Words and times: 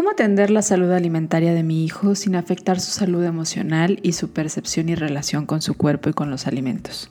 ¿Cómo 0.00 0.12
atender 0.12 0.48
la 0.48 0.62
salud 0.62 0.92
alimentaria 0.92 1.52
de 1.52 1.62
mi 1.62 1.84
hijo 1.84 2.14
sin 2.14 2.34
afectar 2.34 2.80
su 2.80 2.90
salud 2.90 3.22
emocional 3.22 4.00
y 4.02 4.12
su 4.12 4.30
percepción 4.30 4.88
y 4.88 4.94
relación 4.94 5.44
con 5.44 5.60
su 5.60 5.74
cuerpo 5.74 6.08
y 6.08 6.14
con 6.14 6.30
los 6.30 6.46
alimentos? 6.46 7.10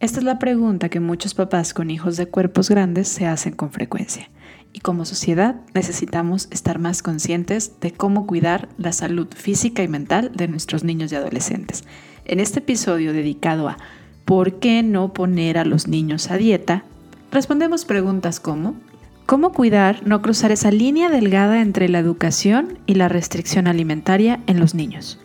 Esta 0.00 0.20
es 0.20 0.24
la 0.24 0.38
pregunta 0.38 0.88
que 0.88 1.00
muchos 1.00 1.34
papás 1.34 1.74
con 1.74 1.90
hijos 1.90 2.16
de 2.16 2.24
cuerpos 2.24 2.70
grandes 2.70 3.08
se 3.08 3.26
hacen 3.26 3.52
con 3.52 3.72
frecuencia. 3.72 4.30
Y 4.72 4.80
como 4.80 5.04
sociedad 5.04 5.56
necesitamos 5.74 6.48
estar 6.50 6.78
más 6.78 7.02
conscientes 7.02 7.78
de 7.82 7.92
cómo 7.92 8.26
cuidar 8.26 8.70
la 8.78 8.92
salud 8.92 9.28
física 9.36 9.82
y 9.82 9.88
mental 9.88 10.32
de 10.34 10.48
nuestros 10.48 10.82
niños 10.82 11.12
y 11.12 11.16
adolescentes. 11.16 11.84
En 12.24 12.40
este 12.40 12.60
episodio 12.60 13.12
dedicado 13.12 13.68
a 13.68 13.76
¿por 14.24 14.60
qué 14.60 14.82
no 14.82 15.12
poner 15.12 15.58
a 15.58 15.66
los 15.66 15.88
niños 15.88 16.30
a 16.30 16.38
dieta? 16.38 16.84
Respondemos 17.30 17.84
preguntas 17.84 18.40
como 18.40 18.76
¿Cómo 19.26 19.52
cuidar 19.52 20.06
no 20.06 20.20
cruzar 20.20 20.52
esa 20.52 20.70
línea 20.70 21.08
delgada 21.08 21.62
entre 21.62 21.88
la 21.88 21.98
educación 21.98 22.78
y 22.84 22.96
la 22.96 23.08
restricción 23.08 23.66
alimentaria 23.66 24.40
en 24.46 24.60
los 24.60 24.74
niños? 24.74 25.18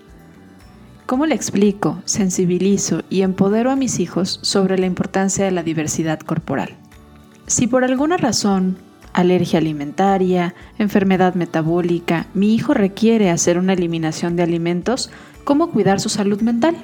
¿Cómo 1.05 1.25
le 1.25 1.35
explico, 1.35 2.01
sensibilizo 2.05 3.03
y 3.09 3.23
empodero 3.23 3.71
a 3.71 3.75
mis 3.75 3.99
hijos 3.99 4.39
sobre 4.41 4.77
la 4.77 4.85
importancia 4.85 5.43
de 5.43 5.51
la 5.51 5.63
diversidad 5.63 6.17
corporal? 6.19 6.77
Si 7.45 7.67
por 7.67 7.83
alguna 7.83 8.15
razón, 8.15 8.77
alergia 9.11 9.59
alimentaria, 9.59 10.55
enfermedad 10.77 11.33
metabólica, 11.33 12.27
mi 12.33 12.55
hijo 12.55 12.73
requiere 12.73 13.29
hacer 13.29 13.57
una 13.57 13.73
eliminación 13.73 14.37
de 14.37 14.43
alimentos, 14.43 15.11
¿cómo 15.43 15.71
cuidar 15.71 15.99
su 15.99 16.07
salud 16.07 16.39
mental? 16.39 16.77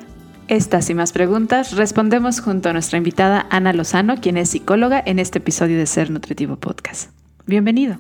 Estas 0.48 0.92
y 0.92 0.94
más 0.94 1.12
preguntas 1.12 1.72
respondemos 1.72 2.40
junto 2.40 2.70
a 2.70 2.74
nuestra 2.74 3.00
invitada 3.00 3.48
Ana 3.50 3.74
Lozano, 3.74 4.22
quien 4.22 4.38
es 4.38 4.50
psicóloga 4.50 5.02
en 5.04 5.18
este 5.18 5.40
episodio 5.40 5.76
de 5.80 5.88
Ser 5.88 6.12
Nutritivo 6.12 6.58
Podcast. 6.58 7.10
Bienvenido. 7.48 7.98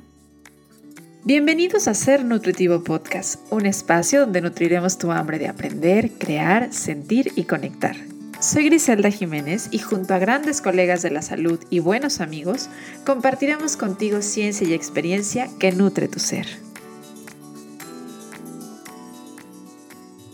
Bienvenidos 1.24 1.88
a 1.88 1.96
Ser 1.96 2.24
Nutritivo 2.24 2.84
Podcast, 2.84 3.42
un 3.50 3.66
espacio 3.66 4.20
donde 4.20 4.42
nutriremos 4.42 5.00
tu 5.00 5.12
hambre 5.12 5.40
de 5.40 5.48
aprender, 5.48 6.12
crear, 6.20 6.72
sentir 6.72 7.32
y 7.36 7.46
conectar. 7.46 7.96
Soy 8.40 8.66
Griselda 8.66 9.10
Jiménez 9.10 9.70
y 9.72 9.80
junto 9.80 10.14
a 10.14 10.20
grandes 10.20 10.62
colegas 10.62 11.02
de 11.02 11.10
la 11.10 11.24
salud 11.24 11.60
y 11.72 11.80
buenos 11.80 12.22
amigos, 12.22 12.70
compartiremos 13.08 13.76
contigo 13.76 14.22
ciencia 14.22 14.68
y 14.68 14.74
experiencia 14.76 15.50
que 15.58 15.72
nutre 15.72 16.08
tu 16.08 16.20
ser. 16.20 16.46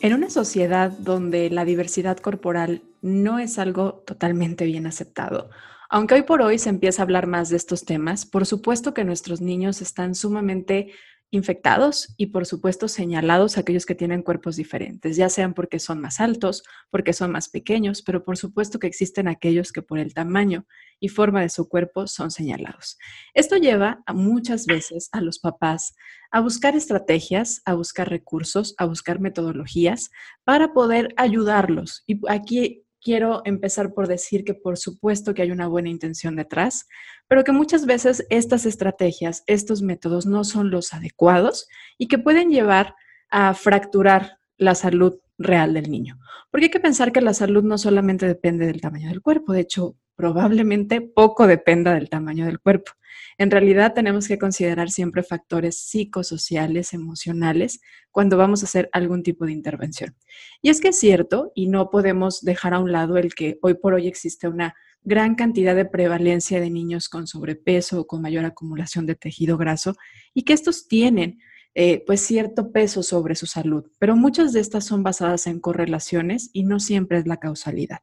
En 0.04 0.16
una 0.16 0.32
sociedad 0.32 0.90
donde 0.90 1.52
la 1.52 1.64
diversidad 1.64 2.18
corporal 2.18 2.82
no 3.04 3.38
es 3.38 3.60
algo 3.60 4.04
totalmente 4.08 4.66
bien 4.66 4.88
aceptado, 4.88 5.52
aunque 5.92 6.16
hoy 6.16 6.24
por 6.24 6.42
hoy 6.42 6.58
se 6.58 6.70
empieza 6.70 7.04
a 7.04 7.06
hablar 7.06 7.28
más 7.28 7.50
de 7.50 7.58
estos 7.58 7.86
temas, 7.86 8.26
por 8.26 8.48
supuesto 8.48 8.96
que 8.96 9.04
nuestros 9.04 9.42
niños 9.42 9.80
están 9.80 10.16
sumamente 10.16 10.92
infectados 11.32 12.14
y 12.18 12.28
por 12.28 12.46
supuesto 12.46 12.90
señalados 12.90 13.58
aquellos 13.58 13.86
que 13.86 13.96
tienen 13.96 14.22
cuerpos 14.22 14.58
diferentes, 14.58 15.16
ya 15.16 15.30
sean 15.30 15.54
porque 15.54 15.80
son 15.80 16.02
más 16.02 16.20
altos, 16.20 16.64
porque 16.90 17.14
son 17.14 17.32
más 17.32 17.50
pequeños, 17.50 18.02
pero 18.02 18.24
por 18.24 18.38
supuesto 18.38 18.80
que 18.80 18.88
existen 18.88 19.30
aquellos 19.30 19.72
que 19.72 19.82
por 19.82 19.98
el 19.98 20.14
tamaño 20.14 20.66
y 21.00 21.08
forma 21.08 21.42
de 21.42 21.50
su 21.50 21.70
cuerpo 21.70 22.06
son 22.06 22.32
señalados. 22.32 22.98
Esto 23.34 23.56
lleva 23.56 24.04
a 24.06 24.14
muchas 24.14 24.66
veces 24.66 25.10
a 25.14 25.22
los 25.22 25.40
papás 25.40 25.96
a 26.32 26.42
buscar 26.42 26.76
estrategias, 26.76 27.62
a 27.66 27.74
buscar 27.74 28.10
recursos, 28.10 28.76
a 28.78 28.86
buscar 28.86 29.20
metodologías 29.20 30.12
para 30.44 30.74
poder 30.74 31.14
ayudarlos. 31.16 32.04
Y 32.08 32.20
aquí 32.30 32.84
quiero 33.02 33.42
empezar 33.46 33.94
por 33.94 34.08
decir 34.08 34.44
que 34.44 34.54
por 34.54 34.78
supuesto 34.78 35.34
que 35.34 35.42
hay 35.42 35.52
una 35.52 35.68
buena 35.68 35.90
intención 35.90 36.36
detrás, 36.36 36.88
pero 37.28 37.44
que 37.44 37.52
muchas 37.52 37.86
veces 37.86 38.26
estas 38.30 38.66
estrategias, 38.66 39.44
estos 39.48 39.82
métodos 39.82 40.26
no 40.26 40.44
son 40.44 40.70
los 40.70 40.94
adecuados 40.94 41.68
y 41.98 42.08
que 42.08 42.20
pueden 42.20 42.50
llevar 42.50 42.96
a 43.30 43.54
fracturar 43.54 44.38
la 44.58 44.76
salud 44.76 45.20
real 45.38 45.74
del 45.74 45.90
niño. 45.90 46.20
Porque 46.52 46.66
hay 46.66 46.72
que 46.72 46.80
pensar 46.80 47.12
que 47.12 47.22
la 47.22 47.34
salud 47.34 47.64
no 47.64 47.78
solamente 47.78 48.28
depende 48.28 48.68
del 48.68 48.82
tamaño 48.82 49.10
del 49.10 49.22
cuerpo, 49.22 49.54
de 49.54 49.62
hecho, 49.62 49.96
probablemente 50.16 51.02
poco 51.02 51.48
dependa 51.48 51.94
del 51.94 52.10
tamaño 52.10 52.46
del 52.46 52.60
cuerpo. 52.60 52.92
En 53.38 53.52
realidad 53.52 53.94
tenemos 53.94 54.28
que 54.28 54.38
considerar 54.38 54.90
siempre 54.90 55.24
factores 55.24 55.78
psicosociales, 55.78 56.94
emocionales, 56.94 57.82
cuando 58.12 58.38
vamos 58.38 58.62
a 58.62 58.66
hacer 58.66 58.90
algún 58.94 59.24
tipo 59.24 59.46
de 59.46 59.54
intervención. 59.54 60.16
Y 60.62 60.70
es 60.70 60.82
que 60.82 60.90
es 60.90 61.00
cierto, 61.00 61.52
y 61.56 61.68
no 61.68 61.90
podemos 61.90 62.42
dejar 62.42 62.74
a 62.74 62.80
un 62.80 62.92
lado 62.92 63.18
el 63.18 63.34
que 63.34 63.58
hoy 63.62 63.74
por 63.76 63.94
hoy 63.94 64.08
existe 64.08 64.48
una 64.48 64.76
gran 65.04 65.36
cantidad 65.36 65.76
de 65.76 65.86
prevalencia 65.86 66.60
de 66.60 66.70
niños 66.70 67.10
con 67.10 67.26
sobrepeso 67.26 68.02
o 68.02 68.08
con 68.08 68.22
mayor 68.22 68.46
acumulación 68.46 69.06
de 69.06 69.16
tejido 69.16 69.58
graso 69.58 69.96
y 70.34 70.44
que 70.44 70.54
estos 70.54 70.88
tienen 70.88 71.40
eh, 71.74 72.04
pues 72.06 72.22
cierto 72.22 72.72
peso 72.72 73.02
sobre 73.02 73.36
su 73.36 73.46
salud, 73.46 73.90
pero 73.98 74.16
muchas 74.16 74.52
de 74.52 74.60
estas 74.60 74.86
son 74.86 75.04
basadas 75.04 75.48
en 75.48 75.62
correlaciones 75.62 76.50
y 76.52 76.64
no 76.64 76.82
siempre 76.82 77.18
es 77.18 77.28
la 77.28 77.38
causalidad. 77.38 78.00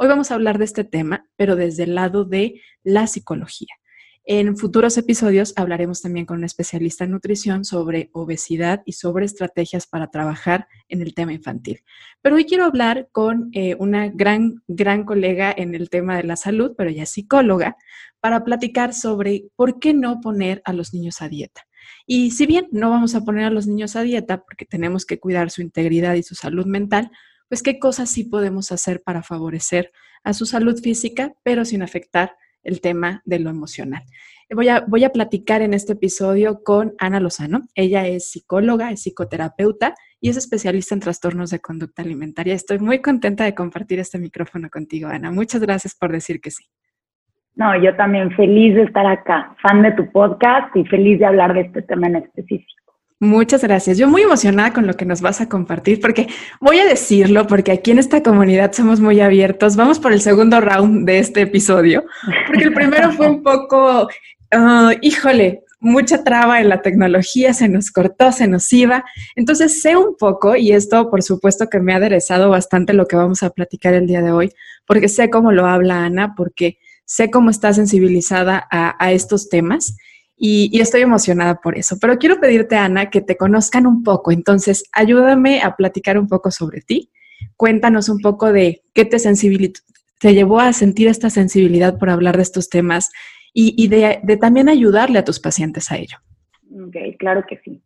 Hoy 0.00 0.06
vamos 0.06 0.30
a 0.30 0.34
hablar 0.34 0.58
de 0.58 0.64
este 0.64 0.84
tema, 0.84 1.26
pero 1.34 1.56
desde 1.56 1.82
el 1.82 1.96
lado 1.96 2.24
de 2.24 2.62
la 2.84 3.08
psicología. 3.08 3.74
En 4.24 4.56
futuros 4.56 4.96
episodios 4.96 5.52
hablaremos 5.56 6.02
también 6.02 6.24
con 6.24 6.38
un 6.38 6.44
especialista 6.44 7.02
en 7.02 7.10
nutrición 7.10 7.64
sobre 7.64 8.08
obesidad 8.12 8.80
y 8.86 8.92
sobre 8.92 9.26
estrategias 9.26 9.88
para 9.88 10.08
trabajar 10.08 10.68
en 10.88 11.02
el 11.02 11.14
tema 11.14 11.32
infantil. 11.32 11.80
Pero 12.22 12.36
hoy 12.36 12.44
quiero 12.44 12.64
hablar 12.64 13.08
con 13.10 13.50
eh, 13.52 13.74
una 13.80 14.08
gran, 14.08 14.62
gran 14.68 15.02
colega 15.02 15.52
en 15.56 15.74
el 15.74 15.90
tema 15.90 16.16
de 16.16 16.22
la 16.22 16.36
salud, 16.36 16.74
pero 16.78 16.90
ya 16.90 17.04
psicóloga, 17.04 17.76
para 18.20 18.44
platicar 18.44 18.94
sobre 18.94 19.46
por 19.56 19.80
qué 19.80 19.94
no 19.94 20.20
poner 20.20 20.62
a 20.64 20.72
los 20.74 20.94
niños 20.94 21.22
a 21.22 21.28
dieta. 21.28 21.62
Y 22.06 22.30
si 22.30 22.46
bien 22.46 22.68
no 22.70 22.90
vamos 22.90 23.16
a 23.16 23.24
poner 23.24 23.46
a 23.46 23.50
los 23.50 23.66
niños 23.66 23.96
a 23.96 24.02
dieta 24.02 24.44
porque 24.44 24.64
tenemos 24.64 25.04
que 25.06 25.18
cuidar 25.18 25.50
su 25.50 25.60
integridad 25.60 26.14
y 26.14 26.22
su 26.22 26.36
salud 26.36 26.66
mental, 26.66 27.10
pues 27.48 27.62
qué 27.62 27.78
cosas 27.78 28.10
sí 28.10 28.24
podemos 28.24 28.72
hacer 28.72 29.02
para 29.02 29.22
favorecer 29.22 29.92
a 30.24 30.32
su 30.32 30.46
salud 30.46 30.78
física, 30.80 31.32
pero 31.42 31.64
sin 31.64 31.82
afectar 31.82 32.36
el 32.62 32.80
tema 32.80 33.22
de 33.24 33.38
lo 33.38 33.50
emocional. 33.50 34.02
Voy 34.50 35.04
a, 35.04 35.12
platicar 35.12 35.60
en 35.60 35.74
este 35.74 35.92
episodio 35.92 36.62
con 36.64 36.94
Ana 36.98 37.20
Lozano. 37.20 37.62
Ella 37.74 38.06
es 38.06 38.30
psicóloga, 38.30 38.90
es 38.90 39.02
psicoterapeuta 39.02 39.94
y 40.20 40.30
es 40.30 40.38
especialista 40.38 40.94
en 40.94 41.00
trastornos 41.00 41.50
de 41.50 41.60
conducta 41.60 42.00
alimentaria. 42.00 42.54
Estoy 42.54 42.78
muy 42.78 43.02
contenta 43.02 43.44
de 43.44 43.54
compartir 43.54 43.98
este 43.98 44.18
micrófono 44.18 44.70
contigo, 44.70 45.08
Ana. 45.08 45.30
Muchas 45.30 45.60
gracias 45.60 45.94
por 45.94 46.12
decir 46.12 46.40
que 46.40 46.50
sí. 46.50 46.64
No, 47.56 47.76
yo 47.82 47.94
también 47.96 48.30
feliz 48.36 48.74
de 48.74 48.84
estar 48.84 49.04
acá, 49.06 49.54
fan 49.60 49.82
de 49.82 49.92
tu 49.92 50.10
podcast 50.12 50.74
y 50.76 50.84
feliz 50.86 51.18
de 51.18 51.26
hablar 51.26 51.52
de 51.52 51.62
este 51.62 51.82
tema 51.82 52.06
en 52.06 52.16
específico. 52.16 52.87
Muchas 53.20 53.62
gracias. 53.64 53.98
Yo 53.98 54.06
muy 54.06 54.22
emocionada 54.22 54.72
con 54.72 54.86
lo 54.86 54.94
que 54.94 55.04
nos 55.04 55.20
vas 55.20 55.40
a 55.40 55.48
compartir, 55.48 56.00
porque 56.00 56.28
voy 56.60 56.78
a 56.78 56.86
decirlo, 56.86 57.48
porque 57.48 57.72
aquí 57.72 57.90
en 57.90 57.98
esta 57.98 58.22
comunidad 58.22 58.72
somos 58.72 59.00
muy 59.00 59.20
abiertos. 59.20 59.74
Vamos 59.74 59.98
por 59.98 60.12
el 60.12 60.20
segundo 60.20 60.60
round 60.60 61.04
de 61.04 61.18
este 61.18 61.40
episodio, 61.42 62.04
porque 62.46 62.64
el 62.64 62.72
primero 62.72 63.10
fue 63.10 63.28
un 63.28 63.42
poco, 63.42 64.08
ah, 64.52 64.92
híjole, 65.02 65.64
mucha 65.80 66.22
traba 66.22 66.60
en 66.60 66.68
la 66.68 66.80
tecnología, 66.80 67.52
se 67.54 67.68
nos 67.68 67.90
cortó, 67.90 68.30
se 68.30 68.46
nos 68.46 68.72
iba. 68.72 69.04
Entonces 69.34 69.82
sé 69.82 69.96
un 69.96 70.16
poco, 70.16 70.54
y 70.54 70.70
esto 70.70 71.10
por 71.10 71.24
supuesto 71.24 71.68
que 71.68 71.80
me 71.80 71.94
ha 71.94 71.96
aderezado 71.96 72.50
bastante 72.50 72.92
lo 72.92 73.06
que 73.06 73.16
vamos 73.16 73.42
a 73.42 73.50
platicar 73.50 73.94
el 73.94 74.06
día 74.06 74.22
de 74.22 74.30
hoy, 74.30 74.52
porque 74.86 75.08
sé 75.08 75.28
cómo 75.28 75.50
lo 75.50 75.66
habla 75.66 76.04
Ana, 76.04 76.34
porque 76.36 76.78
sé 77.04 77.32
cómo 77.32 77.50
está 77.50 77.72
sensibilizada 77.72 78.68
a 78.70 79.10
estos 79.10 79.48
temas 79.48 79.96
y, 80.38 80.80
estoy 80.80 81.02
emocionada 81.02 81.60
por 81.60 81.76
eso. 81.76 81.96
Pero 82.00 82.16
quiero 82.18 82.38
pedirte, 82.40 82.76
Ana, 82.76 83.10
que 83.10 83.20
te 83.20 83.36
conozcan 83.36 83.86
un 83.86 84.02
poco. 84.02 84.30
Entonces, 84.30 84.84
ayúdame 84.92 85.60
a 85.62 85.74
platicar 85.74 86.18
un 86.18 86.28
poco 86.28 86.50
sobre 86.50 86.80
ti. 86.80 87.10
Cuéntanos 87.56 88.08
un 88.08 88.20
poco 88.20 88.52
de 88.52 88.82
qué 88.94 89.04
te, 89.04 89.16
te 89.18 90.34
llevó 90.34 90.60
a 90.60 90.72
sentir 90.72 91.08
esta 91.08 91.30
sensibilidad 91.30 91.98
por 91.98 92.10
hablar 92.10 92.36
de 92.36 92.42
estos 92.42 92.68
temas 92.68 93.10
y, 93.52 93.88
de, 93.88 94.38
también 94.40 94.68
ayudarle 94.68 95.18
a 95.18 95.24
tus 95.24 95.40
pacientes 95.40 95.90
a 95.90 95.96
ello. 95.96 96.18
Ok, 96.70 96.96
claro 97.18 97.44
que 97.48 97.58
sí. 97.64 97.82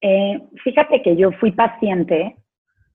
Eh, 0.00 0.40
fíjate 0.62 1.02
que 1.02 1.16
yo 1.16 1.32
fui 1.32 1.50
paciente 1.50 2.36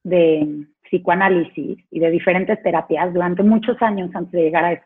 de 0.04 0.66
psicoanálisis 0.84 1.78
y 1.92 2.00
de 2.00 2.12
diferentes 2.12 2.62
terapias 2.64 3.14
durante 3.14 3.44
muchos 3.44 3.82
años 3.82 4.10
antes 4.14 4.32
de 4.32 4.44
llegar 4.44 4.66
a. 4.66 4.82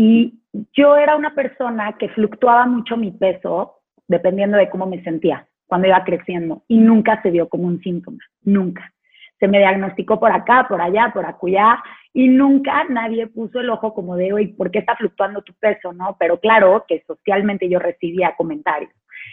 Y 0.00 0.38
yo 0.76 0.96
era 0.96 1.16
una 1.16 1.34
persona 1.34 1.96
que 1.98 2.08
fluctuaba 2.10 2.66
mucho 2.66 2.96
mi 2.96 3.10
peso 3.10 3.80
dependiendo 4.06 4.56
de 4.56 4.70
cómo 4.70 4.86
me 4.86 5.02
sentía 5.02 5.48
cuando 5.66 5.88
iba 5.88 6.04
creciendo 6.04 6.62
y 6.68 6.78
nunca 6.78 7.20
se 7.20 7.32
vio 7.32 7.48
como 7.48 7.66
un 7.66 7.82
síntoma, 7.82 8.20
nunca. 8.44 8.92
Se 9.40 9.48
me 9.48 9.58
diagnosticó 9.58 10.20
por 10.20 10.30
acá, 10.30 10.66
por 10.68 10.80
allá, 10.80 11.10
por 11.12 11.26
acullá 11.26 11.82
y 12.12 12.28
nunca 12.28 12.84
nadie 12.88 13.26
puso 13.26 13.58
el 13.58 13.70
ojo 13.70 13.92
como 13.92 14.14
de, 14.14 14.32
oye, 14.32 14.54
¿por 14.56 14.70
qué 14.70 14.78
está 14.78 14.94
fluctuando 14.94 15.42
tu 15.42 15.52
peso? 15.54 15.92
¿no? 15.92 16.14
Pero 16.16 16.38
claro 16.38 16.84
que 16.86 17.02
socialmente 17.04 17.68
yo 17.68 17.80
recibía 17.80 18.36
comentarios. 18.36 18.92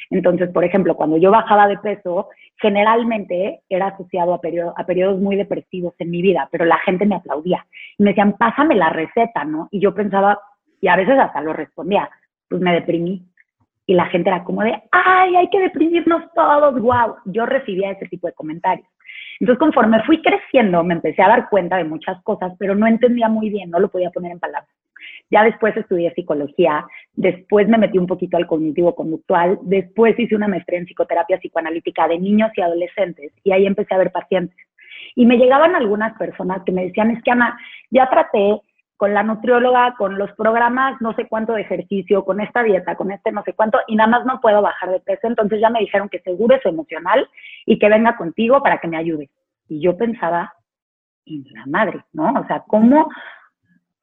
Entonces, 0.10 0.50
por 0.50 0.64
ejemplo, 0.64 0.96
cuando 0.96 1.18
yo 1.18 1.30
bajaba 1.30 1.68
de 1.68 1.78
peso, 1.78 2.30
generalmente 2.58 3.62
era 3.70 3.90
asociado 3.90 4.34
a, 4.34 4.40
a 4.76 4.86
periodos 4.88 5.22
muy 5.22 5.36
depresivos 5.36 5.94
en 6.00 6.10
mi 6.10 6.24
vida, 6.24 6.50
pero 6.52 6.66
la 6.66 6.80
gente 6.80 7.06
me 7.06 7.16
aplaudía 7.16 7.68
y 8.00 8.04
me 8.04 8.10
decían, 8.10 8.36
pásame 8.36 8.74
la 8.74 8.90
receta, 8.90 9.46
¿no? 9.46 9.70
Y 9.70 9.80
yo 9.80 9.94
pensaba, 9.94 10.40
y 10.82 10.88
a 10.88 10.96
veces 10.96 11.18
hasta 11.20 11.42
lo 11.42 11.54
respondía, 11.54 12.10
pues 12.50 12.62
me 12.62 12.74
deprimí. 12.74 13.24
y 13.88 13.94
la 13.94 14.06
gente 14.06 14.30
era 14.30 14.44
como 14.44 14.64
de, 14.64 14.82
ay, 14.92 15.36
hay 15.36 15.50
que 15.50 15.60
deprimirnos 15.60 16.24
todos, 16.34 16.82
wow. 16.82 17.18
Yo 17.26 17.46
recibía 17.46 17.92
ese 17.92 18.08
tipo 18.08 18.26
de 18.28 18.34
comentarios. 18.34 18.88
Entonces, 19.40 19.60
conforme 19.60 20.02
fui 20.04 20.22
creciendo, 20.22 20.84
me 20.84 20.96
empecé 20.96 21.22
a 21.22 21.28
dar 21.28 21.50
cuenta 21.50 21.78
de 21.78 21.84
muchas 21.84 22.22
cosas, 22.24 22.54
pero 22.58 22.74
no 22.74 22.88
entendía 22.88 23.30
muy 23.30 23.50
bien, 23.50 23.70
no 23.70 23.80
lo 23.80 23.90
podía 23.90 24.10
poner 24.10 24.32
en 24.32 24.40
palabras. 24.40 24.70
Ya 25.30 25.44
después 25.44 25.76
estudié 25.76 26.14
psicología, 26.14 26.86
después 27.14 27.68
me 27.68 27.78
metí 27.78 27.98
un 27.98 28.08
poquito 28.08 28.38
al 28.38 28.48
cognitivo 28.48 28.96
conductual, 28.96 29.60
después 29.64 30.18
hice 30.20 30.36
una 30.36 30.48
maestría 30.48 30.80
en 30.80 30.86
psicoterapia 30.86 31.40
psicoanalítica 31.40 32.08
de 32.08 32.20
niños 32.20 32.52
y 32.56 32.62
adolescentes 32.62 33.32
y 33.44 33.52
ahí 33.52 33.66
empecé 33.66 33.94
a 33.94 33.98
ver 33.98 34.12
pacientes. 34.12 34.58
Y 35.16 35.26
me 35.26 35.38
llegaban 35.38 35.76
algunas 35.76 36.18
personas 36.18 36.62
que 36.64 36.72
me 36.72 36.86
decían, 36.86 37.12
es 37.12 37.24
que 37.24 37.32
Ana, 37.32 37.58
ya 37.90 38.10
traté 38.10 38.62
con 38.98 39.14
la 39.14 39.24
nutrióloga, 39.24 39.96
con 39.98 40.18
los 40.18 40.32
programas, 40.34 41.00
no 41.02 41.14
sé 41.16 41.28
cuánto 41.28 41.54
de 41.54 41.62
ejercicio, 41.62 42.24
con 42.24 42.40
esta 42.40 42.64
dieta, 42.64 42.96
con 42.96 43.12
este 43.12 43.32
no 43.32 43.44
sé 43.44 43.54
cuánto, 43.54 43.80
y 43.88 43.96
nada 43.96 44.10
más 44.10 44.26
no 44.26 44.40
puedo 44.40 44.62
bajar 44.62 44.90
de 44.90 45.00
peso. 45.00 45.28
Entonces 45.28 45.60
ya 45.60 45.70
me 45.70 45.80
dijeron 45.80 46.10
que 46.10 46.22
seguro 46.22 46.56
es 46.56 46.66
emocional 46.66 47.28
y 47.66 47.78
que 47.78 47.90
venga 47.90 48.16
contigo 48.16 48.62
para 48.62 48.80
que 48.80 48.88
me 48.88 48.98
ayude. 48.98 49.30
Y 49.68 49.82
yo 49.82 49.98
pensaba, 49.98 50.54
en 51.26 51.44
la 51.52 51.66
madre, 51.66 52.04
¿no? 52.14 52.32
O 52.40 52.48
sea, 52.48 52.64
¿cómo? 52.68 53.10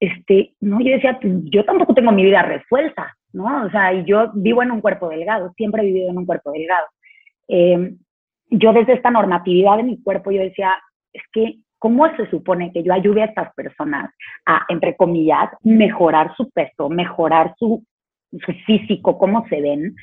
Este, 0.00 0.54
no, 0.60 0.80
yo 0.80 0.92
decía, 0.92 1.18
pues, 1.20 1.32
yo 1.44 1.64
tampoco 1.64 1.94
tengo 1.94 2.12
mi 2.12 2.24
vida 2.24 2.42
resuelta, 2.42 3.16
¿no? 3.32 3.64
O 3.64 3.70
sea, 3.70 3.92
y 3.94 4.04
yo 4.04 4.30
vivo 4.34 4.62
en 4.62 4.72
un 4.72 4.80
cuerpo 4.80 5.08
delgado, 5.08 5.52
siempre 5.56 5.82
he 5.82 5.86
vivido 5.86 6.10
en 6.10 6.18
un 6.18 6.26
cuerpo 6.26 6.50
delgado. 6.50 6.86
Eh, 7.48 7.94
yo 8.50 8.72
desde 8.72 8.94
esta 8.94 9.10
normatividad 9.10 9.76
de 9.76 9.84
mi 9.84 10.02
cuerpo, 10.02 10.30
yo 10.30 10.42
decía, 10.42 10.76
es 11.12 11.22
que 11.32 11.58
¿cómo 11.82 12.08
se 12.16 12.30
supone 12.30 12.70
que 12.72 12.84
yo 12.84 12.92
ayude 12.92 13.22
a 13.22 13.24
estas 13.24 13.52
personas 13.54 14.08
a, 14.46 14.64
entre 14.68 14.94
comillas, 14.96 15.50
mejorar 15.64 16.32
su 16.36 16.48
peso, 16.50 16.88
mejorar 16.88 17.56
su, 17.58 17.82
físico, 18.64 19.18
cómo 19.18 19.44
se 19.48 19.60
ven? 19.60 19.96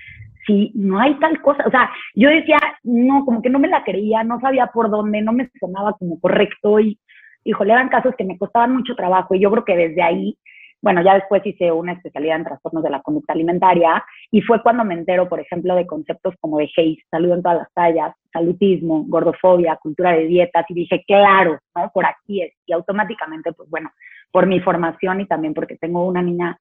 Si 0.45 0.73
no 0.75 0.99
hay 0.99 1.13
tal 1.19 1.41
cosa, 1.41 1.63
o 1.65 1.71
sea, 1.71 1.89
yo 2.15 2.29
decía, 2.29 2.57
no, 2.83 3.23
como 3.23 3.41
que 3.41 3.49
no 3.49 3.59
me 3.59 3.69
la 3.69 3.85
creía, 3.85 4.25
no 4.25 4.41
sabía 4.41 4.67
por 4.67 4.89
dónde, 4.89 5.21
no 5.21 5.31
me 5.31 5.49
sonaba 5.57 5.93
como 5.93 6.19
correcto 6.19 6.81
y, 6.81 6.99
híjole, 7.45 7.71
eran 7.71 7.87
casos 7.87 8.13
que 8.17 8.25
me 8.25 8.37
costaban 8.37 8.75
mucho 8.75 8.93
trabajo 8.95 9.33
y 9.33 9.39
yo 9.39 9.49
creo 9.49 9.63
que 9.63 9.77
desde 9.77 10.01
ahí 10.01 10.37
bueno, 10.81 11.01
ya 11.03 11.15
después 11.15 11.45
hice 11.45 11.71
una 11.71 11.93
especialidad 11.93 12.37
en 12.37 12.45
trastornos 12.45 12.83
de 12.83 12.89
la 12.89 13.01
conducta 13.01 13.33
alimentaria 13.33 14.03
y 14.31 14.41
fue 14.41 14.61
cuando 14.63 14.85
me 14.85 14.93
entero, 14.93 15.27
por 15.27 15.39
ejemplo, 15.39 15.75
de 15.75 15.85
conceptos 15.85 16.35
como 16.39 16.57
de 16.57 16.65
HACE, 16.65 17.03
salud 17.11 17.33
en 17.33 17.43
todas 17.43 17.57
las 17.59 17.73
tallas, 17.73 18.15
salutismo, 18.31 19.03
gordofobia, 19.07 19.77
cultura 19.81 20.13
de 20.13 20.25
dietas 20.25 20.65
y 20.69 20.73
dije, 20.73 21.03
claro, 21.05 21.59
¿no? 21.75 21.91
Por 21.93 22.05
aquí 22.05 22.41
es. 22.43 22.53
Y 22.65 22.71
automáticamente, 22.71 23.51
pues 23.51 23.69
bueno, 23.69 23.91
por 24.31 24.47
mi 24.47 24.59
formación 24.61 25.21
y 25.21 25.25
también 25.25 25.53
porque 25.53 25.75
tengo 25.75 26.05
una 26.05 26.21
niña 26.21 26.57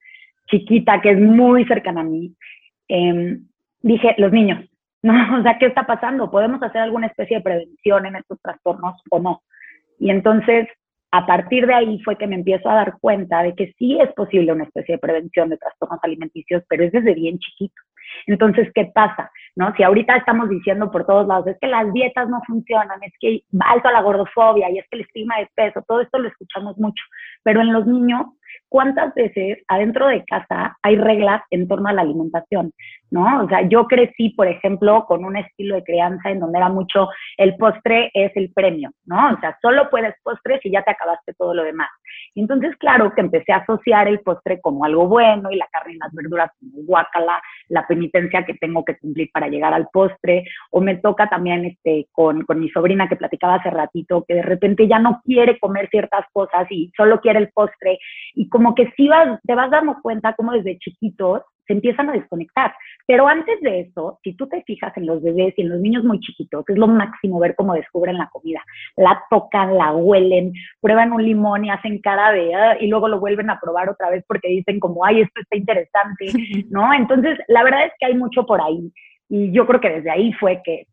chiquita 0.50 1.00
que 1.00 1.10
es 1.10 1.20
muy 1.20 1.64
cercana 1.66 2.00
a 2.00 2.04
mí, 2.04 2.34
eh, 2.88 3.38
dije, 3.82 4.14
los 4.18 4.32
niños, 4.32 4.64
¿no? 5.02 5.38
O 5.38 5.42
sea, 5.42 5.58
¿qué 5.58 5.66
está 5.66 5.86
pasando? 5.86 6.30
¿Podemos 6.30 6.60
hacer 6.62 6.80
alguna 6.80 7.06
especie 7.06 7.36
de 7.36 7.42
prevención 7.42 8.06
en 8.06 8.16
estos 8.16 8.40
trastornos 8.40 9.00
o 9.10 9.20
no? 9.20 9.42
Y 10.00 10.10
entonces 10.10 10.68
a 11.10 11.26
partir 11.26 11.66
de 11.66 11.74
ahí 11.74 12.00
fue 12.02 12.16
que 12.16 12.26
me 12.26 12.36
empiezo 12.36 12.68
a 12.68 12.74
dar 12.74 12.98
cuenta 13.00 13.42
de 13.42 13.54
que 13.54 13.72
sí 13.78 13.98
es 14.00 14.12
posible 14.12 14.52
una 14.52 14.64
especie 14.64 14.96
de 14.96 14.98
prevención 14.98 15.48
de 15.48 15.56
trastornos 15.56 16.00
alimenticios, 16.02 16.62
pero 16.68 16.84
es 16.84 16.92
desde 16.92 17.14
bien 17.14 17.38
chiquito. 17.38 17.80
Entonces, 18.26 18.70
¿qué 18.74 18.90
pasa? 18.94 19.30
¿No? 19.56 19.74
Si 19.76 19.82
ahorita 19.82 20.16
estamos 20.16 20.48
diciendo 20.48 20.90
por 20.90 21.06
todos 21.06 21.26
lados, 21.26 21.46
es 21.46 21.58
que 21.60 21.66
las 21.66 21.92
dietas 21.92 22.28
no 22.28 22.40
funcionan, 22.46 23.02
es 23.02 23.12
que 23.20 23.42
alto 23.60 23.88
a 23.88 23.92
la 23.92 24.02
gordofobia 24.02 24.70
y 24.70 24.78
es 24.78 24.86
que 24.88 24.96
el 24.96 25.02
estigma 25.02 25.38
de 25.38 25.48
peso, 25.54 25.82
todo 25.86 26.00
esto 26.00 26.18
lo 26.18 26.28
escuchamos 26.28 26.78
mucho, 26.78 27.02
pero 27.42 27.60
en 27.60 27.72
los 27.72 27.86
niños 27.86 28.26
¿cuántas 28.68 29.14
veces 29.14 29.58
adentro 29.68 30.08
de 30.08 30.24
casa 30.24 30.76
hay 30.82 30.96
reglas 30.96 31.42
en 31.50 31.68
torno 31.68 31.88
a 31.88 31.92
la 31.92 32.02
alimentación? 32.02 32.72
¿No? 33.10 33.44
O 33.44 33.48
sea, 33.48 33.62
yo 33.68 33.86
crecí, 33.86 34.30
por 34.30 34.48
ejemplo, 34.48 35.06
con 35.06 35.24
un 35.24 35.36
estilo 35.36 35.76
de 35.76 35.84
crianza 35.84 36.30
en 36.30 36.40
donde 36.40 36.58
era 36.58 36.68
mucho 36.68 37.08
el 37.36 37.56
postre 37.56 38.10
es 38.12 38.32
el 38.36 38.52
premio, 38.52 38.90
¿no? 39.06 39.34
O 39.34 39.40
sea, 39.40 39.56
solo 39.62 39.88
puedes 39.90 40.14
postre 40.22 40.60
si 40.62 40.70
ya 40.70 40.82
te 40.82 40.90
acabaste 40.90 41.32
todo 41.34 41.54
lo 41.54 41.64
demás. 41.64 41.88
Entonces, 42.40 42.76
claro, 42.76 43.12
que 43.14 43.20
empecé 43.20 43.52
a 43.52 43.58
asociar 43.58 44.08
el 44.08 44.20
postre 44.20 44.60
como 44.60 44.84
algo 44.84 45.08
bueno 45.08 45.50
y 45.50 45.56
la 45.56 45.66
carne 45.72 45.94
y 45.94 45.98
las 45.98 46.12
verduras 46.12 46.50
como 46.58 46.84
guacala, 46.84 47.42
la 47.68 47.86
penitencia 47.86 48.44
que 48.44 48.54
tengo 48.54 48.84
que 48.84 48.96
cumplir 48.98 49.30
para 49.32 49.48
llegar 49.48 49.74
al 49.74 49.88
postre, 49.92 50.44
o 50.70 50.80
me 50.80 50.96
toca 50.96 51.28
también 51.28 51.64
este, 51.64 52.06
con, 52.12 52.44
con 52.44 52.60
mi 52.60 52.68
sobrina 52.70 53.08
que 53.08 53.16
platicaba 53.16 53.56
hace 53.56 53.70
ratito, 53.70 54.24
que 54.26 54.34
de 54.34 54.42
repente 54.42 54.86
ya 54.86 54.98
no 54.98 55.20
quiere 55.24 55.58
comer 55.58 55.88
ciertas 55.90 56.26
cosas 56.32 56.66
y 56.70 56.92
solo 56.96 57.20
quiere 57.20 57.40
el 57.40 57.50
postre. 57.50 57.98
Y 58.34 58.48
como 58.48 58.74
que 58.74 58.92
sí 58.96 59.08
vas, 59.08 59.40
te 59.42 59.54
vas 59.54 59.70
dando 59.70 59.96
cuenta 60.02 60.34
como 60.34 60.52
desde 60.52 60.78
chiquitos 60.78 61.42
se 61.68 61.74
empiezan 61.74 62.08
a 62.08 62.14
desconectar. 62.14 62.74
Pero 63.06 63.28
antes 63.28 63.60
de 63.60 63.80
eso, 63.80 64.18
si 64.24 64.34
tú 64.34 64.48
te 64.48 64.62
fijas 64.62 64.96
en 64.96 65.06
los 65.06 65.22
bebés 65.22 65.54
y 65.56 65.62
en 65.62 65.68
los 65.68 65.80
niños 65.80 66.02
muy 66.02 66.18
chiquitos, 66.18 66.64
es 66.66 66.76
lo 66.76 66.88
máximo 66.88 67.38
ver 67.38 67.54
cómo 67.54 67.74
descubren 67.74 68.18
la 68.18 68.28
comida. 68.30 68.60
La 68.96 69.22
tocan, 69.30 69.76
la 69.76 69.92
huelen, 69.92 70.52
prueban 70.80 71.12
un 71.12 71.24
limón 71.24 71.64
y 71.64 71.70
hacen 71.70 72.00
cara 72.00 72.32
de, 72.32 72.54
ah", 72.54 72.76
y 72.80 72.88
luego 72.88 73.06
lo 73.06 73.20
vuelven 73.20 73.50
a 73.50 73.60
probar 73.60 73.88
otra 73.88 74.10
vez 74.10 74.24
porque 74.26 74.48
dicen 74.48 74.80
como, 74.80 75.04
ay, 75.04 75.20
esto 75.20 75.40
está 75.40 75.56
interesante, 75.56 76.24
¿no? 76.70 76.92
Entonces, 76.92 77.38
la 77.46 77.62
verdad 77.62 77.86
es 77.86 77.92
que 78.00 78.06
hay 78.06 78.14
mucho 78.14 78.44
por 78.44 78.60
ahí. 78.60 78.90
Y 79.28 79.52
yo 79.52 79.66
creo 79.66 79.80
que 79.80 79.90
desde 79.90 80.10
ahí 80.10 80.32
fue 80.32 80.62
que, 80.64 80.86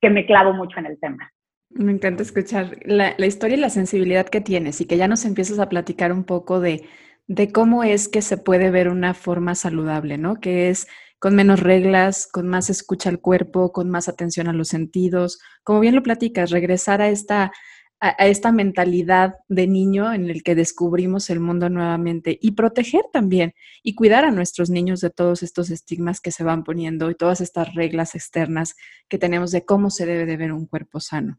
que 0.00 0.10
me 0.10 0.24
clavo 0.24 0.54
mucho 0.54 0.80
en 0.80 0.86
el 0.86 0.98
tema. 0.98 1.30
Me 1.70 1.92
encanta 1.92 2.22
escuchar 2.22 2.78
la, 2.84 3.14
historia 3.26 3.56
y 3.56 3.60
la 3.60 3.70
sensibilidad 3.70 4.26
que 4.26 4.40
tienes 4.40 4.80
y 4.80 4.86
que 4.86 4.96
ya 4.96 5.08
nos 5.08 5.24
empiezas 5.24 5.58
a 5.58 5.68
platicar 5.68 6.12
un 6.12 6.24
poco 6.24 6.60
de, 6.60 6.82
de 7.28 7.50
cómo 7.52 7.84
es 7.84 8.08
que 8.08 8.22
se 8.22 8.36
puede 8.36 8.70
ver 8.70 8.88
una 8.88 9.14
forma 9.14 9.54
saludable, 9.54 10.18
¿no? 10.18 10.40
Que 10.40 10.70
es 10.70 10.86
con 11.18 11.34
menos 11.34 11.60
reglas, 11.60 12.28
con 12.30 12.46
más 12.46 12.70
escucha 12.70 13.08
al 13.08 13.20
cuerpo, 13.20 13.72
con 13.72 13.90
más 13.90 14.08
atención 14.08 14.48
a 14.48 14.52
los 14.52 14.68
sentidos. 14.68 15.40
Como 15.64 15.80
bien 15.80 15.94
lo 15.94 16.02
platicas, 16.02 16.50
regresar 16.50 17.00
a 17.00 17.08
esta, 17.08 17.52
a, 18.00 18.10
esta 18.26 18.52
mentalidad 18.52 19.34
de 19.48 19.66
niño 19.66 20.12
en 20.12 20.28
el 20.30 20.42
que 20.42 20.54
descubrimos 20.54 21.30
el 21.30 21.40
mundo 21.40 21.70
nuevamente 21.70 22.38
y 22.40 22.52
proteger 22.52 23.02
también 23.12 23.54
y 23.82 23.94
cuidar 23.94 24.24
a 24.24 24.30
nuestros 24.30 24.70
niños 24.70 25.00
de 25.00 25.10
todos 25.10 25.42
estos 25.42 25.70
estigmas 25.70 26.20
que 26.20 26.30
se 26.30 26.44
van 26.44 26.64
poniendo 26.64 27.10
y 27.10 27.14
todas 27.14 27.40
estas 27.40 27.74
reglas 27.74 28.14
externas 28.14 28.74
que 29.08 29.18
tenemos 29.18 29.50
de 29.50 29.64
cómo 29.64 29.90
se 29.90 30.06
debe 30.06 30.26
de 30.26 30.36
ver 30.36 30.52
un 30.52 30.66
cuerpo 30.66 31.00
sano. 31.00 31.38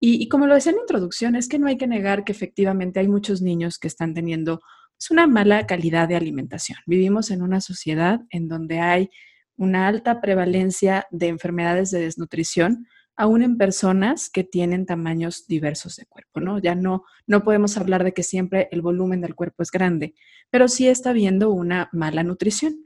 Y, 0.00 0.28
como 0.28 0.46
lo 0.46 0.54
decía 0.54 0.70
en 0.70 0.76
la 0.76 0.82
introducción, 0.82 1.34
es 1.34 1.48
que 1.48 1.58
no 1.58 1.66
hay 1.66 1.76
que 1.76 1.88
negar 1.88 2.22
que 2.22 2.30
efectivamente 2.30 3.00
hay 3.00 3.08
muchos 3.08 3.42
niños 3.42 3.78
que 3.78 3.88
están 3.88 4.14
teniendo 4.14 4.60
pues, 4.98 5.10
una 5.12 5.26
mala 5.28 5.66
calidad 5.66 6.08
de 6.08 6.16
alimentación. 6.16 6.78
Vivimos 6.86 7.30
en 7.30 7.42
una 7.42 7.60
sociedad 7.60 8.20
en 8.30 8.48
donde 8.48 8.80
hay 8.80 9.10
una 9.56 9.86
alta 9.86 10.20
prevalencia 10.20 11.06
de 11.10 11.28
enfermedades 11.28 11.90
de 11.90 12.00
desnutrición, 12.00 12.86
aún 13.16 13.42
en 13.42 13.58
personas 13.58 14.30
que 14.30 14.44
tienen 14.44 14.86
tamaños 14.86 15.46
diversos 15.46 15.96
de 15.96 16.06
cuerpo, 16.06 16.40
¿no? 16.40 16.58
Ya 16.58 16.74
no, 16.74 17.04
no 17.26 17.42
podemos 17.42 17.76
hablar 17.76 18.04
de 18.04 18.12
que 18.12 18.22
siempre 18.22 18.68
el 18.70 18.82
volumen 18.82 19.20
del 19.20 19.34
cuerpo 19.34 19.62
es 19.62 19.70
grande, 19.70 20.14
pero 20.50 20.68
sí 20.68 20.88
está 20.88 21.10
habiendo 21.10 21.50
una 21.50 21.88
mala 21.92 22.22
nutrición. 22.22 22.84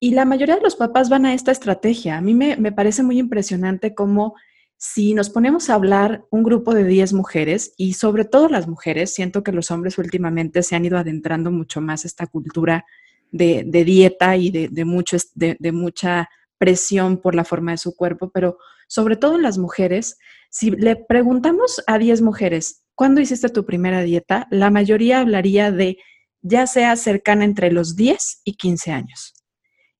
Y 0.00 0.12
la 0.12 0.24
mayoría 0.24 0.56
de 0.56 0.62
los 0.62 0.76
papás 0.76 1.08
van 1.08 1.26
a 1.26 1.34
esta 1.34 1.52
estrategia. 1.52 2.18
A 2.18 2.20
mí 2.20 2.34
me, 2.34 2.56
me 2.56 2.72
parece 2.72 3.02
muy 3.02 3.18
impresionante 3.18 3.94
cómo 3.94 4.34
si 4.78 5.12
nos 5.12 5.28
ponemos 5.28 5.68
a 5.68 5.74
hablar 5.74 6.24
un 6.30 6.44
grupo 6.44 6.72
de 6.72 6.84
10 6.84 7.12
mujeres, 7.12 7.74
y 7.76 7.94
sobre 7.94 8.24
todo 8.24 8.48
las 8.48 8.68
mujeres, 8.68 9.12
siento 9.12 9.42
que 9.42 9.50
los 9.50 9.72
hombres 9.72 9.98
últimamente 9.98 10.62
se 10.62 10.76
han 10.76 10.84
ido 10.84 10.96
adentrando 10.96 11.50
mucho 11.50 11.80
más 11.80 12.04
esta 12.04 12.28
cultura 12.28 12.86
de, 13.32 13.64
dieta 13.64 14.36
y 14.36 14.50
de, 14.50 14.84
mucho, 14.84 15.16
de, 15.34 15.72
mucha 15.72 16.28
presión 16.58 17.20
por 17.20 17.34
la 17.34 17.44
forma 17.44 17.72
de 17.72 17.78
su 17.78 17.96
cuerpo, 17.96 18.30
pero 18.30 18.56
sobre 18.86 19.16
todo 19.16 19.34
en 19.34 19.42
las 19.42 19.58
mujeres, 19.58 20.16
si 20.48 20.70
le 20.70 20.94
preguntamos 20.94 21.82
a 21.88 21.98
10 21.98 22.22
mujeres, 22.22 22.84
¿cuándo 22.94 23.20
hiciste 23.20 23.48
tu 23.48 23.66
primera 23.66 24.02
dieta? 24.02 24.46
La 24.50 24.70
mayoría 24.70 25.20
hablaría 25.20 25.72
de 25.72 25.98
ya 26.40 26.68
sea 26.68 26.94
cercana 26.94 27.44
entre 27.44 27.72
los 27.72 27.96
10 27.96 28.42
y 28.44 28.54
15 28.54 28.92
años. 28.92 29.34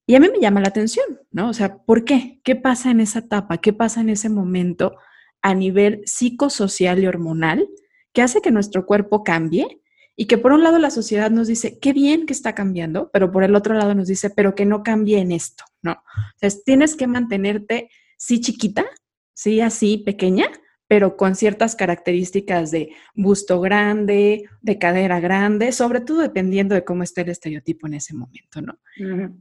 Y 0.09 0.15
a 0.15 0.21
mí 0.21 0.29
me 0.33 0.41
llama 0.41 0.63
la 0.63 0.69
atención, 0.69 1.05
¿no? 1.33 1.51
O 1.51 1.53
sea, 1.53 1.83
¿por 1.85 2.07
qué? 2.07 2.41
¿Qué 2.43 2.57
pasa 2.57 2.91
en 2.91 3.01
esa 3.01 3.19
etapa? 3.19 3.59
¿Qué 3.59 3.75
pasa 3.75 4.01
en 4.01 4.09
ese 4.09 4.31
momento 4.31 4.97
a 5.43 5.55
nivel 5.55 6.01
psicosocial 6.07 6.99
y 6.99 7.07
hormonal 7.07 7.69
que 8.15 8.23
hace 8.23 8.41
que 8.41 8.51
nuestro 8.51 8.87
cuerpo 8.87 9.23
cambie? 9.23 9.83
Y 10.17 10.25
que 10.25 10.39
por 10.39 10.53
un 10.53 10.65
lado 10.65 10.79
la 10.79 10.91
sociedad 10.91 11.31
nos 11.31 11.47
dice, 11.47 11.79
qué 11.79 11.93
bien 11.93 12.25
que 12.25 12.33
está 12.33 12.55
cambiando, 12.55 13.11
pero 13.13 13.31
por 13.31 13.45
el 13.45 13.55
otro 13.55 13.75
lado 13.75 13.95
nos 13.95 14.09
dice, 14.09 14.31
pero 14.31 14.55
que 14.55 14.65
no 14.65 14.83
cambie 14.83 15.19
en 15.19 15.31
esto, 15.31 15.65
¿no? 15.83 16.03
Entonces, 16.37 16.65
tienes 16.65 16.97
que 16.97 17.07
mantenerte, 17.07 17.91
sí 18.17 18.41
chiquita, 18.41 18.87
sí 19.35 19.61
así 19.61 19.99
pequeña, 19.99 20.47
pero 20.89 21.19
con 21.19 21.37
ciertas 21.37 21.77
características 21.77 22.71
de 22.71 22.91
busto 23.15 23.61
grande, 23.61 24.49
de 24.63 24.79
cadera 24.79 25.21
grande, 25.21 25.71
sobre 25.71 26.01
todo 26.01 26.23
dependiendo 26.23 26.75
de 26.75 26.83
cómo 26.83 27.03
esté 27.03 27.21
el 27.21 27.29
estereotipo 27.29 27.87
en 27.87 27.95
ese 27.95 28.15
momento, 28.15 28.63
¿no? 28.63 28.79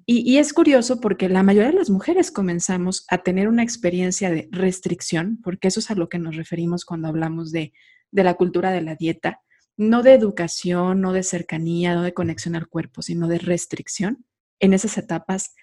y, 0.05 0.37
es 0.37 0.53
curioso 0.53 0.99
porque 0.99 1.29
la 1.29 1.43
mayoría 1.43 1.71
de 1.71 1.77
las 1.77 1.89
mujeres 1.89 2.31
comenzamos 2.31 3.05
a 3.09 3.19
tener 3.19 3.47
una 3.47 3.63
experiencia 3.63 4.29
de 4.29 4.49
restricción, 4.51 5.39
porque 5.41 5.69
eso 5.69 5.79
es 5.79 5.89
a 5.89 5.95
lo 5.95 6.09
que 6.09 6.19
nos 6.19 6.35
referimos 6.35 6.83
cuando 6.83 7.07
hablamos 7.07 7.51
de, 7.51 7.71
de 8.11 8.23
la 8.23 8.33
cultura 8.33 8.71
de 8.71 8.81
la 8.81 8.95
dieta, 8.95 9.41
no 9.77 10.03
de 10.03 10.13
educación, 10.13 10.99
no 11.01 11.13
de 11.13 11.23
cercanía, 11.23 11.95
no 11.95 12.03
de 12.03 12.13
conexión 12.13 12.55
al 12.55 12.67
cuerpo, 12.67 13.01
sino 13.01 13.27
de 13.27 13.39
restricción 13.39 14.25
en 14.59 14.73
esas 14.73 14.97
etapas 14.97 15.55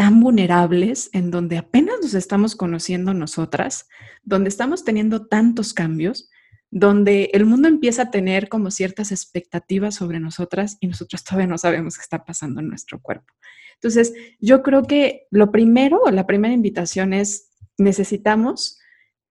tan 0.00 0.18
vulnerables, 0.18 1.10
en 1.12 1.30
donde 1.30 1.58
apenas 1.58 1.96
nos 2.00 2.14
estamos 2.14 2.56
conociendo 2.56 3.12
nosotras, 3.12 3.86
donde 4.22 4.48
estamos 4.48 4.82
teniendo 4.82 5.26
tantos 5.26 5.74
cambios, 5.74 6.30
donde 6.70 7.28
el 7.34 7.44
mundo 7.44 7.68
empieza 7.68 8.04
a 8.04 8.10
tener 8.10 8.48
como 8.48 8.70
ciertas 8.70 9.12
expectativas 9.12 9.96
sobre 9.96 10.18
nosotras 10.18 10.78
y 10.80 10.86
nosotros 10.86 11.22
todavía 11.22 11.48
no 11.48 11.58
sabemos 11.58 11.98
qué 11.98 12.00
está 12.00 12.24
pasando 12.24 12.62
en 12.62 12.68
nuestro 12.68 12.98
cuerpo. 13.02 13.34
Entonces, 13.74 14.14
yo 14.38 14.62
creo 14.62 14.84
que 14.84 15.26
lo 15.30 15.52
primero, 15.52 16.00
la 16.10 16.26
primera 16.26 16.54
invitación 16.54 17.12
es, 17.12 17.50
necesitamos 17.76 18.78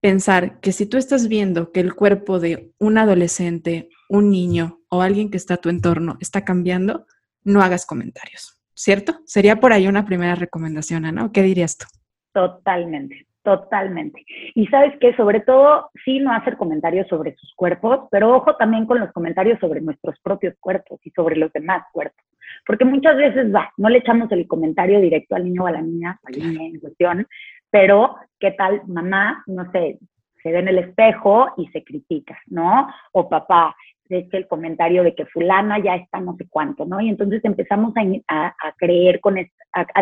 pensar 0.00 0.60
que 0.60 0.70
si 0.70 0.86
tú 0.86 0.98
estás 0.98 1.26
viendo 1.26 1.72
que 1.72 1.80
el 1.80 1.94
cuerpo 1.94 2.38
de 2.38 2.72
un 2.78 2.96
adolescente, 2.96 3.88
un 4.08 4.30
niño 4.30 4.84
o 4.88 5.02
alguien 5.02 5.32
que 5.32 5.36
está 5.36 5.54
a 5.54 5.60
tu 5.60 5.68
entorno 5.68 6.16
está 6.20 6.44
cambiando, 6.44 7.08
no 7.42 7.60
hagas 7.60 7.86
comentarios, 7.86 8.59
¿cierto? 8.80 9.12
Sería 9.26 9.56
por 9.56 9.72
ahí 9.72 9.86
una 9.86 10.06
primera 10.06 10.34
recomendación, 10.34 11.04
Ana. 11.04 11.30
¿Qué 11.32 11.42
dirías 11.42 11.76
tú? 11.76 11.86
Totalmente, 12.32 13.26
totalmente. 13.42 14.24
Y 14.54 14.66
sabes 14.68 14.98
que 14.98 15.14
sobre 15.16 15.40
todo, 15.40 15.90
sí, 16.04 16.18
no 16.18 16.32
hacer 16.32 16.56
comentarios 16.56 17.06
sobre 17.08 17.34
sus 17.36 17.52
cuerpos, 17.54 18.08
pero 18.10 18.34
ojo 18.34 18.56
también 18.56 18.86
con 18.86 18.98
los 18.98 19.12
comentarios 19.12 19.58
sobre 19.60 19.82
nuestros 19.82 20.18
propios 20.20 20.54
cuerpos 20.60 20.98
y 21.04 21.10
sobre 21.10 21.36
los 21.36 21.52
demás 21.52 21.84
cuerpos. 21.92 22.24
Porque 22.66 22.86
muchas 22.86 23.16
veces 23.16 23.54
va, 23.54 23.70
no 23.76 23.90
le 23.90 23.98
echamos 23.98 24.32
el 24.32 24.46
comentario 24.46 24.98
directo 25.00 25.34
al 25.34 25.44
niño 25.44 25.64
o 25.64 25.66
a 25.66 25.72
la 25.72 25.82
niña, 25.82 26.18
al 26.24 26.38
niño 26.38 26.60
en 26.62 26.80
cuestión, 26.80 27.26
pero 27.70 28.16
¿qué 28.38 28.52
tal 28.52 28.82
mamá? 28.86 29.44
No 29.46 29.70
sé, 29.72 29.98
se 30.42 30.52
ve 30.52 30.58
en 30.58 30.68
el 30.68 30.78
espejo 30.78 31.52
y 31.58 31.66
se 31.68 31.84
critica, 31.84 32.38
¿no? 32.46 32.88
O 33.12 33.28
papá, 33.28 33.76
echa 34.18 34.36
el 34.36 34.46
comentario 34.46 35.02
de 35.02 35.14
que 35.14 35.26
fulana 35.26 35.78
ya 35.78 35.96
está 35.96 36.20
no 36.20 36.36
sé 36.36 36.46
cuánto, 36.48 36.84
¿no? 36.84 37.00
Y 37.00 37.08
entonces 37.08 37.44
empezamos 37.44 37.94
a, 38.28 38.54
a, 38.58 38.72
creer 38.76 39.20
con, 39.20 39.38
esta, 39.38 39.54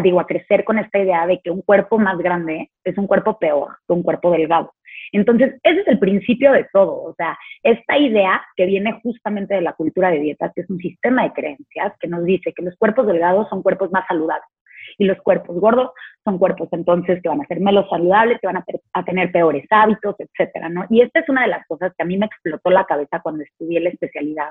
digo, 0.03 0.21
a 0.21 0.27
crecer 0.27 0.65
con 0.65 0.79
esta 0.79 0.99
idea 0.99 1.27
de 1.27 1.41
que 1.41 1.51
un 1.51 1.63
cuerpo 1.63 1.99
más 1.99 2.19
grande 2.19 2.71
es 2.85 2.97
un 2.99 3.07
cuerpo 3.07 3.39
peor 3.39 3.77
que 3.87 3.93
un 3.93 4.03
cuerpo 4.03 4.31
delgado. 4.31 4.73
Entonces, 5.13 5.59
ese 5.63 5.81
es 5.81 5.89
el 5.89 5.99
principio 5.99 6.53
de 6.53 6.67
todo, 6.73 7.03
o 7.03 7.15
sea, 7.15 7.39
esta 7.63 7.97
idea 7.97 8.43
que 8.57 8.67
viene 8.67 9.01
justamente 9.03 9.55
de 9.55 9.63
la 9.63 9.73
cultura 9.73 10.11
de 10.11 10.21
dietas, 10.21 10.53
que 10.55 10.63
es 10.63 10.71
un 10.71 10.79
sistema 10.79 11.23
de 11.23 11.33
creencias 11.33 11.95
que 11.99 12.09
nos 12.09 12.25
dice 12.25 12.53
que 12.53 12.63
los 12.63 12.77
cuerpos 12.77 13.07
delgados 13.07 13.49
son 13.49 13.63
cuerpos 13.63 13.91
más 13.91 14.07
saludables 14.07 14.49
y 14.97 15.05
los 15.05 15.19
cuerpos 15.19 15.59
gordos 15.61 15.91
son 16.25 16.39
cuerpos 16.39 16.69
entonces 16.73 17.21
que 17.23 17.29
van 17.29 17.41
a 17.41 17.47
ser 17.47 17.61
menos 17.61 17.89
saludables, 17.89 18.39
que 18.41 18.47
van 18.47 18.57
a, 18.57 19.05
tener 19.05 19.33
peores 19.33 19.65
hábitos, 19.71 20.15
etcétera, 20.19 20.69
¿no? 20.69 20.85
Y 20.91 21.01
esta 21.01 21.21
es 21.21 21.29
una 21.29 21.43
de 21.43 21.49
las 21.49 21.67
cosas 21.67 21.93
que 21.97 22.03
a 22.03 22.07
mí 22.07 22.19
me 22.19 22.27
explotó 22.27 22.71
la 22.71 22.85
cabeza 22.85 23.21
cuando 23.23 23.43
estudié 23.43 23.81
la 23.81 23.91
especialidad, 23.91 24.51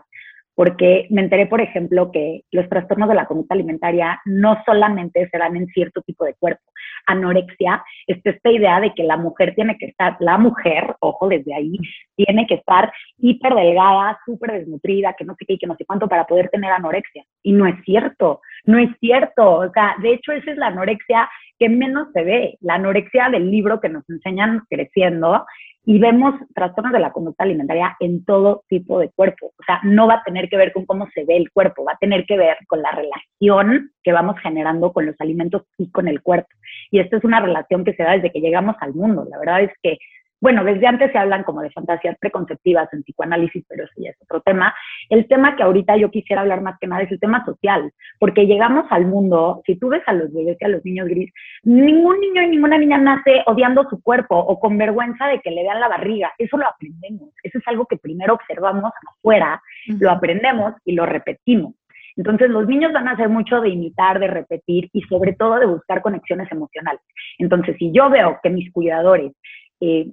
porque 0.58 1.06
me 1.12 1.22
enteré, 1.22 1.46
por 1.46 1.62
ejemplo, 1.62 2.12
que 2.12 2.42
los 2.50 2.68
trastornos 2.68 3.08
de 3.08 3.14
la 3.14 3.28
conducta 3.28 3.54
alimentaria 3.54 4.20
no 4.26 4.58
solamente 4.66 5.30
se 5.30 5.38
dan 5.38 5.56
en 5.56 5.68
cierto 5.68 6.02
tipo 6.02 6.26
de 6.26 6.34
cuerpo. 6.34 6.64
Anorexia 7.06 7.84
es 8.08 8.18
esta 8.24 8.50
idea 8.50 8.80
de 8.80 8.92
que 8.96 9.04
la 9.04 9.18
mujer 9.18 9.54
tiene 9.54 9.78
que 9.78 9.86
estar, 9.86 10.18
la 10.20 10.40
mujer, 10.40 10.96
ojo 11.00 11.28
desde 11.28 11.54
ahí, 11.54 11.78
tiene 12.16 12.48
que 12.48 12.56
estar 12.56 12.92
hiper 13.20 13.54
delgada, 13.54 14.18
súper 14.26 14.54
desnutrida, 14.54 15.14
que 15.14 15.26
no 15.26 15.36
sé 15.38 15.46
qué 15.46 15.54
y 15.54 15.58
que 15.60 15.68
no 15.68 15.76
sé 15.76 15.86
cuánto 15.86 16.08
para 16.08 16.26
poder 16.26 16.50
tener 16.50 16.72
anorexia. 16.72 17.24
Y 17.44 17.52
no 17.52 17.68
es 17.68 17.76
cierto, 17.86 18.42
no 18.66 18.80
es 18.80 18.90
cierto. 19.00 19.58
O 19.58 19.72
sea, 19.72 19.96
de 20.02 20.14
hecho, 20.14 20.32
esa 20.32 20.50
es 20.50 20.58
la 20.58 20.68
anorexia 20.68 21.30
que 21.60 21.70
menos 21.70 22.08
se 22.14 22.24
ve, 22.24 22.58
la 22.62 22.76
anorexia 22.76 23.30
del 23.30 23.52
libro 23.52 23.80
que 23.80 23.90
nos 23.90 24.10
enseñan 24.10 24.64
creciendo 24.72 25.46
y 25.90 26.00
vemos 26.00 26.36
trastornos 26.54 26.92
de 26.92 27.00
la 27.00 27.14
conducta 27.14 27.46
alimentaria 27.46 27.96
en 28.02 28.26
todo 28.26 28.66
tipo 28.68 29.00
de 29.00 29.10
cuerpo. 29.10 29.54
O 29.58 29.64
sea, 29.66 29.80
no 29.84 30.06
va 30.06 30.16
a 30.16 30.24
tener 30.24 30.50
que 30.50 30.58
ver 30.58 30.74
con 30.74 30.86
cómo 30.86 31.08
se 31.14 31.24
ve 31.24 31.38
el 31.38 31.50
cuerpo, 31.50 31.86
va 31.86 31.94
a 31.94 31.98
tener 31.98 32.26
que 32.26 32.36
ver 32.36 32.58
con 32.68 32.82
la 32.82 32.92
relación 32.92 33.94
que 34.04 34.12
vamos 34.12 34.36
generando 34.44 34.92
con 34.92 35.06
los 35.06 35.16
alimentos 35.20 35.64
y 35.78 35.90
con 35.90 36.10
el 36.10 36.22
cuerpo. 36.22 36.50
Y 36.92 37.00
esta 37.00 37.16
es 37.16 37.24
una 37.24 37.40
relación 37.40 37.86
que 37.86 37.94
se 37.94 38.04
da 38.04 38.12
desde 38.12 38.34
que 38.34 38.42
llegamos 38.42 38.76
al 38.82 38.96
mundo. 38.96 39.26
La 39.30 39.40
verdad 39.40 39.62
es 39.62 39.72
que 39.82 39.98
bueno, 40.40 40.64
desde 40.64 40.86
antes 40.86 41.12
se 41.12 41.18
hablan 41.18 41.44
como 41.44 41.62
de 41.62 41.72
fantasías 41.72 42.16
preconceptivas 42.20 42.92
en 42.94 43.04
psicoanálisis, 43.04 43.66
pero 43.68 43.86
eso 43.86 43.94
ya 43.98 44.12
es 44.12 44.18
otro 44.22 44.42
tema. 44.42 44.74
El 45.10 45.28
tema 45.28 45.56
que 45.56 45.64
ahorita 45.64 45.98
yo 45.98 46.12
quisiera 46.12 46.42
hablar 46.42 46.62
más 46.62 46.78
que 46.80 46.88
nada 46.88 47.02
es 47.02 47.12
el 47.12 47.20
tema 47.20 47.44
social, 47.46 47.92
porque 48.20 48.46
llegamos 48.46 48.86
al 48.92 49.06
mundo, 49.06 49.62
si 49.66 49.78
tú 49.78 49.90
ves 49.90 50.04
a 50.06 50.14
los 50.14 50.32
bebés 50.32 50.58
y 50.60 50.66
a 50.66 50.70
los 50.70 50.86
niños 50.86 51.08
gris, 51.08 51.34
ningún 51.64 52.20
niño 52.20 52.44
y 52.44 52.48
ninguna 52.50 52.78
niña 52.78 52.98
nace 52.98 53.44
odiando 53.48 53.88
su 53.90 54.02
cuerpo 54.02 54.38
o 54.38 54.60
con 54.60 54.78
vergüenza 54.78 55.28
de 55.28 55.42
que 55.42 55.52
le 55.52 55.64
vean 55.64 55.80
la 55.80 55.88
barriga. 55.88 56.32
Eso 56.38 56.58
lo 56.58 56.68
aprendemos, 56.68 57.30
eso 57.42 57.58
es 57.58 57.68
algo 57.68 57.86
que 57.86 57.98
primero 57.98 58.36
observamos 58.36 58.92
afuera, 59.18 59.62
lo 59.88 60.12
aprendemos 60.12 60.74
y 60.86 60.94
lo 60.94 61.06
repetimos. 61.06 61.74
Entonces 62.16 62.50
los 62.50 62.68
niños 62.68 62.94
van 62.94 63.08
a 63.08 63.12
hacer 63.12 63.30
mucho 63.30 63.62
de 63.62 63.70
imitar, 63.70 64.20
de 64.20 64.28
repetir 64.28 64.90
y 64.92 65.02
sobre 65.04 65.34
todo 65.34 65.60
de 65.60 65.68
buscar 65.68 66.02
conexiones 66.02 66.52
emocionales. 66.52 67.02
Entonces 67.38 67.76
si 67.78 67.92
yo 67.92 68.10
veo 68.10 68.40
que 68.42 68.50
mis 68.50 68.72
cuidadores 68.72 69.34
eh, 69.80 70.08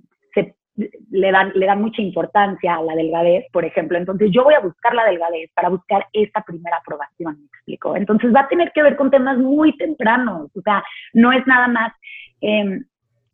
le 0.76 1.30
dan, 1.30 1.52
le 1.54 1.66
dan 1.66 1.80
mucha 1.80 2.02
importancia 2.02 2.76
a 2.76 2.82
la 2.82 2.94
delgadez, 2.94 3.46
por 3.52 3.64
ejemplo. 3.64 3.96
Entonces 3.96 4.30
yo 4.32 4.44
voy 4.44 4.54
a 4.54 4.60
buscar 4.60 4.94
la 4.94 5.04
delgadez 5.04 5.50
para 5.54 5.68
buscar 5.68 6.06
esa 6.12 6.42
primera 6.42 6.76
aprobación, 6.78 7.38
me 7.38 7.46
explico. 7.46 7.96
Entonces 7.96 8.34
va 8.34 8.40
a 8.40 8.48
tener 8.48 8.72
que 8.72 8.82
ver 8.82 8.96
con 8.96 9.10
temas 9.10 9.38
muy 9.38 9.76
tempranos, 9.76 10.50
o 10.54 10.62
sea, 10.62 10.82
no 11.12 11.32
es 11.32 11.46
nada 11.46 11.68
más... 11.68 11.92
Eh, 12.40 12.80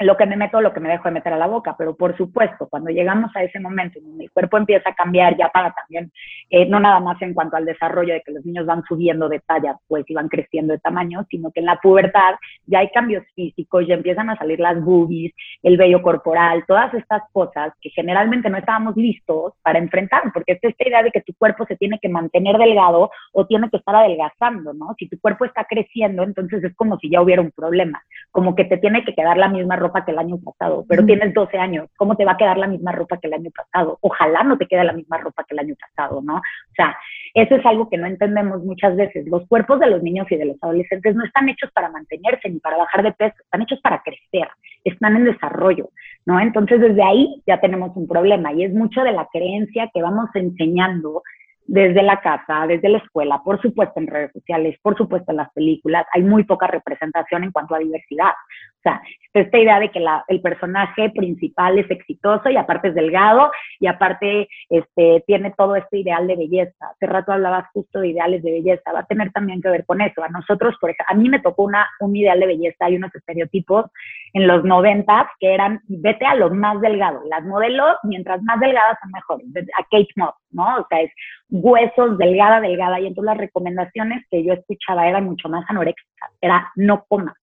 lo 0.01 0.17
que 0.17 0.27
me 0.27 0.37
meto, 0.37 0.61
lo 0.61 0.73
que 0.73 0.81
me 0.81 0.89
dejo 0.89 1.05
de 1.05 1.11
meter 1.13 1.33
a 1.33 1.39
la 1.39 1.47
boca, 1.47 1.75
pero 1.77 1.95
por 1.95 2.17
supuesto, 2.17 2.69
cuando 2.69 2.91
llegamos 2.91 3.31
a 3.35 3.43
ese 3.43 3.61
momento 3.61 3.99
en 3.99 4.07
donde 4.07 4.29
cuerpo 4.31 4.57
empieza 4.57 4.91
a 4.91 4.95
cambiar, 4.95 5.37
ya 5.37 5.49
para 5.49 5.73
también, 5.73 6.11
eh, 6.49 6.67
no 6.67 6.81
nada 6.81 7.01
más 7.01 7.21
en 7.23 7.35
cuanto 7.35 7.57
al 7.57 7.65
desarrollo 7.65 8.15
de 8.15 8.23
que 8.23 8.33
los 8.33 8.45
niños 8.45 8.67
van 8.67 8.83
subiendo 8.85 9.29
de 9.29 9.41
talla, 9.41 9.77
pues 9.87 10.05
y 10.09 10.15
van 10.15 10.29
creciendo 10.29 10.73
de 10.73 10.79
tamaño, 10.79 11.27
sino 11.31 11.51
que 11.51 11.61
en 11.61 11.67
la 11.67 11.77
pubertad 11.77 12.35
ya 12.67 12.79
hay 12.81 12.91
cambios 12.91 13.25
físicos, 13.35 13.87
ya 13.87 13.95
empiezan 13.95 14.31
a 14.31 14.37
salir 14.37 14.59
las 14.59 14.83
boobies, 14.83 15.33
el 15.63 15.77
vello 15.77 16.03
corporal, 16.03 16.65
todas 16.67 16.93
estas 16.95 17.23
cosas 17.33 17.73
que 17.81 17.91
generalmente 17.91 18.49
no 18.49 18.57
estábamos 18.57 18.97
listos 18.97 19.55
para 19.63 19.79
enfrentar, 19.79 20.23
porque 20.33 20.53
es 20.53 20.59
esta 20.63 20.89
idea 20.89 21.03
de 21.03 21.11
que 21.11 21.21
tu 21.21 21.35
cuerpo 21.35 21.67
se 21.67 21.77
tiene 21.77 21.99
que 22.01 22.09
mantener 22.09 22.57
delgado 22.57 23.11
o 23.33 23.47
tiene 23.47 23.69
que 23.71 23.77
estar 23.77 23.95
adelgazando, 23.95 24.73
¿no? 24.73 24.95
Si 24.99 25.09
tu 25.09 25.19
cuerpo 25.21 25.45
está 25.45 25.65
creciendo, 25.65 26.23
entonces 26.23 26.65
es 26.65 26.75
como 26.75 26.99
si 26.99 27.11
ya 27.11 27.21
hubiera 27.21 27.43
un 27.43 27.51
problema, 27.51 28.03
como 28.31 28.55
que 28.55 28.65
te 28.65 28.79
tiene 28.79 29.05
que 29.05 29.15
quedar 29.15 29.37
la 29.37 29.49
misma 29.49 29.77
ropa 29.77 30.05
que 30.05 30.13
el 30.13 30.19
año 30.19 30.39
pasado, 30.39 30.85
pero 30.89 31.05
tienes 31.05 31.35
12 31.35 31.59
años, 31.59 31.89
¿cómo 31.97 32.17
te 32.17 32.25
va 32.25 32.33
a 32.33 32.37
quedar 32.37 32.59
la 32.59 32.69
misma 32.69 32.93
ropa 32.93 33.19
que 33.19 33.27
el 33.27 33.35
año 33.35 33.51
pasado? 33.51 33.99
Ojalá 34.01 34.45
no 34.45 34.57
te 34.57 34.67
quede 34.67 34.85
la 34.85 34.93
misma 34.93 35.19
ropa 35.19 35.45
que 35.45 35.55
el 35.55 35.61
año 35.61 35.75
pasado, 35.81 36.23
¿no? 36.23 36.37
O 36.37 36.75
sea, 36.77 36.97
eso 37.35 37.57
es 37.57 37.67
algo 37.67 37.89
que 37.89 37.99
no 37.99 38.07
entendemos 38.07 38.63
muchas 38.65 38.97
veces. 38.97 39.27
Los 39.27 39.47
cuerpos 39.49 39.81
de 39.81 39.89
los 39.89 40.03
niños 40.03 40.27
y 40.31 40.37
de 40.37 40.45
los 40.45 40.57
adolescentes 40.63 41.15
no 41.15 41.25
están 41.25 41.49
hechos 41.49 41.71
para 41.73 41.91
mantenerse 41.91 42.49
ni 42.49 42.61
para 42.61 42.77
bajar 42.77 43.03
de 43.03 43.13
peso, 43.13 43.37
están 43.41 43.63
hechos 43.63 43.81
para 43.81 44.03
crecer, 44.03 44.49
están 44.85 45.17
en 45.17 45.25
desarrollo, 45.25 45.91
¿no? 46.25 46.39
Entonces 46.41 46.81
desde 46.81 47.03
ahí 47.03 47.43
ya 47.47 47.61
tenemos 47.61 47.97
un 47.97 48.07
problema 48.07 48.53
y 48.53 48.65
es 48.65 48.73
mucho 48.73 49.03
de 49.03 49.13
la 49.13 49.29
creencia 49.33 49.91
que 49.93 50.03
vamos 50.03 50.31
enseñando 50.35 51.23
desde 51.71 52.03
la 52.03 52.21
casa, 52.21 52.67
desde 52.67 52.89
la 52.89 52.99
escuela, 52.99 53.41
por 53.45 53.63
supuesto 53.63 54.01
en 54.01 54.09
redes 54.09 54.33
sociales, 54.33 54.77
por 54.83 54.97
supuesto 54.97 55.31
en 55.31 55.37
las 55.37 55.53
películas, 55.53 56.05
hay 56.13 56.23
muy 56.23 56.43
poca 56.43 56.67
representación 56.67 57.45
en 57.45 57.53
cuanto 57.53 57.77
a 57.77 57.79
diversidad. 57.79 58.33
O 58.81 58.83
sea, 58.83 59.01
esta 59.35 59.57
idea 59.57 59.79
de 59.79 59.89
que 59.93 60.05
el 60.29 60.41
personaje 60.41 61.11
principal 61.11 61.79
es 61.79 61.89
exitoso 61.89 62.51
y 62.51 62.57
aparte 62.57 62.89
es 62.89 62.95
delgado 62.97 63.53
y 63.79 63.87
aparte 63.87 64.49
este, 64.69 65.23
tiene 65.29 65.55
todo 65.57 65.77
este 65.77 65.99
ideal 65.99 66.27
de 66.27 66.35
belleza. 66.35 66.87
Hace 66.93 67.07
rato 67.07 67.31
hablabas 67.31 67.71
justo 67.73 68.01
de 68.01 68.09
ideales 68.09 68.43
de 68.43 68.51
belleza, 68.51 68.93
va 68.93 69.01
a 69.01 69.07
tener 69.07 69.31
también 69.31 69.63
que 69.63 69.69
ver 69.69 69.87
con 69.87 70.01
eso. 70.01 70.25
A 70.25 70.29
nosotros, 70.29 70.75
por 70.81 70.91
ejemplo, 70.91 71.07
a 71.09 71.15
mí 71.15 71.29
me 71.29 71.39
tocó 71.39 71.63
una, 71.63 71.89
un 72.01 72.17
ideal 72.17 72.41
de 72.41 72.47
belleza 72.47 72.91
y 72.91 72.97
unos 72.97 73.15
estereotipos 73.15 73.87
en 74.33 74.49
los 74.49 74.65
noventas 74.65 75.29
que 75.39 75.55
eran, 75.55 75.81
vete 75.87 76.27
a 76.27 76.35
los 76.35 76.53
más 76.53 76.81
delgados. 76.81 77.23
Las 77.29 77.45
modelos, 77.45 77.97
mientras 78.03 78.43
más 78.43 78.59
delgadas 78.59 78.99
son 79.01 79.13
mejores. 79.13 79.47
A 79.79 79.85
Kate 79.85 80.09
Moss, 80.17 80.35
¿no? 80.53 80.79
O 80.79 80.87
sea, 80.89 81.01
es 81.01 81.13
huesos, 81.49 82.19
delgada, 82.19 82.61
delgada. 82.61 83.01
Y 83.01 83.07
entonces 83.07 83.27
las 83.27 83.39
recomendaciones 83.39 84.25
que 84.31 84.45
yo 84.45 84.53
escuchaba 84.53 85.09
eran 85.09 85.25
mucho 85.25 85.49
más 85.49 85.65
anoréxicas. 85.69 86.31
Era 86.41 86.71
no 86.77 87.05
comas 87.09 87.35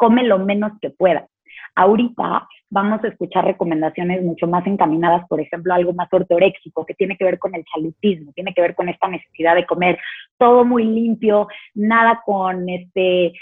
come 0.00 0.24
lo 0.24 0.38
menos 0.38 0.72
que 0.80 0.88
pueda. 0.88 1.26
Ahorita 1.74 2.48
vamos 2.70 3.04
a 3.04 3.08
escuchar 3.08 3.44
recomendaciones 3.44 4.22
mucho 4.22 4.46
más 4.46 4.66
encaminadas, 4.66 5.28
por 5.28 5.42
ejemplo, 5.42 5.74
algo 5.74 5.92
más 5.92 6.08
ortoréxico, 6.10 6.86
que 6.86 6.94
tiene 6.94 7.18
que 7.18 7.24
ver 7.24 7.38
con 7.38 7.54
el 7.54 7.64
salutismo, 7.70 8.32
tiene 8.32 8.54
que 8.54 8.62
ver 8.62 8.74
con 8.74 8.88
esta 8.88 9.08
necesidad 9.08 9.54
de 9.54 9.66
comer 9.66 9.98
todo 10.38 10.64
muy 10.64 10.84
limpio, 10.84 11.48
nada 11.74 12.22
con 12.24 12.66
este 12.70 13.34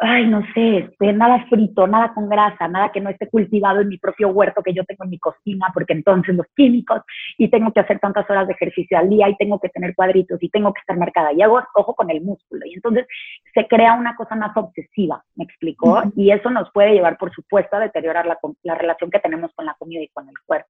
ay, 0.00 0.26
no 0.26 0.42
sé, 0.54 0.78
este, 0.78 1.12
nada 1.12 1.46
frito, 1.48 1.86
nada 1.86 2.12
con 2.14 2.28
grasa, 2.28 2.68
nada 2.68 2.92
que 2.92 3.00
no 3.00 3.10
esté 3.10 3.28
cultivado 3.28 3.80
en 3.80 3.88
mi 3.88 3.98
propio 3.98 4.28
huerto 4.28 4.62
que 4.62 4.74
yo 4.74 4.84
tengo 4.84 5.04
en 5.04 5.10
mi 5.10 5.18
cocina, 5.18 5.68
porque 5.72 5.92
entonces 5.92 6.34
los 6.34 6.46
químicos, 6.54 7.02
y 7.38 7.48
tengo 7.48 7.72
que 7.72 7.80
hacer 7.80 7.98
tantas 7.98 8.28
horas 8.28 8.46
de 8.46 8.54
ejercicio 8.54 8.98
al 8.98 9.08
día, 9.08 9.28
y 9.28 9.36
tengo 9.36 9.58
que 9.60 9.68
tener 9.68 9.94
cuadritos, 9.94 10.42
y 10.42 10.48
tengo 10.48 10.72
que 10.72 10.80
estar 10.80 10.96
marcada, 10.96 11.32
y 11.32 11.42
hago 11.42 11.62
ojo 11.74 11.94
con 11.94 12.10
el 12.10 12.20
músculo, 12.20 12.66
y 12.66 12.74
entonces 12.74 13.06
se 13.54 13.66
crea 13.66 13.94
una 13.94 14.14
cosa 14.16 14.34
más 14.34 14.56
obsesiva, 14.56 15.24
¿me 15.36 15.44
explicó? 15.44 16.02
Y 16.16 16.30
eso 16.30 16.50
nos 16.50 16.70
puede 16.72 16.92
llevar, 16.92 17.16
por 17.18 17.32
supuesto, 17.32 17.76
a 17.76 17.80
deteriorar 17.80 18.26
la, 18.26 18.38
la 18.62 18.74
relación 18.74 19.10
que 19.10 19.20
tenemos 19.20 19.52
con 19.54 19.66
la 19.66 19.74
comida 19.78 20.02
y 20.02 20.08
con 20.08 20.28
el 20.28 20.34
cuerpo. 20.44 20.68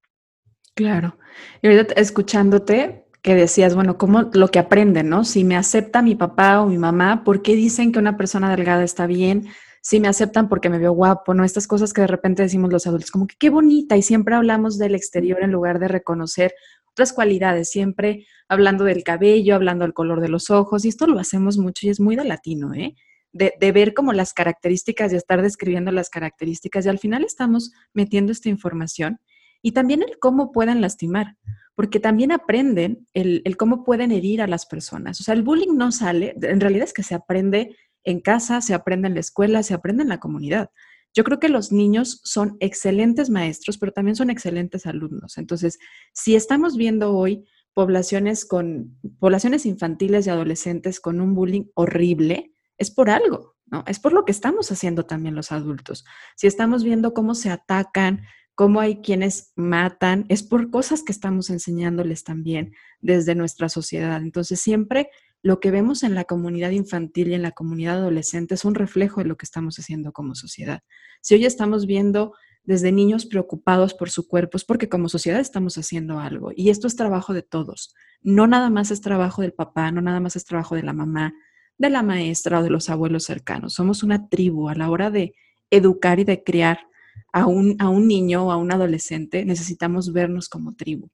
Claro. 0.75 1.15
Y 1.61 1.67
ahorita 1.67 1.93
escuchándote, 1.95 3.05
que 3.23 3.33
decías, 3.33 3.73
bueno, 3.73 3.97
como 3.97 4.29
lo 4.33 4.49
que 4.49 4.59
aprenden, 4.59 5.09
¿no? 5.09 5.23
Si 5.23 5.43
me 5.43 5.55
acepta 5.55 6.01
mi 6.03 6.13
papá 6.13 6.61
o 6.61 6.67
mi 6.67 6.77
mamá, 6.77 7.23
¿por 7.23 7.41
qué 7.41 7.55
dicen 7.55 7.91
que 7.91 7.99
una 7.99 8.17
persona 8.17 8.55
delgada 8.55 8.83
está 8.83 9.07
bien? 9.07 9.47
si 9.85 9.99
me 9.99 10.07
aceptan 10.07 10.47
porque 10.47 10.69
me 10.69 10.79
veo 10.79 10.93
guapo, 10.93 11.33
¿no? 11.33 11.43
Estas 11.43 11.67
cosas 11.67 11.91
que 11.91 11.99
de 11.99 12.07
repente 12.07 12.41
decimos 12.41 12.71
los 12.71 12.87
adultos, 12.87 13.11
como 13.11 13.27
que 13.27 13.35
qué 13.37 13.49
bonita 13.49 13.97
y 13.97 14.01
siempre 14.01 14.33
hablamos 14.33 14.77
del 14.77 14.95
exterior 14.95 15.43
en 15.43 15.51
lugar 15.51 15.77
de 15.77 15.89
reconocer 15.89 16.53
otras 16.91 17.11
cualidades, 17.11 17.69
siempre 17.69 18.25
hablando 18.47 18.85
del 18.85 19.03
cabello, 19.03 19.55
hablando 19.55 19.83
del 19.83 19.93
color 19.93 20.21
de 20.21 20.29
los 20.29 20.49
ojos, 20.49 20.85
y 20.85 20.87
esto 20.87 21.05
lo 21.05 21.19
hacemos 21.19 21.57
mucho 21.57 21.85
y 21.85 21.89
es 21.89 21.99
muy 21.99 22.15
de 22.15 22.23
latino, 22.23 22.73
¿eh? 22.73 22.95
De, 23.33 23.55
de, 23.59 23.71
ver 23.73 23.93
como 23.93 24.13
las 24.13 24.31
características 24.31 25.11
y 25.11 25.17
estar 25.17 25.41
describiendo 25.41 25.91
las 25.91 26.09
características 26.09 26.85
y 26.85 26.89
al 26.89 26.99
final 26.99 27.25
estamos 27.25 27.73
metiendo 27.91 28.31
esta 28.31 28.47
información 28.47 29.19
y 29.61 29.71
también 29.71 30.03
el 30.03 30.19
cómo 30.19 30.51
pueden 30.51 30.81
lastimar, 30.81 31.35
porque 31.75 31.99
también 31.99 32.31
aprenden 32.31 33.07
el, 33.13 33.41
cómo 33.57 33.83
pueden 33.83 34.11
herir 34.11 34.41
a 34.41 34.47
las 34.47 34.65
personas. 34.65 35.19
O 35.19 35.23
sea, 35.23 35.33
el 35.33 35.43
bullying 35.43 35.75
no 35.75 35.91
sale, 35.91 36.35
en 36.41 36.59
realidad 36.59 36.85
es 36.85 36.93
que 36.93 37.03
se 37.03 37.15
aprende 37.15 37.75
en 38.03 38.19
casa, 38.19 38.61
se 38.61 38.73
aprende 38.73 39.07
en 39.07 39.15
la 39.15 39.21
escuela, 39.21 39.63
se 39.63 39.73
aprende 39.73 40.03
en 40.03 40.09
la 40.09 40.19
comunidad. 40.19 40.69
Yo 41.15 41.23
creo 41.23 41.39
que 41.39 41.49
los 41.49 41.71
niños 41.71 42.21
son 42.23 42.57
excelentes 42.59 43.29
maestros, 43.29 43.77
pero 43.77 43.91
también 43.91 44.15
son 44.15 44.29
excelentes 44.29 44.85
alumnos. 44.85 45.37
Entonces, 45.37 45.77
si 46.11 46.35
estamos 46.35 46.75
viendo 46.75 47.15
hoy 47.15 47.45
poblaciones 47.73 48.45
con 48.45 48.99
poblaciones 49.19 49.65
infantiles 49.65 50.27
y 50.27 50.29
adolescentes 50.29 50.99
con 50.99 51.21
un 51.21 51.33
bullying 51.33 51.65
horrible, 51.75 52.53
es 52.77 52.91
por 52.91 53.09
algo, 53.09 53.55
¿no? 53.65 53.83
Es 53.87 53.99
por 53.99 54.13
lo 54.13 54.25
que 54.25 54.31
estamos 54.31 54.71
haciendo 54.71 55.05
también 55.05 55.35
los 55.35 55.51
adultos. 55.51 56.03
Si 56.35 56.47
estamos 56.47 56.83
viendo 56.83 57.13
cómo 57.13 57.35
se 57.35 57.49
atacan, 57.49 58.23
cómo 58.55 58.79
hay 58.79 58.97
quienes 58.97 59.51
matan, 59.55 60.25
es 60.29 60.43
por 60.43 60.69
cosas 60.69 61.03
que 61.03 61.11
estamos 61.11 61.49
enseñándoles 61.49 62.23
también 62.23 62.73
desde 63.01 63.35
nuestra 63.35 63.69
sociedad. 63.69 64.21
Entonces, 64.21 64.59
siempre 64.59 65.09
lo 65.41 65.59
que 65.59 65.71
vemos 65.71 66.03
en 66.03 66.15
la 66.15 66.23
comunidad 66.23 66.71
infantil 66.71 67.29
y 67.29 67.33
en 67.33 67.41
la 67.41 67.51
comunidad 67.51 67.97
adolescente 67.97 68.53
es 68.53 68.63
un 68.63 68.75
reflejo 68.75 69.21
de 69.21 69.27
lo 69.27 69.35
que 69.35 69.45
estamos 69.45 69.77
haciendo 69.77 70.13
como 70.13 70.35
sociedad. 70.35 70.81
Si 71.21 71.35
hoy 71.35 71.45
estamos 71.45 71.85
viendo 71.85 72.33
desde 72.63 72.93
niños 72.93 73.25
preocupados 73.25 73.93
por 73.93 74.09
su 74.09 74.27
cuerpo, 74.27 74.55
es 74.55 74.63
porque 74.63 74.87
como 74.87 75.09
sociedad 75.09 75.41
estamos 75.41 75.77
haciendo 75.77 76.19
algo. 76.19 76.51
Y 76.55 76.69
esto 76.69 76.87
es 76.87 76.95
trabajo 76.95 77.33
de 77.33 77.41
todos. 77.41 77.93
No 78.21 78.47
nada 78.47 78.69
más 78.69 78.89
es 78.89 79.01
trabajo 79.01 79.41
del 79.41 79.51
papá, 79.51 79.91
no 79.91 80.01
nada 80.01 80.21
más 80.21 80.37
es 80.37 80.45
trabajo 80.45 80.75
de 80.75 80.83
la 80.83 80.93
mamá, 80.93 81.33
de 81.77 81.89
la 81.89 82.03
maestra 82.03 82.59
o 82.59 82.63
de 82.63 82.69
los 82.69 82.89
abuelos 82.89 83.25
cercanos. 83.25 83.73
Somos 83.73 84.03
una 84.03 84.29
tribu 84.29 84.69
a 84.69 84.75
la 84.75 84.89
hora 84.89 85.09
de 85.09 85.35
educar 85.69 86.19
y 86.19 86.23
de 86.23 86.43
criar 86.43 86.87
a 87.31 87.45
un, 87.47 87.75
a 87.79 87.89
un 87.89 88.07
niño 88.07 88.47
o 88.47 88.51
a 88.51 88.57
un 88.57 88.71
adolescente, 88.71 89.45
necesitamos 89.45 90.13
vernos 90.13 90.49
como 90.49 90.73
tribu. 90.73 91.09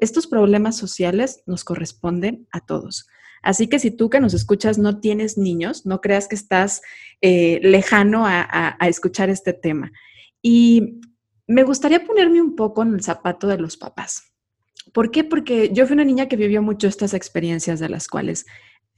Estos 0.00 0.26
problemas 0.26 0.76
sociales 0.76 1.42
nos 1.46 1.64
corresponden 1.64 2.46
a 2.52 2.60
todos. 2.60 3.06
Así 3.42 3.66
que 3.66 3.78
si 3.78 3.90
tú 3.90 4.08
que 4.08 4.20
nos 4.20 4.34
escuchas 4.34 4.78
no 4.78 5.00
tienes 5.00 5.36
niños, 5.36 5.84
no 5.84 6.00
creas 6.00 6.28
que 6.28 6.36
estás 6.36 6.80
eh, 7.20 7.58
lejano 7.62 8.24
a, 8.26 8.76
escuchar 8.82 9.30
este 9.30 9.52
tema. 9.52 9.92
Y 10.40 11.00
me 11.46 11.64
gustaría 11.64 12.04
ponerme 12.04 12.40
un 12.40 12.54
poco 12.54 12.82
en 12.82 12.94
el 12.94 13.02
zapato 13.02 13.48
de 13.48 13.58
los 13.58 13.76
papás. 13.76 14.32
¿Por 14.92 15.10
qué? 15.10 15.24
Porque 15.24 15.70
yo 15.72 15.86
fui 15.86 15.94
una 15.94 16.04
niña 16.04 16.28
que 16.28 16.36
vivió 16.36 16.62
mucho 16.62 16.86
estas 16.86 17.14
experiencias 17.14 17.80
de 17.80 17.88
las 17.88 18.08
cuales 18.08 18.46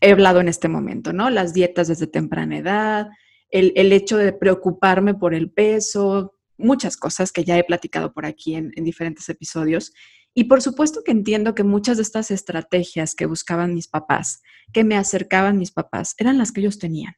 he 0.01 0.13
hablado 0.13 0.41
en 0.41 0.49
este 0.49 0.69
momento, 0.69 1.13
¿no? 1.13 1.31
Las 1.31 1.55
dietas 1.55 1.89
desde 1.89 2.07
temprana 2.07 2.59
edad, 2.59 3.09
el, 3.51 3.93
hecho 3.93 4.17
de 4.17 4.33
preocuparme 4.33 5.15
por 5.15 5.35
el 5.35 5.51
peso, 5.51 6.35
muchas 6.57 6.97
cosas 6.97 7.33
que 7.33 7.45
ya 7.45 7.59
he 7.59 7.65
platicado 7.65 8.13
por 8.13 8.27
aquí 8.27 8.55
en 8.55 8.85
diferentes 8.85 9.29
episodios. 9.29 9.93
Y 10.35 10.45
por 10.45 10.61
supuesto 10.61 11.03
que 11.05 11.13
entiendo 11.13 11.55
que 11.55 11.63
muchas 11.63 11.97
de 11.97 12.03
estas 12.03 12.33
estrategias 12.33 13.15
que 13.15 13.27
buscaban 13.27 13.73
mis 13.73 13.87
papás, 13.87 14.43
que 14.73 14.83
me 14.83 14.97
acercaban 14.97 15.59
mis 15.59 15.71
papás, 15.71 16.15
eran 16.19 16.39
las 16.39 16.51
que 16.51 16.61
ellos 16.61 16.81
tenían. 16.81 17.15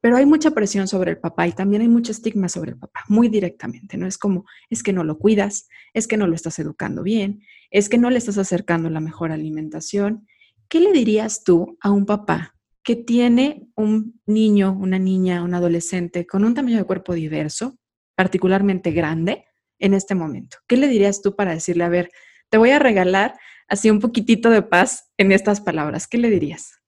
Pero 0.00 0.16
hay 0.16 0.26
mucha 0.26 0.52
presión 0.52 0.86
sobre 0.86 1.10
el 1.10 1.18
papá 1.18 1.48
y 1.48 1.52
también 1.52 1.82
hay 1.82 1.88
mucho 1.88 2.12
estigma 2.12 2.48
sobre 2.48 2.72
el 2.72 2.78
papá, 2.78 3.00
muy 3.08 3.28
directamente, 3.28 3.96
¿no? 3.96 4.06
Es 4.06 4.18
como, 4.18 4.44
es 4.70 4.82
que 4.82 4.92
no 4.92 5.02
lo 5.02 5.18
cuidas, 5.18 5.68
es 5.94 6.06
que 6.06 6.16
no 6.16 6.28
lo 6.28 6.34
estás 6.34 6.58
educando 6.58 7.02
bien, 7.02 7.42
es 7.70 7.88
que 7.88 7.98
no 7.98 8.10
le 8.10 8.18
estás 8.18 8.38
acercando 8.38 8.88
la 8.88 9.00
mejor 9.00 9.32
alimentación. 9.32 10.28
¿Qué 10.68 10.78
le 10.78 10.92
dirías 10.92 11.42
tú 11.42 11.76
a 11.80 11.90
un 11.90 12.06
papá 12.06 12.54
que 12.84 12.96
tiene 12.96 13.66
un 13.74 14.20
niño, 14.26 14.72
una 14.72 14.98
niña, 14.98 15.42
un 15.42 15.54
adolescente 15.54 16.26
con 16.26 16.44
un 16.44 16.54
tamaño 16.54 16.78
de 16.78 16.84
cuerpo 16.84 17.14
diverso, 17.14 17.76
particularmente 18.14 18.92
grande, 18.92 19.46
en 19.78 19.94
este 19.94 20.14
momento? 20.14 20.58
¿Qué 20.68 20.76
le 20.76 20.86
dirías 20.86 21.22
tú 21.22 21.34
para 21.34 21.52
decirle, 21.52 21.84
a 21.84 21.88
ver, 21.88 22.10
te 22.50 22.58
voy 22.58 22.70
a 22.70 22.78
regalar 22.78 23.34
así 23.68 23.90
un 23.90 24.00
poquitito 24.00 24.50
de 24.50 24.62
paz 24.62 25.12
en 25.18 25.32
estas 25.32 25.60
palabras. 25.60 26.06
¿Qué 26.06 26.18
le 26.18 26.30
dirías? 26.30 26.80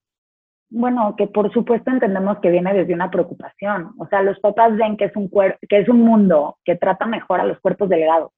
Bueno, 0.69 1.15
que 1.17 1.29
por 1.29 1.53
supuesto 1.53 1.91
entendemos 1.91 2.39
que 2.41 2.51
viene 2.51 2.75
desde 2.75 2.95
una 2.95 3.11
preocupación. 3.11 3.93
O 3.99 4.07
sea, 4.09 4.23
los 4.23 4.39
papás 4.41 4.77
ven 4.77 4.97
que 4.97 5.05
es 5.07 5.17
un, 5.17 5.31
que 5.69 5.79
es 5.79 5.89
un 5.89 6.01
mundo 6.01 6.59
que 6.65 6.77
trata 6.77 7.07
mejor 7.07 7.41
a 7.41 7.45
los 7.45 7.61
cuerpos 7.61 7.89
delgados. 7.89 8.33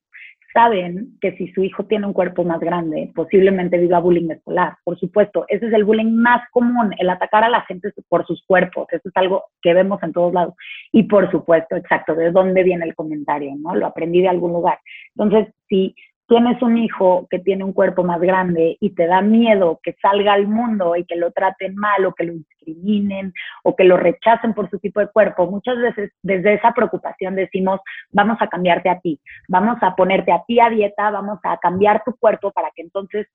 Saben 0.53 1.19
que 1.21 1.37
si 1.37 1.53
su 1.53 1.63
hijo 1.63 1.85
tiene 1.85 2.07
un 2.07 2.15
cuerpo 2.15 2.43
más 2.43 2.59
grande, 2.61 3.13
posiblemente 3.15 3.79
viva 3.79 4.01
bullying 4.01 4.31
escolar. 4.31 4.77
Por 4.83 4.99
supuesto, 4.99 5.45
ese 5.49 5.67
es 5.67 5.73
el 5.73 5.85
bullying 5.85 6.13
más 6.13 6.43
común, 6.51 6.95
el 6.99 7.11
atacar 7.11 7.45
a 7.45 7.51
la 7.51 7.63
gente 7.63 7.93
por 8.09 8.27
sus 8.27 8.43
cuerpos. 8.47 8.87
Eso 8.91 9.09
es 9.09 9.17
algo 9.17 9.45
que 9.61 9.75
vemos 9.75 10.03
en 10.03 10.13
todos 10.13 10.33
lados. 10.33 10.55
Y 10.91 11.03
por 11.05 11.31
supuesto, 11.31 11.77
exacto, 11.77 12.15
¿de 12.15 12.31
dónde 12.31 12.63
viene 12.63 12.87
el 12.87 12.95
comentario? 12.95 13.53
¿No? 13.57 13.75
Lo 13.75 13.87
aprendí 13.87 14.23
de 14.23 14.29
algún 14.29 14.53
lugar. 14.53 14.79
Entonces, 15.15 15.55
si 15.69 15.95
tienes 16.29 16.61
un 16.63 16.77
hijo 16.77 17.27
que 17.31 17.39
tiene 17.39 17.65
un 17.65 17.73
cuerpo 17.73 18.05
más 18.05 18.21
grande 18.21 18.77
y 18.81 18.91
te 18.91 19.07
da 19.07 19.23
miedo 19.23 19.81
que 19.83 19.97
salga 20.01 20.35
al 20.35 20.47
mundo 20.47 20.95
y 20.95 21.05
que 21.07 21.17
lo 21.17 21.33
traten 21.33 21.75
mal 21.75 22.05
o 22.05 22.15
que 22.15 22.25
lo 22.25 22.35
discriminen 22.35 23.33
o 23.65 23.75
que 23.75 23.85
lo 23.85 23.97
rechacen 23.97 24.53
por 24.53 24.69
su 24.71 24.79
tipo 24.79 25.01
de 25.01 25.09
cuerpo, 25.09 25.51
muchas 25.51 25.79
veces 25.79 26.13
desde 26.23 26.55
esa 26.55 26.73
preocupación 26.73 27.35
decimos, 27.35 27.81
vamos 28.13 28.37
a 28.41 28.49
cambiarte 28.49 28.91
a 28.91 29.01
ti, 29.01 29.19
vamos 29.49 29.79
a 29.81 29.97
ponerte 29.97 30.31
a 30.31 30.45
ti 30.47 30.61
a 30.61 30.69
dieta, 30.69 31.11
vamos 31.11 31.39
a 31.43 31.57
cambiar 31.57 32.03
tu 32.05 32.15
cuerpo 32.17 32.53
para 32.53 32.71
que 32.77 32.83
entonces 32.83 33.27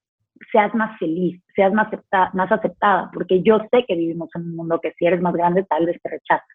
seas 0.52 0.74
más 0.74 0.98
feliz, 1.00 1.42
seas 1.56 1.74
más, 1.74 1.88
más 2.34 2.52
aceptada, 2.52 3.10
porque 3.14 3.42
yo 3.42 3.60
sé 3.72 3.86
que 3.88 3.96
vivimos 3.96 4.30
en 4.36 4.44
un 4.44 4.56
mundo 4.56 4.80
que 4.82 4.94
si 4.98 5.06
eres 5.06 5.22
más 5.22 5.34
grande 5.34 5.64
tal 5.64 5.86
vez 5.86 6.02
te 6.02 6.10
rechaza. 6.10 6.46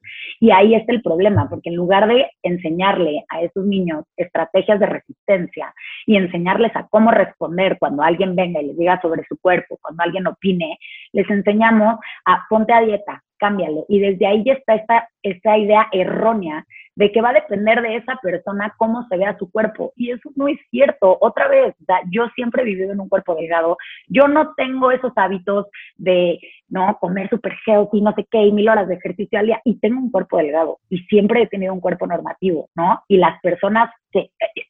Y 0.40 0.50
ahí 0.50 0.74
está 0.74 0.92
el 0.92 1.02
problema, 1.02 1.48
porque 1.48 1.70
en 1.70 1.76
lugar 1.76 2.08
de 2.08 2.30
enseñarle 2.42 3.24
a 3.28 3.42
esos 3.42 3.64
niños 3.64 4.04
estrategias 4.16 4.80
de 4.80 4.86
resistencia 4.86 5.72
y 6.06 6.16
enseñarles 6.16 6.74
a 6.76 6.86
cómo 6.88 7.10
responder 7.10 7.76
cuando 7.78 8.02
alguien 8.02 8.36
venga 8.36 8.60
y 8.60 8.66
les 8.66 8.78
diga 8.78 9.00
sobre 9.00 9.24
su 9.28 9.38
cuerpo, 9.38 9.78
cuando 9.80 10.02
alguien 10.02 10.26
opine, 10.26 10.78
les 11.12 11.28
enseñamos 11.30 11.98
a 12.24 12.46
ponte 12.48 12.72
a 12.72 12.80
dieta, 12.80 13.22
cámbialo. 13.38 13.86
Y 13.88 14.00
desde 14.00 14.26
ahí 14.26 14.44
ya 14.44 14.54
está 14.54 14.74
esta, 14.74 15.08
esta 15.22 15.56
idea 15.56 15.88
errónea 15.92 16.66
de 16.98 17.12
que 17.12 17.20
va 17.20 17.30
a 17.30 17.34
depender 17.34 17.80
de 17.80 17.94
esa 17.94 18.16
persona 18.16 18.74
cómo 18.76 19.06
se 19.06 19.16
vea 19.16 19.38
su 19.38 19.48
cuerpo. 19.52 19.92
Y 19.94 20.10
eso 20.10 20.30
no 20.34 20.48
es 20.48 20.58
cierto. 20.68 21.16
Otra 21.20 21.46
vez, 21.46 21.76
yo 22.10 22.26
siempre 22.34 22.62
he 22.62 22.64
vivido 22.64 22.92
en 22.92 22.98
un 22.98 23.08
cuerpo 23.08 23.36
delgado. 23.36 23.76
Yo 24.08 24.26
no 24.26 24.52
tengo 24.56 24.90
esos 24.90 25.12
hábitos 25.14 25.66
de, 25.96 26.40
¿no? 26.68 26.98
Comer 26.98 27.30
super 27.30 27.54
healthy, 27.64 28.00
no 28.00 28.12
sé 28.14 28.26
qué, 28.28 28.42
y 28.42 28.50
mil 28.50 28.68
horas 28.68 28.88
de 28.88 28.96
ejercicio 28.96 29.38
al 29.38 29.46
día. 29.46 29.60
Y 29.64 29.78
tengo 29.78 30.00
un 30.00 30.10
cuerpo 30.10 30.38
delgado. 30.38 30.78
Y 30.90 30.98
siempre 31.04 31.42
he 31.42 31.46
tenido 31.46 31.72
un 31.72 31.80
cuerpo 31.80 32.04
normativo, 32.04 32.68
¿no? 32.74 33.00
Y 33.06 33.18
las 33.18 33.40
personas, 33.42 33.92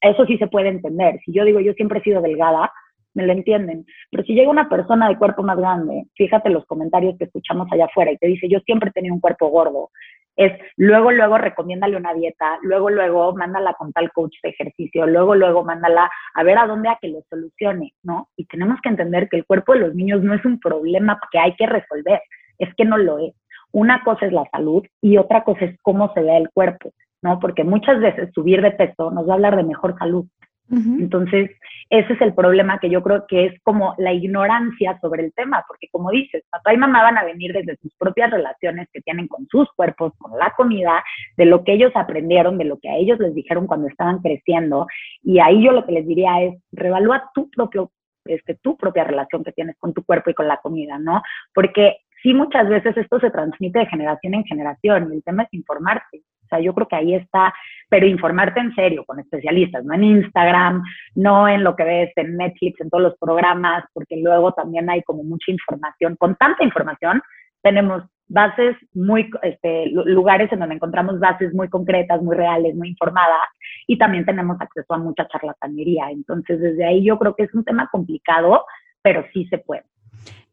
eso 0.02 0.26
sí 0.26 0.36
se 0.36 0.48
puede 0.48 0.68
entender. 0.68 1.18
Si 1.24 1.32
yo 1.32 1.46
digo, 1.46 1.60
yo 1.60 1.72
siempre 1.72 2.00
he 2.00 2.02
sido 2.02 2.20
delgada, 2.20 2.70
me 3.14 3.26
lo 3.26 3.32
entienden. 3.32 3.86
Pero 4.10 4.22
si 4.24 4.34
llega 4.34 4.50
una 4.50 4.68
persona 4.68 5.08
de 5.08 5.16
cuerpo 5.16 5.42
más 5.42 5.56
grande, 5.56 6.04
fíjate 6.14 6.50
los 6.50 6.66
comentarios 6.66 7.16
que 7.16 7.24
escuchamos 7.24 7.68
allá 7.72 7.86
afuera 7.86 8.12
y 8.12 8.18
te 8.18 8.26
dice, 8.26 8.48
yo 8.50 8.60
siempre 8.60 8.90
he 8.90 8.92
tenido 8.92 9.14
un 9.14 9.20
cuerpo 9.20 9.48
gordo, 9.48 9.90
es 10.38 10.52
luego, 10.76 11.10
luego 11.10 11.36
recomiéndale 11.36 11.96
una 11.96 12.14
dieta, 12.14 12.58
luego, 12.62 12.90
luego 12.90 13.34
mándala 13.34 13.74
con 13.74 13.92
tal 13.92 14.12
coach 14.12 14.36
de 14.40 14.50
ejercicio, 14.50 15.04
luego, 15.04 15.34
luego 15.34 15.64
mándala 15.64 16.08
a 16.32 16.42
ver 16.44 16.58
a 16.58 16.66
dónde 16.68 16.88
a 16.88 16.98
que 17.02 17.08
lo 17.08 17.22
solucione, 17.28 17.92
¿no? 18.04 18.28
Y 18.36 18.46
tenemos 18.46 18.80
que 18.80 18.88
entender 18.88 19.28
que 19.28 19.36
el 19.36 19.44
cuerpo 19.44 19.72
de 19.72 19.80
los 19.80 19.96
niños 19.96 20.22
no 20.22 20.34
es 20.34 20.44
un 20.44 20.60
problema 20.60 21.18
que 21.32 21.40
hay 21.40 21.56
que 21.56 21.66
resolver, 21.66 22.22
es 22.56 22.72
que 22.76 22.84
no 22.84 22.98
lo 22.98 23.18
es. 23.18 23.34
Una 23.72 24.04
cosa 24.04 24.26
es 24.26 24.32
la 24.32 24.44
salud 24.52 24.86
y 25.02 25.16
otra 25.16 25.42
cosa 25.42 25.64
es 25.64 25.76
cómo 25.82 26.14
se 26.14 26.22
ve 26.22 26.36
el 26.36 26.50
cuerpo, 26.50 26.92
¿no? 27.20 27.40
Porque 27.40 27.64
muchas 27.64 27.98
veces 27.98 28.30
subir 28.32 28.62
de 28.62 28.70
peso 28.70 29.10
nos 29.10 29.28
va 29.28 29.32
a 29.32 29.34
hablar 29.34 29.56
de 29.56 29.64
mejor 29.64 29.98
salud, 29.98 30.24
entonces, 30.70 31.50
ese 31.90 32.12
es 32.12 32.20
el 32.20 32.34
problema 32.34 32.78
que 32.78 32.90
yo 32.90 33.02
creo 33.02 33.26
que 33.26 33.46
es 33.46 33.62
como 33.62 33.94
la 33.96 34.12
ignorancia 34.12 34.98
sobre 35.00 35.24
el 35.24 35.32
tema, 35.32 35.64
porque 35.66 35.88
como 35.90 36.10
dices, 36.10 36.44
papá 36.50 36.74
y 36.74 36.76
mamá 36.76 37.02
van 37.02 37.16
a 37.16 37.24
venir 37.24 37.52
desde 37.52 37.76
sus 37.76 37.94
propias 37.96 38.30
relaciones 38.30 38.88
que 38.92 39.00
tienen 39.00 39.28
con 39.28 39.46
sus 39.48 39.70
cuerpos, 39.72 40.12
con 40.18 40.38
la 40.38 40.52
comida, 40.56 41.02
de 41.36 41.46
lo 41.46 41.64
que 41.64 41.72
ellos 41.72 41.92
aprendieron, 41.94 42.58
de 42.58 42.64
lo 42.64 42.78
que 42.78 42.90
a 42.90 42.96
ellos 42.96 43.18
les 43.18 43.34
dijeron 43.34 43.66
cuando 43.66 43.88
estaban 43.88 44.18
creciendo, 44.18 44.86
y 45.22 45.38
ahí 45.38 45.64
yo 45.64 45.72
lo 45.72 45.86
que 45.86 45.92
les 45.92 46.06
diría 46.06 46.42
es, 46.42 46.60
revalúa 46.72 47.30
tu 47.34 47.50
propio 47.50 47.90
este, 48.24 48.56
tu 48.56 48.76
propia 48.76 49.04
relación 49.04 49.42
que 49.42 49.52
tienes 49.52 49.76
con 49.78 49.94
tu 49.94 50.04
cuerpo 50.04 50.28
y 50.28 50.34
con 50.34 50.48
la 50.48 50.58
comida, 50.58 50.98
¿no? 50.98 51.22
Porque 51.54 51.96
sí 52.22 52.34
muchas 52.34 52.68
veces 52.68 52.94
esto 52.96 53.18
se 53.20 53.30
transmite 53.30 53.78
de 53.78 53.86
generación 53.86 54.34
en 54.34 54.44
generación 54.44 55.08
y 55.10 55.16
el 55.16 55.24
tema 55.24 55.44
es 55.44 55.54
informarse. 55.54 56.22
O 56.48 56.56
sea, 56.56 56.60
yo 56.60 56.74
creo 56.74 56.88
que 56.88 56.96
ahí 56.96 57.14
está, 57.14 57.52
pero 57.88 58.06
informarte 58.06 58.60
en 58.60 58.74
serio 58.74 59.04
con 59.04 59.20
especialistas, 59.20 59.84
no 59.84 59.94
en 59.94 60.04
Instagram, 60.04 60.82
no 61.14 61.46
en 61.48 61.62
lo 61.62 61.76
que 61.76 61.84
ves 61.84 62.12
en 62.16 62.36
Netflix, 62.36 62.80
en 62.80 62.90
todos 62.90 63.02
los 63.02 63.18
programas, 63.18 63.84
porque 63.92 64.16
luego 64.16 64.52
también 64.52 64.88
hay 64.88 65.02
como 65.02 65.22
mucha 65.24 65.52
información. 65.52 66.16
Con 66.16 66.36
tanta 66.36 66.64
información 66.64 67.22
tenemos 67.62 68.02
bases 68.28 68.76
muy, 68.92 69.30
este, 69.42 69.86
lugares 69.90 70.52
en 70.52 70.60
donde 70.60 70.76
encontramos 70.76 71.18
bases 71.18 71.52
muy 71.54 71.68
concretas, 71.68 72.22
muy 72.22 72.36
reales, 72.36 72.74
muy 72.74 72.88
informadas, 72.88 73.48
y 73.86 73.98
también 73.98 74.24
tenemos 74.24 74.60
acceso 74.60 74.94
a 74.94 74.98
mucha 74.98 75.26
charlatanería. 75.28 76.10
Entonces, 76.10 76.60
desde 76.60 76.84
ahí 76.84 77.04
yo 77.04 77.18
creo 77.18 77.34
que 77.34 77.44
es 77.44 77.54
un 77.54 77.64
tema 77.64 77.88
complicado, 77.90 78.64
pero 79.02 79.24
sí 79.32 79.46
se 79.46 79.58
puede. 79.58 79.84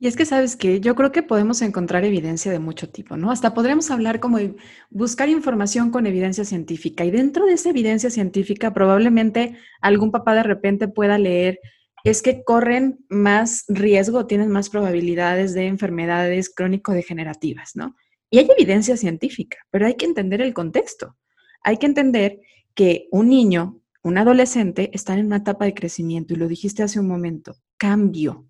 Y 0.05 0.07
es 0.07 0.15
que, 0.15 0.27
¿sabes 0.27 0.55
que 0.55 0.81
Yo 0.81 0.93
creo 0.93 1.11
que 1.11 1.23
podemos 1.23 1.63
encontrar 1.63 2.05
evidencia 2.05 2.51
de 2.51 2.59
mucho 2.59 2.87
tipo, 2.87 3.17
¿no? 3.17 3.31
Hasta 3.31 3.55
podremos 3.55 3.89
hablar 3.89 4.19
como 4.19 4.37
de 4.37 4.55
buscar 4.91 5.29
información 5.29 5.89
con 5.89 6.05
evidencia 6.05 6.45
científica. 6.45 7.03
Y 7.05 7.09
dentro 7.09 7.47
de 7.47 7.53
esa 7.53 7.71
evidencia 7.71 8.11
científica, 8.11 8.71
probablemente 8.71 9.57
algún 9.81 10.11
papá 10.11 10.35
de 10.35 10.43
repente 10.43 10.87
pueda 10.87 11.17
leer, 11.17 11.59
es 12.03 12.21
que 12.21 12.43
corren 12.43 12.99
más 13.09 13.65
riesgo, 13.67 14.27
tienen 14.27 14.51
más 14.51 14.69
probabilidades 14.69 15.55
de 15.55 15.65
enfermedades 15.65 16.53
crónico-degenerativas, 16.53 17.71
¿no? 17.75 17.95
Y 18.29 18.37
hay 18.37 18.47
evidencia 18.55 18.97
científica, 18.97 19.57
pero 19.71 19.87
hay 19.87 19.95
que 19.95 20.05
entender 20.05 20.39
el 20.39 20.53
contexto. 20.53 21.17
Hay 21.63 21.77
que 21.77 21.87
entender 21.87 22.41
que 22.75 23.07
un 23.09 23.29
niño, 23.29 23.81
un 24.03 24.19
adolescente, 24.19 24.91
están 24.93 25.17
en 25.17 25.25
una 25.25 25.37
etapa 25.37 25.65
de 25.65 25.73
crecimiento, 25.73 26.35
y 26.35 26.37
lo 26.37 26.47
dijiste 26.47 26.83
hace 26.83 26.99
un 26.99 27.07
momento, 27.07 27.55
cambio 27.77 28.45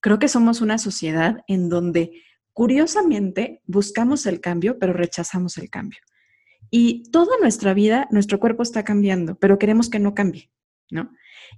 Creo 0.00 0.18
que 0.18 0.28
somos 0.28 0.60
una 0.60 0.78
sociedad 0.78 1.38
en 1.46 1.68
donde 1.68 2.22
curiosamente 2.52 3.62
buscamos 3.66 4.26
el 4.26 4.40
cambio, 4.40 4.78
pero 4.78 4.92
rechazamos 4.92 5.58
el 5.58 5.70
cambio. 5.70 6.00
Y 6.70 7.10
toda 7.10 7.36
nuestra 7.40 7.72
vida, 7.74 8.08
nuestro 8.10 8.40
cuerpo 8.40 8.62
está 8.62 8.84
cambiando, 8.84 9.36
pero 9.36 9.58
queremos 9.58 9.88
que 9.88 9.98
no 9.98 10.14
cambie, 10.14 10.50
¿no? 10.90 11.10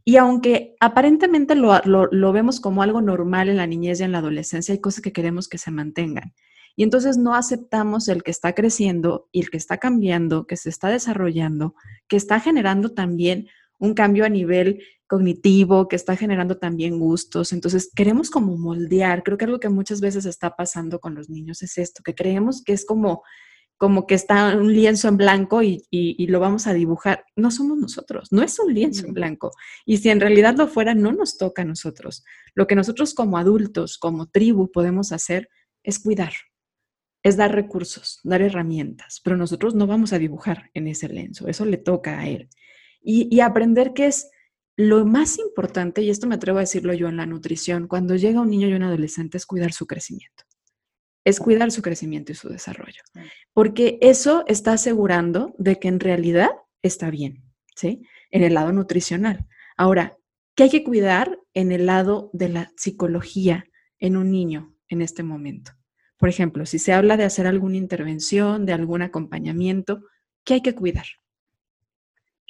Y 0.05 0.17
aunque 0.17 0.77
aparentemente 0.81 1.55
lo, 1.55 1.81
lo, 1.85 2.33
vemos 2.33 2.61
como 2.61 2.83
algo 2.83 3.01
normal 3.01 3.49
en 3.49 3.57
la 3.57 3.67
niñez 3.67 4.01
y 4.01 4.05
en 4.05 4.13
la 4.13 4.19
adolescencia, 4.19 4.73
hay 4.73 4.81
cosas 4.81 5.03
que 5.03 5.13
queremos 5.13 5.49
que 5.49 5.59
se 5.59 5.71
mantengan. 5.71 6.33
Y 6.77 6.85
entonces 6.85 7.19
no 7.19 7.35
aceptamos 7.35 8.09
el 8.09 8.23
que 8.23 8.31
está 8.31 8.55
creciendo 8.55 9.29
y 9.33 9.41
el 9.41 9.51
que 9.51 9.57
está 9.57 9.79
cambiando, 9.79 10.47
que 10.47 10.57
se 10.57 10.69
está 10.69 10.89
desarrollando, 10.89 11.75
que 12.09 12.17
está 12.17 12.41
generando 12.41 12.93
también 12.93 13.49
un 13.81 13.95
cambio 13.95 14.25
a 14.25 14.29
nivel 14.29 14.83
cognitivo, 15.09 15.89
que 15.89 15.97
está 15.97 16.15
generando 16.15 16.59
también 16.59 17.01
gustos. 17.01 17.53
Entonces, 17.53 17.91
queremos 17.97 18.31
como 18.31 18.57
moldear. 18.57 19.25
Creo 19.25 19.37
que 19.37 19.47
algo 19.47 19.59
que 19.59 19.69
muchas 19.69 20.01
veces 20.01 20.25
está 20.25 20.55
pasando 20.55 21.01
con 21.01 21.17
los 21.17 21.29
niños 21.29 21.63
es 21.63 21.79
esto, 21.79 22.03
que 22.05 22.15
creemos 22.15 22.63
que 22.63 22.75
es 22.75 22.85
como, 22.85 23.25
como 23.77 24.07
que 24.07 24.15
está 24.15 24.57
un 24.57 24.73
lienzo 24.73 25.09
en 25.09 25.17
blanco 25.17 25.63
y, 25.63 25.83
y, 25.91 26.27
lo 26.29 26.39
vamos 26.39 26.69
a 26.69 26.75
dibujar. 26.75 27.25
No 27.35 27.51
somos 27.51 27.79
nosotros, 27.79 28.31
no 28.31 28.43
es 28.43 28.57
un 28.61 28.73
lienzo 28.73 29.07
en 29.07 29.15
blanco. 29.15 29.51
Y 29.85 29.97
si 29.97 30.11
en 30.11 30.21
realidad 30.21 30.55
lo 30.57 30.69
fuera, 30.69 30.95
no 30.95 31.11
nos 31.11 31.39
toca 31.39 31.63
a 31.63 31.65
nosotros. 31.65 32.23
Lo 32.55 32.69
que 32.69 32.77
nosotros 32.77 33.15
como 33.15 33.39
adultos, 33.39 33.99
como 33.99 34.29
tribu, 34.29 34.71
podemos 34.71 35.11
hacer 35.11 35.49
es 35.83 35.99
cuidar, 35.99 36.35
es 37.25 37.37
dar 37.37 37.53
recursos, 37.55 38.21
dar 38.23 38.43
herramientas, 38.43 39.21
pero 39.25 39.37
nosotros 39.37 39.75
no 39.75 39.87
vamos 39.87 40.13
a 40.13 40.19
dibujar 40.19 40.71
en 40.75 40.87
ese 40.87 41.09
lienzo, 41.09 41.49
eso 41.49 41.65
le 41.65 41.79
toca 41.79 42.21
a 42.21 42.29
él. 42.29 42.51
Y, 43.03 43.35
y 43.35 43.41
aprender 43.41 43.93
que 43.93 44.07
es 44.07 44.31
lo 44.77 45.05
más 45.05 45.39
importante, 45.39 46.03
y 46.03 46.11
esto 46.11 46.27
me 46.27 46.37
atrevo 46.37 46.59
a 46.59 46.63
decirlo 46.63 46.95
yo 46.95 47.09
en 47.09 47.19
la 47.19 47.27
nutrición, 47.27 47.87
cuando 47.87 48.17
llega 48.17 48.41
un 48.41 48.49
niño 48.51 48.69
y 48.69 48.73
un 48.73 48.83
adolescente 48.83 49.37
es 49.37 49.45
cuidar 49.45 49.73
su 49.73 49.87
crecimiento. 49.87 50.45
Es 51.23 51.39
cuidar 51.39 51.71
su 51.71 51.83
crecimiento 51.83 52.33
y 52.33 52.35
su 52.35 52.49
desarrollo. 52.49 53.03
Porque 53.53 53.99
eso 54.01 54.43
está 54.47 54.73
asegurando 54.73 55.55
de 55.59 55.79
que 55.79 55.89
en 55.89 56.01
realidad 56.01 56.49
está 56.83 57.11
bien, 57.11 57.45
¿sí? 57.77 58.03
En 58.31 58.43
el 58.43 58.55
lado 58.55 58.73
nutricional. 58.73 59.47
Ahora, 59.77 60.17
¿qué 60.55 60.63
hay 60.63 60.71
que 60.71 60.85
cuidar 60.85 61.39
en 61.53 61.73
el 61.73 61.85
lado 61.85 62.31
de 62.33 62.49
la 62.49 62.73
psicología 62.77 63.67
en 63.99 64.17
un 64.17 64.31
niño 64.31 64.75
en 64.89 65.03
este 65.03 65.23
momento? 65.23 65.73
Por 66.17 66.31
ejemplo, 66.31 66.65
si 66.65 66.79
se 66.79 66.95
habla 66.95 67.19
de 67.19 67.25
hacer 67.25 67.47
alguna 67.47 67.77
intervención, 67.77 68.65
de 68.65 68.73
algún 68.73 69.03
acompañamiento, 69.03 70.05
¿qué 70.45 70.55
hay 70.55 70.63
que 70.63 70.75
cuidar? 70.75 71.07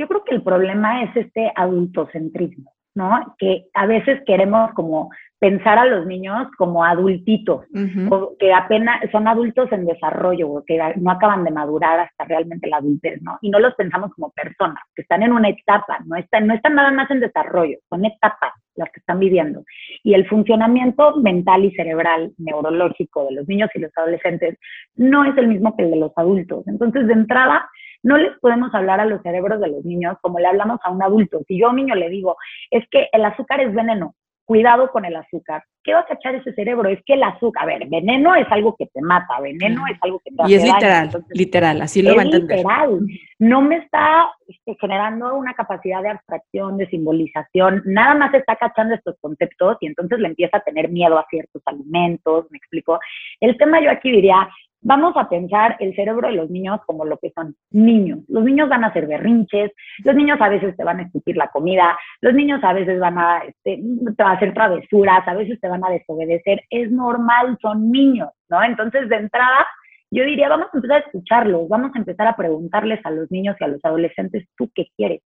Yo 0.01 0.09
creo 0.09 0.25
que 0.25 0.35
el 0.35 0.43
problema 0.43 1.03
es 1.03 1.15
este 1.15 1.53
adultocentrismo, 1.55 2.73
¿no? 2.95 3.37
Que 3.39 3.67
a 3.75 3.85
veces 3.85 4.23
queremos 4.25 4.73
como 4.73 5.11
pensar 5.39 5.79
a 5.79 5.85
los 5.85 6.07
niños 6.07 6.49
como 6.57 6.83
adultitos, 6.83 7.67
o 8.11 8.33
que 8.39 8.51
apenas 8.55 8.99
son 9.13 9.29
adultos 9.29 9.71
en 9.73 9.85
desarrollo, 9.85 10.49
o 10.49 10.65
que 10.65 10.79
no 10.97 11.11
acaban 11.11 11.45
de 11.45 11.51
madurar 11.51 12.01
hasta 12.01 12.25
realmente 12.25 12.67
la 12.67 12.79
adultez, 12.79 13.21
¿no? 13.21 13.39
Y 13.43 13.51
no 13.51 13.59
los 13.59 13.75
pensamos 13.75 14.15
como 14.15 14.31
personas, 14.31 14.83
que 14.95 15.03
están 15.03 15.23
en 15.23 15.33
una 15.33 15.51
etapa, 15.51 15.99
no 16.07 16.17
están, 16.17 16.47
no 16.47 16.55
están 16.55 16.77
nada 16.77 16.91
más 16.93 17.11
en 17.11 17.21
desarrollo, 17.21 17.77
son 17.91 18.07
etapas 18.07 18.53
las 18.77 18.91
que 18.91 19.01
están 19.01 19.19
viviendo. 19.19 19.65
Y 20.03 20.15
el 20.15 20.27
funcionamiento 20.27 21.17
mental 21.17 21.67
y 21.67 21.73
cerebral, 21.73 22.33
neurológico 22.39 23.27
de 23.27 23.33
los 23.33 23.49
niños 23.49 23.69
y 23.75 23.81
los 23.81 23.93
adolescentes 23.97 24.59
no 24.97 25.27
es 25.27 25.37
el 25.37 25.49
mismo 25.49 25.77
que 25.77 25.85
el 25.85 25.91
de 25.91 25.97
los 25.97 26.13
adultos. 26.17 26.67
Entonces, 26.69 27.07
de 27.07 27.13
entrada, 27.13 27.69
no 28.03 28.17
les 28.17 28.39
podemos 28.39 28.75
hablar 28.75 29.01
a 29.01 29.05
los 29.05 29.23
cerebros 29.23 29.61
de 29.61 29.69
los 29.69 29.85
niños 29.85 30.17
como 30.23 30.39
le 30.39 30.47
hablamos 30.47 30.81
a 30.83 30.91
un 30.91 31.03
adulto. 31.03 31.41
Si 31.47 31.59
yo 31.59 31.69
a 31.69 31.71
un 31.71 31.77
niño 31.77 31.95
le 31.95 32.09
digo, 32.09 32.37
es 32.71 32.85
que 32.91 33.09
el 33.13 33.25
azúcar 33.25 33.61
es 33.61 33.75
veneno, 33.75 34.15
cuidado 34.51 34.91
con 34.91 35.05
el 35.05 35.15
azúcar. 35.15 35.63
¿Qué 35.85 35.95
va 35.95 36.01
a 36.01 36.07
cachar 36.07 36.35
ese 36.35 36.53
cerebro? 36.55 36.89
Es 36.89 36.99
que 37.07 37.15
el 37.15 37.23
azúcar, 37.23 37.63
a 37.63 37.67
ver, 37.67 37.87
veneno 37.89 38.35
es 38.35 38.47
algo 38.51 38.75
que 38.77 38.87
te 38.87 39.01
mata, 39.01 39.41
veneno 39.41 39.85
es 39.87 39.97
algo 40.01 40.21
que 40.25 40.31
te 40.33 40.51
Y 40.51 40.55
es 40.55 40.65
literal, 40.65 41.25
literal, 41.31 41.81
así 41.83 42.03
lo 42.03 42.17
va 42.17 42.23
a 42.23 42.25
entender. 42.25 42.59
literal. 42.59 43.01
No 43.39 43.63
me 43.63 43.77
está 43.77 44.29
este, 44.49 44.77
generando 44.81 45.37
una 45.37 45.55
capacidad 45.55 46.03
de 46.03 46.09
abstracción, 46.09 46.79
de 46.79 46.89
simbolización, 46.89 47.83
nada 47.87 48.15
más 48.15 48.35
está 48.35 48.57
cachando 48.57 48.97
estos 48.97 49.15
conceptos 49.21 49.77
y 49.81 49.87
entonces 49.87 50.19
le 50.19 50.27
empieza 50.27 50.57
a 50.57 50.63
tener 50.63 50.91
miedo 50.91 51.17
a 51.17 51.27
ciertos 51.31 51.63
alimentos, 51.67 52.47
me 52.51 52.59
explico. 52.59 52.99
El 53.39 53.57
tema 53.57 53.81
yo 53.81 53.91
aquí 53.91 54.11
diría, 54.11 54.49
vamos 54.83 55.15
a 55.17 55.29
pensar 55.29 55.77
el 55.81 55.95
cerebro 55.95 56.29
de 56.29 56.35
los 56.35 56.51
niños 56.51 56.81
como 56.87 57.05
lo 57.05 57.19
que 57.19 57.31
son 57.31 57.55
niños. 57.71 58.21
Los 58.29 58.45
niños 58.45 58.69
van 58.69 58.85
a 58.85 58.89
hacer 58.89 59.07
berrinches, 59.07 59.73
los 60.05 60.15
niños 60.15 60.41
a 60.41 60.49
veces 60.49 60.77
te 60.77 60.85
van 60.85 61.01
a 61.01 61.03
escupir 61.03 61.37
la 61.37 61.49
comida, 61.49 61.99
los 62.21 62.35
niños 62.35 62.63
a 62.65 62.73
veces 62.73 62.99
van 62.99 63.19
a, 63.19 63.43
este, 63.45 63.83
a 64.19 64.31
hacer 64.33 64.55
travesuras, 64.55 65.27
a 65.27 65.35
veces 65.35 65.61
te 65.61 65.69
van 65.69 65.85
a 65.85 65.91
desobedecer. 65.91 66.63
Es 66.71 66.91
normal, 66.91 67.59
son 67.61 67.91
niños, 67.91 68.31
¿no? 68.49 68.63
Entonces, 68.63 69.09
de 69.09 69.17
entrada, 69.17 69.67
yo 70.11 70.25
diría, 70.25 70.49
vamos 70.49 70.69
a 70.73 70.77
empezar 70.77 71.03
a 71.03 71.07
escucharlos, 71.07 71.69
vamos 71.69 71.93
a 71.95 71.99
empezar 71.99 72.27
a 72.27 72.37
preguntarles 72.37 73.01
a 73.05 73.11
los 73.11 73.31
niños 73.31 73.57
y 73.61 73.65
a 73.65 73.69
los 73.69 73.85
adolescentes, 73.85 74.47
¿tú 74.57 74.71
qué 74.75 74.87
quieres? 74.97 75.21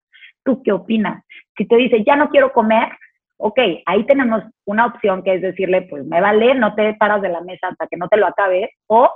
¿Tú 0.44 0.62
qué 0.62 0.72
opinas? 0.72 1.24
Si 1.56 1.66
te 1.66 1.76
dice, 1.76 2.02
ya 2.04 2.16
no 2.16 2.30
quiero 2.30 2.52
comer, 2.52 2.88
ok, 3.36 3.58
ahí 3.86 4.04
tenemos 4.06 4.42
una 4.64 4.86
opción 4.86 5.22
que 5.22 5.34
es 5.34 5.42
decirle, 5.42 5.82
pues 5.82 6.04
me 6.04 6.20
vale, 6.20 6.54
no 6.54 6.74
te 6.74 6.94
paras 6.94 7.22
de 7.22 7.28
la 7.28 7.42
mesa 7.42 7.68
hasta 7.68 7.86
que 7.86 7.96
no 7.96 8.08
te 8.08 8.16
lo 8.16 8.26
acabes, 8.26 8.70
o 8.86 9.10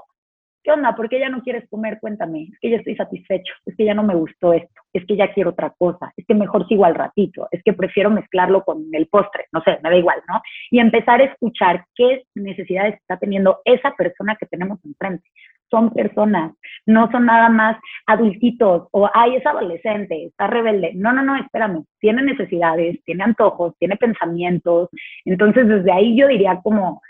¿qué 0.67 0.73
onda? 0.73 0.97
¿Por 0.97 1.09
qué 1.09 1.21
ya 1.21 1.29
no 1.29 1.43
quieres 1.43 1.69
comer? 1.71 1.99
Cuéntame. 2.01 2.49
Es 2.53 2.59
que 2.61 2.71
ya 2.71 2.77
estoy 2.79 2.97
satisfecho, 2.97 3.55
es 3.65 3.77
que 3.77 3.85
ya 3.85 3.95
no 3.95 4.03
me 4.03 4.17
gustó 4.17 4.53
esto, 4.53 4.83
es 4.93 5.07
que 5.07 5.17
ya 5.17 5.33
quiero 5.33 5.51
otra 5.51 5.73
cosa, 5.79 6.13
es 6.17 6.27
que 6.27 6.35
mejor 6.35 6.67
sigo 6.67 6.85
al 6.85 6.97
ratito, 6.97 7.47
es 7.53 7.63
que 7.63 7.73
prefiero 7.73 8.11
mezclarlo 8.11 8.65
con 8.65 8.85
el 8.93 9.07
postre, 9.07 9.45
no 9.53 9.63
sé, 9.63 9.79
me 9.85 9.91
da 9.91 9.97
igual, 9.97 10.21
¿no? 10.29 10.43
Y 10.73 10.81
empezar 10.81 11.21
a 11.21 11.25
escuchar 11.25 11.85
qué 11.95 12.25
necesidades 12.35 12.97
está 12.97 13.17
teniendo 13.17 13.61
esa 13.65 13.93
persona 13.93 14.35
que 14.35 14.47
tenemos 14.47 14.85
enfrente. 14.85 15.25
Son 15.71 15.93
personas, 15.93 16.53
no 16.85 17.11
son 17.13 17.27
nada 17.27 17.49
más 17.49 17.77
adultitos 18.07 18.89
o, 18.91 19.09
ay, 19.15 19.37
es 19.37 19.47
adolescente, 19.47 20.27
está 20.27 20.49
rebelde. 20.49 20.93
No, 20.95 21.13
no, 21.13 21.23
no, 21.23 21.37
espérame, 21.37 21.85
tiene 22.01 22.23
necesidades, 22.23 23.03
tiene 23.05 23.23
antojos, 23.23 23.75
tiene 23.79 23.97
pensamientos. 23.97 24.89
Entonces, 25.25 25.69
desde 25.69 25.93
ahí 25.93 26.17
yo 26.17 26.27
diría 26.27 26.61
como, 26.63 27.03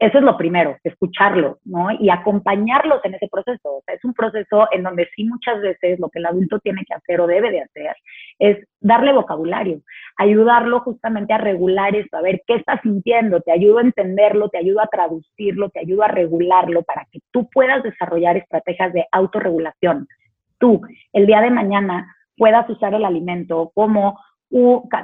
eso 0.00 0.18
es 0.18 0.24
lo 0.24 0.36
primero, 0.36 0.76
escucharlos, 0.84 1.58
¿no? 1.64 1.90
Y 1.90 2.08
acompañarlos 2.08 3.04
en 3.04 3.14
ese 3.14 3.26
proceso. 3.26 3.78
O 3.78 3.82
sea, 3.84 3.96
es 3.96 4.04
un 4.04 4.14
proceso 4.14 4.68
en 4.70 4.84
donde 4.84 5.08
sí 5.16 5.24
muchas 5.24 5.60
veces 5.60 5.98
lo 5.98 6.08
que 6.08 6.20
el 6.20 6.26
adulto 6.26 6.60
tiene 6.60 6.84
que 6.86 6.94
hacer 6.94 7.20
o 7.20 7.26
debe 7.26 7.50
de 7.50 7.62
hacer 7.62 7.96
es 8.38 8.58
darle 8.80 9.12
vocabulario, 9.12 9.80
ayudarlo 10.16 10.80
justamente 10.80 11.32
a 11.32 11.38
regular 11.38 11.96
esto, 11.96 12.16
a 12.16 12.22
ver 12.22 12.42
qué 12.46 12.54
está 12.54 12.80
sintiendo, 12.80 13.40
te 13.40 13.50
ayudo 13.50 13.78
a 13.78 13.82
entenderlo, 13.82 14.48
te 14.50 14.58
ayudo 14.58 14.80
a 14.80 14.86
traducirlo, 14.86 15.70
te 15.70 15.80
ayudo 15.80 16.04
a 16.04 16.08
regularlo 16.08 16.84
para 16.84 17.04
que 17.10 17.18
tú 17.32 17.48
puedas 17.50 17.82
desarrollar 17.82 18.36
estrategias 18.36 18.92
de 18.92 19.04
autorregulación. 19.10 20.06
Tú, 20.58 20.80
el 21.12 21.26
día 21.26 21.40
de 21.40 21.50
mañana, 21.50 22.14
puedas 22.36 22.70
usar 22.70 22.94
el 22.94 23.04
alimento 23.04 23.72
como 23.74 24.20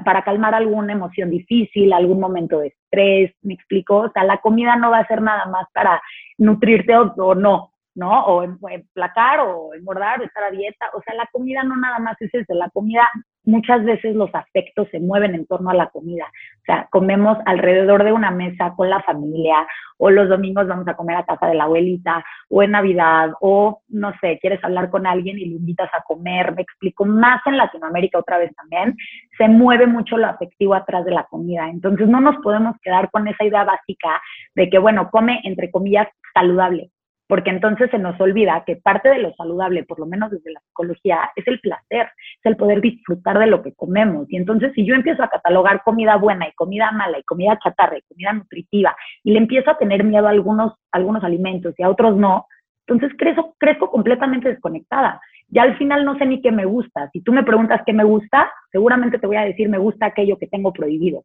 para 0.05 0.23
calmar 0.23 0.55
alguna 0.55 0.93
emoción 0.93 1.31
difícil, 1.31 1.93
algún 1.93 2.21
momento 2.21 2.61
de 2.61 2.69
estrés, 2.69 3.35
me 3.43 3.55
explico, 3.55 3.97
o 3.99 4.11
sea, 4.13 4.25
la 4.25 4.39
comida 4.39 4.77
no 4.77 4.91
va 4.91 4.99
a 4.99 5.07
ser 5.07 5.21
nada 5.21 5.47
más 5.47 5.67
para 5.73 6.01
nutrirte 6.39 6.97
o, 6.97 7.35
no, 7.35 7.73
¿no? 7.95 8.25
O 8.25 8.43
emplacar 8.43 9.41
o 9.41 9.75
engordar 9.75 10.21
o 10.21 10.25
estar 10.25 10.45
a 10.45 10.51
dieta, 10.51 10.87
o 10.95 11.03
sea, 11.03 11.15
la 11.15 11.29
comida 11.31 11.63
no 11.63 11.77
nada 11.77 11.99
más 11.99 12.21
es 12.21 12.33
eso, 12.33 12.55
la 12.55 12.71
comida 12.71 13.09
muchas 13.45 13.85
veces 13.85 14.15
los 14.15 14.35
afectos 14.35 14.89
se 14.91 15.01
mueven 15.01 15.35
en 15.35 15.47
torno 15.47 15.71
a 15.71 15.75
la 15.75 15.89
comida. 15.89 16.25
O 16.25 16.65
sea, 16.65 16.89
comemos 16.91 17.39
alrededor 17.47 18.05
de 18.05 18.13
una 18.13 18.31
mesa 18.31 18.73
con 18.77 18.91
la 18.91 19.03
familia, 19.03 19.67
o 19.99 20.11
los 20.11 20.29
domingos 20.29 20.67
vamos 20.67 20.89
a 20.89 20.97
comer 20.97 21.17
a 21.17 21.25
casa 21.25 21.47
de 21.47 21.55
la 21.55 21.65
abuelita, 21.65 22.25
o 22.49 22.63
en 22.63 22.73
Navidad, 22.73 23.33
o 23.41 23.83
no 23.89 24.13
sé, 24.21 24.39
quieres 24.41 24.63
hablar 24.65 24.91
con 24.91 25.07
alguien 25.07 25.39
y 25.39 25.47
le 25.47 25.57
invitas 25.57 25.91
a 25.93 26.03
comer. 26.03 26.55
Me 26.55 26.63
explico, 26.63 27.05
más 27.05 27.41
en 27.47 27.57
Latinoamérica 27.57 28.19
otra 28.19 28.39
vez 28.39 28.55
también, 28.55 28.97
se 29.37 29.49
mueve 29.49 29.87
mucho 29.87 30.17
lo 30.17 30.27
afectivo 30.27 30.75
atrás 30.75 31.05
de 31.05 31.13
la 31.13 31.25
comida. 31.25 31.69
Entonces, 31.69 32.09
no 32.09 32.21
nos 32.21 32.37
podemos 32.43 32.77
quedar 32.83 33.11
con 33.11 33.29
esa 33.29 33.45
idea 33.45 33.65
básica 33.65 34.21
de 34.55 34.71
que, 34.71 34.79
bueno, 34.79 35.11
come 35.11 35.41
entre 35.45 35.71
comillas 35.71 36.09
saludable. 36.33 36.91
Porque 37.27 37.51
entonces 37.51 37.91
se 37.91 37.99
nos 37.99 38.21
olvida 38.21 38.65
que 38.67 38.77
parte 38.77 39.09
de 39.09 39.19
lo 39.19 39.35
saludable, 39.35 39.85
por 39.85 39.99
lo 39.99 40.07
menos 40.07 40.31
desde 40.31 40.53
la 40.53 40.61
psicología, 40.61 41.31
es 41.37 41.47
el 41.47 41.61
placer, 41.61 42.09
es 42.39 42.45
el 42.45 42.57
poder 42.57 42.81
disfrutar 42.81 43.39
de 43.39 43.47
lo 43.47 43.63
que 43.63 43.73
comemos. 43.75 44.27
Y 44.31 44.37
entonces 44.37 44.73
si 44.75 44.85
yo 44.85 44.95
empiezo 44.95 45.23
a 45.23 45.31
catalogar 45.31 45.83
comida 45.83 46.17
buena 46.17 46.49
y 46.49 46.53
comida 46.53 46.93
mala 46.93 47.19
y 47.19 47.23
comida 47.23 47.59
chatarra 47.63 47.99
y 47.99 48.03
comida 48.03 48.33
nutritiva 48.33 48.95
y 49.23 49.33
le 49.33 49.39
empiezo 49.39 49.71
a 49.71 49.79
tener 49.79 50.05
miedo 50.05 50.27
a 50.27 50.31
algunos, 50.31 50.75
algunos 50.93 51.25
alimentos 51.25 51.75
y 51.79 51.83
a 51.83 51.89
otros 51.89 52.17
no, 52.17 52.47
entonces 52.87 53.17
crezco, 53.17 53.55
crezco 53.59 53.91
completamente 53.91 54.49
desconectada. 54.51 55.21
Ya 55.49 55.63
al 55.63 55.77
final 55.79 56.05
no 56.05 56.19
sé 56.19 56.27
ni 56.27 56.43
qué 56.43 56.53
me 56.53 56.65
gusta. 56.67 57.09
Si 57.13 57.21
tú 57.23 57.33
me 57.33 57.43
preguntas 57.43 57.83
qué 57.87 57.93
me 57.93 58.05
gusta, 58.05 58.51
seguramente 58.71 59.19
te 59.19 59.27
voy 59.27 59.37
a 59.37 59.45
decir 59.45 59.69
me 59.69 59.79
gusta 59.79 60.07
aquello 60.07 60.39
que 60.39 60.47
tengo 60.47 60.73
prohibido. 60.73 61.25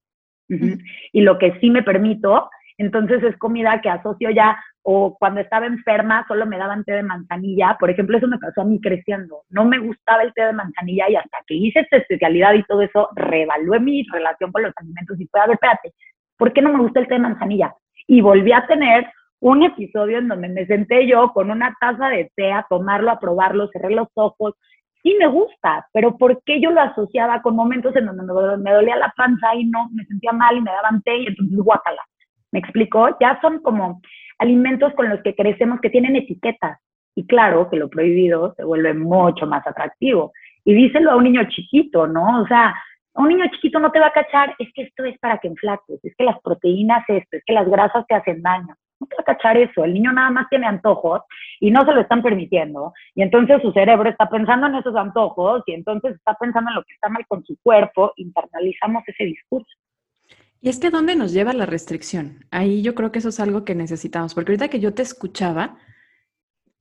Y 1.13 1.21
lo 1.21 1.37
que 1.37 1.59
sí 1.59 1.69
me 1.69 1.83
permito, 1.83 2.49
entonces 2.79 3.21
es 3.23 3.37
comida 3.37 3.81
que 3.81 3.89
asocio 3.89 4.29
ya 4.29 4.57
o 4.83 5.17
cuando 5.19 5.41
estaba 5.41 5.65
enferma 5.65 6.25
solo 6.27 6.45
me 6.45 6.57
daban 6.57 6.85
té 6.85 6.93
de 6.93 7.03
manzanilla. 7.03 7.75
Por 7.77 7.89
ejemplo, 7.89 8.17
eso 8.17 8.27
me 8.27 8.39
pasó 8.39 8.61
a 8.61 8.65
mí 8.65 8.79
creciendo. 8.79 9.43
No 9.49 9.65
me 9.65 9.77
gustaba 9.79 10.23
el 10.23 10.33
té 10.33 10.45
de 10.45 10.53
manzanilla 10.53 11.09
y 11.09 11.15
hasta 11.17 11.39
que 11.45 11.55
hice 11.55 11.81
esta 11.81 11.97
especialidad 11.97 12.53
y 12.53 12.63
todo 12.63 12.81
eso, 12.81 13.09
reevalué 13.15 13.81
mi 13.81 14.03
relación 14.11 14.51
con 14.53 14.63
los 14.63 14.73
alimentos 14.77 15.19
y 15.19 15.27
fue, 15.27 15.41
a 15.41 15.47
ver, 15.47 15.55
espérate, 15.55 15.93
¿por 16.37 16.53
qué 16.53 16.61
no 16.61 16.71
me 16.71 16.79
gusta 16.79 17.01
el 17.01 17.07
té 17.07 17.15
de 17.15 17.19
manzanilla? 17.19 17.75
Y 18.07 18.21
volví 18.21 18.53
a 18.53 18.65
tener 18.65 19.11
un 19.41 19.63
episodio 19.63 20.17
en 20.17 20.29
donde 20.29 20.47
me 20.47 20.65
senté 20.65 21.05
yo 21.05 21.33
con 21.33 21.51
una 21.51 21.75
taza 21.81 22.07
de 22.07 22.31
té 22.35 22.51
a 22.53 22.65
tomarlo, 22.69 23.11
a 23.11 23.19
probarlo, 23.19 23.69
cerré 23.73 23.89
los 23.89 24.07
ojos. 24.13 24.55
Sí 25.03 25.15
me 25.19 25.27
gusta, 25.27 25.85
pero 25.93 26.17
¿por 26.17 26.41
qué 26.43 26.61
yo 26.61 26.71
lo 26.71 26.81
asociaba 26.81 27.41
con 27.41 27.55
momentos 27.55 27.93
en 27.97 28.05
donde 28.05 28.23
me 28.57 28.71
dolía 28.71 28.95
la 28.95 29.13
panza 29.15 29.53
y 29.55 29.65
no 29.65 29.89
me 29.91 30.05
sentía 30.05 30.31
mal 30.31 30.57
y 30.57 30.61
me 30.61 30.71
daban 30.71 31.01
té 31.01 31.17
y 31.17 31.27
entonces 31.27 31.57
guácala? 31.57 32.01
¿Me 32.51 32.59
explicó? 32.59 33.17
Ya 33.19 33.39
son 33.41 33.59
como 33.59 34.01
alimentos 34.37 34.93
con 34.93 35.09
los 35.09 35.21
que 35.21 35.35
crecemos 35.35 35.79
que 35.81 35.89
tienen 35.89 36.15
etiquetas. 36.15 36.79
Y 37.15 37.27
claro 37.27 37.69
que 37.69 37.77
lo 37.77 37.89
prohibido 37.89 38.53
se 38.55 38.63
vuelve 38.63 38.93
mucho 38.93 39.45
más 39.45 39.65
atractivo. 39.67 40.31
Y 40.63 40.73
díselo 40.73 41.11
a 41.11 41.15
un 41.15 41.25
niño 41.25 41.43
chiquito, 41.49 42.07
¿no? 42.07 42.41
O 42.41 42.47
sea, 42.47 42.73
un 43.13 43.27
niño 43.27 43.45
chiquito 43.51 43.79
no 43.79 43.91
te 43.91 43.99
va 43.99 44.07
a 44.07 44.13
cachar, 44.13 44.55
es 44.59 44.69
que 44.73 44.83
esto 44.83 45.03
es 45.03 45.17
para 45.19 45.37
que 45.39 45.47
enflaques, 45.47 45.99
es 46.03 46.15
que 46.15 46.23
las 46.23 46.39
proteínas 46.41 47.03
esto, 47.07 47.37
es 47.37 47.43
que 47.45 47.53
las 47.53 47.67
grasas 47.67 48.05
te 48.07 48.15
hacen 48.15 48.41
daño. 48.41 48.75
No 48.99 49.07
te 49.07 49.15
va 49.15 49.21
a 49.21 49.35
cachar 49.35 49.57
eso. 49.57 49.83
El 49.83 49.93
niño 49.93 50.11
nada 50.11 50.29
más 50.29 50.47
tiene 50.49 50.67
antojos 50.67 51.21
y 51.59 51.71
no 51.71 51.85
se 51.85 51.93
lo 51.93 52.01
están 52.01 52.21
permitiendo. 52.21 52.93
Y 53.15 53.21
entonces 53.21 53.61
su 53.61 53.71
cerebro 53.71 54.09
está 54.09 54.29
pensando 54.29 54.67
en 54.67 54.75
esos 54.75 54.95
antojos 54.95 55.63
y 55.67 55.73
entonces 55.73 56.15
está 56.15 56.33
pensando 56.35 56.69
en 56.69 56.75
lo 56.75 56.83
que 56.83 56.93
está 56.93 57.09
mal 57.09 57.25
con 57.27 57.43
su 57.45 57.57
cuerpo. 57.63 58.13
Internalizamos 58.17 59.03
ese 59.07 59.23
discurso. 59.25 59.69
Y 60.61 60.69
es 60.69 60.79
que 60.79 60.89
¿dónde 60.89 61.15
nos 61.15 61.31
lleva 61.31 61.53
la 61.53 61.65
restricción? 61.65 62.45
Ahí 62.51 62.81
yo 62.81 62.93
creo 62.95 63.11
que 63.11 63.19
eso 63.19 63.29
es 63.29 63.39
algo 63.39 63.63
que 63.63 63.75
necesitamos, 63.75 64.33
porque 64.33 64.51
ahorita 64.51 64.67
que 64.67 64.79
yo 64.79 64.93
te 64.93 65.01
escuchaba, 65.01 65.77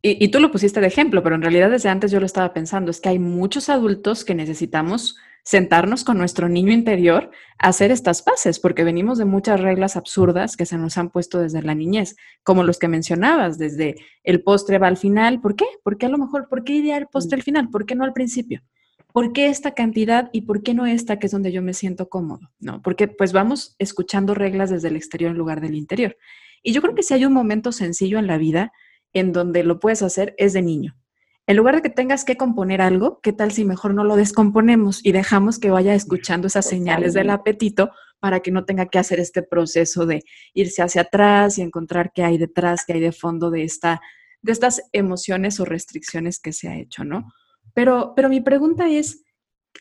y, 0.01 0.29
tú 0.29 0.39
lo 0.39 0.53
pusiste 0.53 0.81
de 0.81 0.87
ejemplo, 0.87 1.23
pero 1.25 1.35
en 1.35 1.43
realidad 1.43 1.71
desde 1.71 1.89
antes 1.89 2.13
yo 2.13 2.21
lo 2.21 2.27
estaba 2.27 2.53
pensando, 2.53 2.91
es 2.91 3.01
que 3.01 3.09
hay 3.09 3.19
muchos 3.19 3.69
adultos 3.69 4.25
que 4.25 4.35
necesitamos 4.35 5.17
sentarnos 5.43 6.05
con 6.05 6.19
nuestro 6.19 6.49
niño 6.49 6.73
interior 6.73 7.31
a 7.59 7.69
hacer 7.69 7.91
estas 7.91 8.23
paces, 8.23 8.61
porque 8.61 8.85
venimos 8.85 9.19
de 9.19 9.25
muchas 9.25 9.61
reglas 9.61 9.97
absurdas 9.97 10.57
que 10.57 10.67
se 10.67 10.79
nos 10.79 10.99
han 10.99 11.11
puesto 11.11 11.41
desde 11.41 11.63
la 11.63 11.75
niñez, 11.75 12.17
como 12.45 12.63
los 12.63 12.79
que 12.79 12.87
mencionabas, 12.87 13.59
desde 13.59 13.97
el 14.23 14.43
postre 14.43 14.79
va 14.79 14.87
al 14.87 14.99
final, 14.99 15.41
¿por 15.41 15.57
qué? 15.57 15.67
¿Por 15.83 15.99
qué 15.99 16.07
a 16.07 16.11
lo 16.11 16.19
mejor, 16.19 16.49
por 16.49 16.65
qué 16.65 16.75
iría 16.75 16.97
el 16.97 17.07
postre 17.09 17.37
al 17.37 17.43
final? 17.43 17.69
¿Por 17.71 17.87
qué 17.87 17.95
no 17.95 18.05
al 18.05 18.13
principio? 18.13 18.63
¿Por 19.19 19.33
qué 19.33 19.49
esta 19.49 19.75
cantidad 19.75 20.31
y 20.33 20.43
por 20.43 20.63
qué 20.63 20.75
no 20.75 20.87
esta 20.87 21.19
que 21.19 21.27
es 21.27 21.33
donde 21.33 21.51
yo 21.51 21.61
me 21.61 21.75
siento 21.75 22.09
cómodo? 22.09 22.53
¿No? 22.61 22.81
Porque 22.83 23.09
pues 23.09 23.33
vamos 23.33 23.75
escuchando 23.81 24.33
reglas 24.33 24.71
desde 24.71 24.87
el 24.87 24.95
exterior 24.95 25.33
en 25.33 25.37
lugar 25.37 25.61
del 25.61 25.75
interior. 25.75 26.17
Y 26.63 26.73
yo 26.73 26.81
creo 26.81 26.95
que 26.95 27.03
si 27.03 27.15
hay 27.15 27.25
un 27.25 27.33
momento 27.33 27.73
sencillo 27.73 28.21
en 28.21 28.29
la 28.29 28.39
vida 28.39 28.71
en 29.13 29.33
donde 29.33 29.65
lo 29.65 29.81
puedes 29.81 30.03
hacer 30.03 30.37
es 30.39 30.53
de 30.53 30.63
niño. 30.63 30.97
En 31.49 31.57
lugar 31.57 31.75
de 31.75 31.83
que 31.83 31.91
tengas 31.91 32.25
que 32.25 32.37
componer 32.37 32.81
algo, 32.81 33.19
¿qué 33.21 33.33
tal 33.33 33.51
si 33.51 33.65
mejor 33.65 33.93
no 33.93 34.05
lo 34.05 34.15
descomponemos 34.15 35.05
y 35.05 35.11
dejamos 35.11 35.59
que 35.59 35.73
vaya 35.73 35.97
escuchando 35.97 36.47
esas 36.47 36.67
señales 36.69 37.13
del 37.13 37.31
apetito 37.31 37.91
para 38.21 38.39
que 38.39 38.53
no 38.53 38.67
tenga 38.67 38.87
que 38.87 39.01
hacer 39.01 39.19
este 39.19 39.43
proceso 39.43 40.07
de 40.07 40.23
irse 40.55 40.81
hacia 40.81 41.03
atrás 41.03 41.59
y 41.59 41.63
encontrar 41.63 42.13
qué 42.15 42.23
hay 42.23 42.39
detrás, 42.39 42.85
qué 42.87 42.93
hay 42.93 43.01
de 43.01 43.11
fondo 43.11 43.51
de, 43.51 43.65
esta, 43.65 44.01
de 44.43 44.53
estas 44.53 44.81
emociones 44.93 45.59
o 45.59 45.65
restricciones 45.65 46.39
que 46.39 46.53
se 46.53 46.69
ha 46.69 46.79
hecho, 46.79 47.03
¿no? 47.03 47.33
Pero, 47.79 48.13
pero 48.17 48.29
mi 48.29 48.41
pregunta 48.41 48.91
es, 48.91 49.23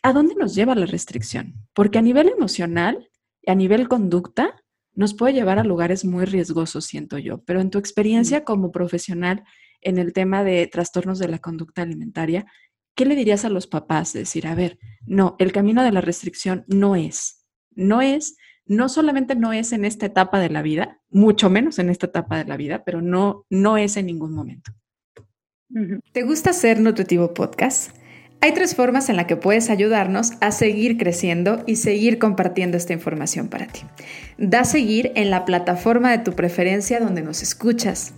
¿a 0.04 0.12
dónde 0.12 0.36
nos 0.36 0.54
lleva 0.54 0.76
la 0.76 0.86
restricción? 0.86 1.54
Porque 1.74 1.98
a 1.98 2.00
nivel 2.00 2.28
emocional 2.28 3.10
y 3.42 3.50
a 3.50 3.56
nivel 3.56 3.88
conducta 3.88 4.54
nos 4.94 5.14
puede 5.14 5.34
llevar 5.34 5.58
a 5.58 5.64
lugares 5.64 6.04
muy 6.04 6.24
riesgosos, 6.24 6.84
siento 6.84 7.18
yo. 7.18 7.42
Pero 7.42 7.60
en 7.60 7.70
tu 7.70 7.78
experiencia 7.78 8.44
como 8.44 8.70
profesional 8.70 9.42
en 9.80 9.98
el 9.98 10.12
tema 10.12 10.44
de 10.44 10.68
trastornos 10.68 11.18
de 11.18 11.26
la 11.26 11.40
conducta 11.40 11.82
alimentaria, 11.82 12.46
¿qué 12.94 13.04
le 13.04 13.16
dirías 13.16 13.44
a 13.44 13.50
los 13.50 13.66
papás? 13.66 14.12
Decir, 14.12 14.46
a 14.46 14.54
ver, 14.54 14.78
no, 15.04 15.34
el 15.40 15.50
camino 15.50 15.82
de 15.82 15.90
la 15.90 16.00
restricción 16.00 16.64
no 16.68 16.94
es, 16.94 17.48
no 17.72 18.00
es, 18.00 18.36
no 18.64 18.88
solamente 18.88 19.34
no 19.34 19.52
es 19.52 19.72
en 19.72 19.84
esta 19.84 20.06
etapa 20.06 20.38
de 20.38 20.50
la 20.50 20.62
vida, 20.62 21.00
mucho 21.10 21.50
menos 21.50 21.80
en 21.80 21.90
esta 21.90 22.06
etapa 22.06 22.38
de 22.38 22.44
la 22.44 22.56
vida, 22.56 22.84
pero 22.84 23.02
no, 23.02 23.44
no 23.50 23.76
es 23.76 23.96
en 23.96 24.06
ningún 24.06 24.34
momento. 24.34 24.70
¿Te 26.12 26.22
gusta 26.22 26.54
ser 26.54 26.80
Nutritivo 26.80 27.34
Podcast? 27.34 27.90
Hay 28.40 28.54
tres 28.54 28.74
formas 28.74 29.10
en 29.10 29.16
las 29.16 29.26
que 29.26 29.36
puedes 29.36 29.68
ayudarnos 29.68 30.32
a 30.40 30.50
seguir 30.50 30.96
creciendo 30.96 31.62
y 31.66 31.76
seguir 31.76 32.18
compartiendo 32.18 32.78
esta 32.78 32.94
información 32.94 33.48
para 33.48 33.66
ti. 33.66 33.82
Da 34.38 34.64
seguir 34.64 35.12
en 35.14 35.28
la 35.30 35.44
plataforma 35.44 36.10
de 36.10 36.24
tu 36.24 36.32
preferencia 36.32 37.00
donde 37.00 37.22
nos 37.22 37.42
escuchas, 37.42 38.14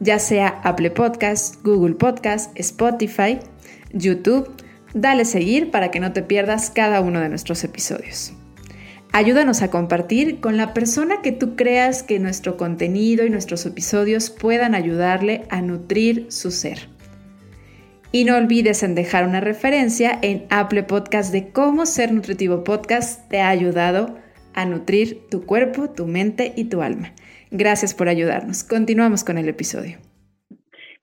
ya 0.00 0.18
sea 0.18 0.60
Apple 0.64 0.92
Podcast, 0.92 1.62
Google 1.62 1.96
Podcast, 1.96 2.58
Spotify, 2.58 3.38
YouTube. 3.92 4.50
Dale 4.94 5.26
seguir 5.26 5.70
para 5.70 5.90
que 5.90 6.00
no 6.00 6.14
te 6.14 6.22
pierdas 6.22 6.70
cada 6.70 7.02
uno 7.02 7.20
de 7.20 7.28
nuestros 7.28 7.64
episodios. 7.64 8.32
Ayúdanos 9.18 9.62
a 9.62 9.70
compartir 9.72 10.38
con 10.38 10.56
la 10.56 10.72
persona 10.72 11.22
que 11.22 11.32
tú 11.32 11.56
creas 11.56 12.04
que 12.04 12.20
nuestro 12.20 12.56
contenido 12.56 13.26
y 13.26 13.30
nuestros 13.30 13.66
episodios 13.66 14.30
puedan 14.30 14.76
ayudarle 14.76 15.42
a 15.50 15.60
nutrir 15.60 16.26
su 16.28 16.52
ser. 16.52 16.88
Y 18.12 18.22
no 18.22 18.36
olvides 18.36 18.84
en 18.84 18.94
dejar 18.94 19.26
una 19.26 19.40
referencia 19.40 20.16
en 20.22 20.46
Apple 20.50 20.84
Podcast 20.84 21.32
de 21.32 21.48
cómo 21.48 21.84
ser 21.84 22.12
nutritivo 22.12 22.62
podcast 22.62 23.28
te 23.28 23.40
ha 23.40 23.48
ayudado 23.48 24.16
a 24.54 24.64
nutrir 24.66 25.26
tu 25.28 25.44
cuerpo, 25.44 25.90
tu 25.90 26.06
mente 26.06 26.52
y 26.54 26.66
tu 26.66 26.80
alma. 26.80 27.12
Gracias 27.50 27.94
por 27.94 28.08
ayudarnos. 28.08 28.62
Continuamos 28.62 29.24
con 29.24 29.36
el 29.36 29.48
episodio. 29.48 29.98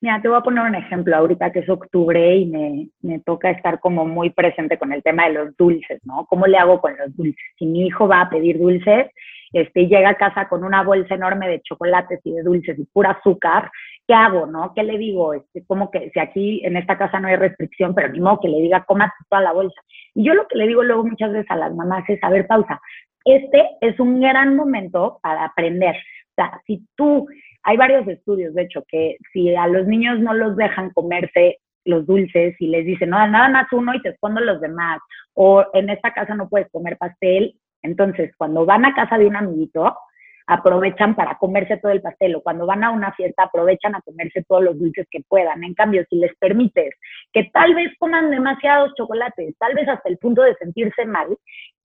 Mira, 0.06 0.22
te 0.22 0.28
voy 0.28 0.38
a 0.38 0.42
poner 0.42 0.64
un 0.64 0.76
ejemplo 0.76 1.16
ahorita 1.16 1.52
que 1.52 1.62
es 1.62 1.68
octubre 1.68 2.36
y 2.36 2.46
me, 2.46 2.90
me, 3.02 3.22
toca 3.22 3.50
estar 3.50 3.80
como 3.80 4.06
muy 4.06 4.30
presente 4.30 4.78
con 4.78 4.94
el 4.94 5.02
tema 5.02 5.26
de 5.26 5.34
los 5.34 5.58
dulces, 5.58 6.00
¿no? 6.06 6.28
¿Cómo 6.28 6.46
le 6.46 6.60
hago 6.60 6.80
con 6.80 6.96
los 6.96 7.18
dulces? 7.18 7.44
Si 7.58 7.66
mi 7.66 7.88
hijo 7.88 8.08
va 8.08 8.22
a 8.22 8.30
pedir 8.30 8.60
dulces 8.60 9.08
este, 9.52 9.82
y 9.82 9.88
llega 9.88 10.10
a 10.10 10.14
casa 10.14 10.48
con 10.48 10.64
una 10.64 10.84
bolsa 10.84 11.16
enorme 11.16 11.48
de 11.48 11.60
chocolates 11.64 12.20
y 12.24 12.34
de 12.34 12.44
dulces 12.44 12.78
y 12.78 12.86
pura 12.86 13.14
azúcar, 13.14 13.72
¿qué 14.08 14.14
hago, 14.14 14.46
no? 14.46 14.74
¿Qué 14.76 14.84
le 14.84 15.00
digo? 15.00 15.34
Este, 15.34 15.66
como 15.66 15.90
que 15.90 16.12
si 16.12 16.20
aquí 16.20 16.62
en 16.64 16.78
esta 16.78 17.00
casa 17.00 17.20
no 17.20 17.28
hay 17.28 17.38
restricción, 17.38 17.96
pero 17.96 18.10
ni 18.10 18.20
modo 18.20 18.42
que 18.42 18.50
le 18.50 18.62
diga, 18.62 18.86
coma 18.86 19.12
toda 19.28 19.42
la 19.42 19.54
bolsa. 19.54 19.82
Y 20.14 20.24
yo 20.24 20.36
lo 20.36 20.48
que 20.48 20.60
le 20.60 20.68
digo 20.68 20.84
luego 20.84 21.04
muchas 21.04 21.32
veces 21.32 21.50
a 21.50 21.56
las 21.56 21.74
mamás 21.74 22.08
es, 22.10 22.24
a 22.24 22.30
ver, 22.30 22.46
pausa, 22.46 22.80
este 23.24 23.72
es 23.82 24.00
un 24.00 24.22
gran 24.22 24.56
momento 24.56 25.18
para 25.24 25.46
aprender. 25.46 25.96
O 25.96 26.36
sea, 26.36 26.62
si 26.68 26.86
tú 26.96 27.28
hay 27.66 27.78
varios 27.78 28.08
estudios, 28.08 28.54
de 28.54 28.62
hecho, 28.62 28.86
que 28.88 29.18
si 29.34 29.56
a 29.56 29.68
los 29.68 29.88
niños 29.88 30.20
no 30.20 30.34
los 30.34 30.56
dejan 30.56 30.92
comerse 30.92 31.58
los 31.84 32.06
dulces 32.06 32.56
y 32.60 32.68
les 32.68 32.86
dicen, 32.86 33.10
no, 33.10 33.28
nada 33.28 33.50
más 33.50 33.68
uno 33.72 33.94
y 33.94 34.02
te 34.02 34.10
escondo 34.10 34.40
los 34.40 34.62
demás, 34.62 35.00
o 35.34 35.66
en 35.74 35.90
esta 35.90 36.14
casa 36.14 36.36
no 36.36 36.48
puedes 36.48 36.70
comer 36.72 36.98
pastel, 36.98 37.56
entonces 37.82 38.32
cuando 38.38 38.66
van 38.66 38.86
a 38.86 38.94
casa 38.94 39.18
de 39.18 39.28
un 39.28 39.36
amiguito, 39.36 39.96
aprovechan 40.48 41.16
para 41.16 41.38
comerse 41.38 41.78
todo 41.78 41.92
el 41.92 42.02
pastel 42.02 42.36
o 42.36 42.42
cuando 42.42 42.66
van 42.66 42.84
a 42.84 42.92
una 42.92 43.12
fiesta 43.14 43.44
aprovechan 43.44 43.96
a 43.96 44.02
comerse 44.02 44.44
todos 44.48 44.64
los 44.64 44.80
dulces 44.80 45.08
que 45.10 45.22
puedan. 45.28 45.64
En 45.64 45.74
cambio, 45.74 46.04
si 46.10 46.18
les 46.18 46.36
permites 46.38 46.94
que 47.34 47.46
tal 47.54 47.74
vez 47.74 47.92
coman 47.98 48.30
demasiados 48.30 48.94
chocolates, 48.96 49.56
tal 49.58 49.74
vez 49.74 49.88
hasta 49.88 50.10
el 50.10 50.18
punto 50.18 50.44
de 50.44 50.56
sentirse 50.56 51.06
mal, 51.06 51.36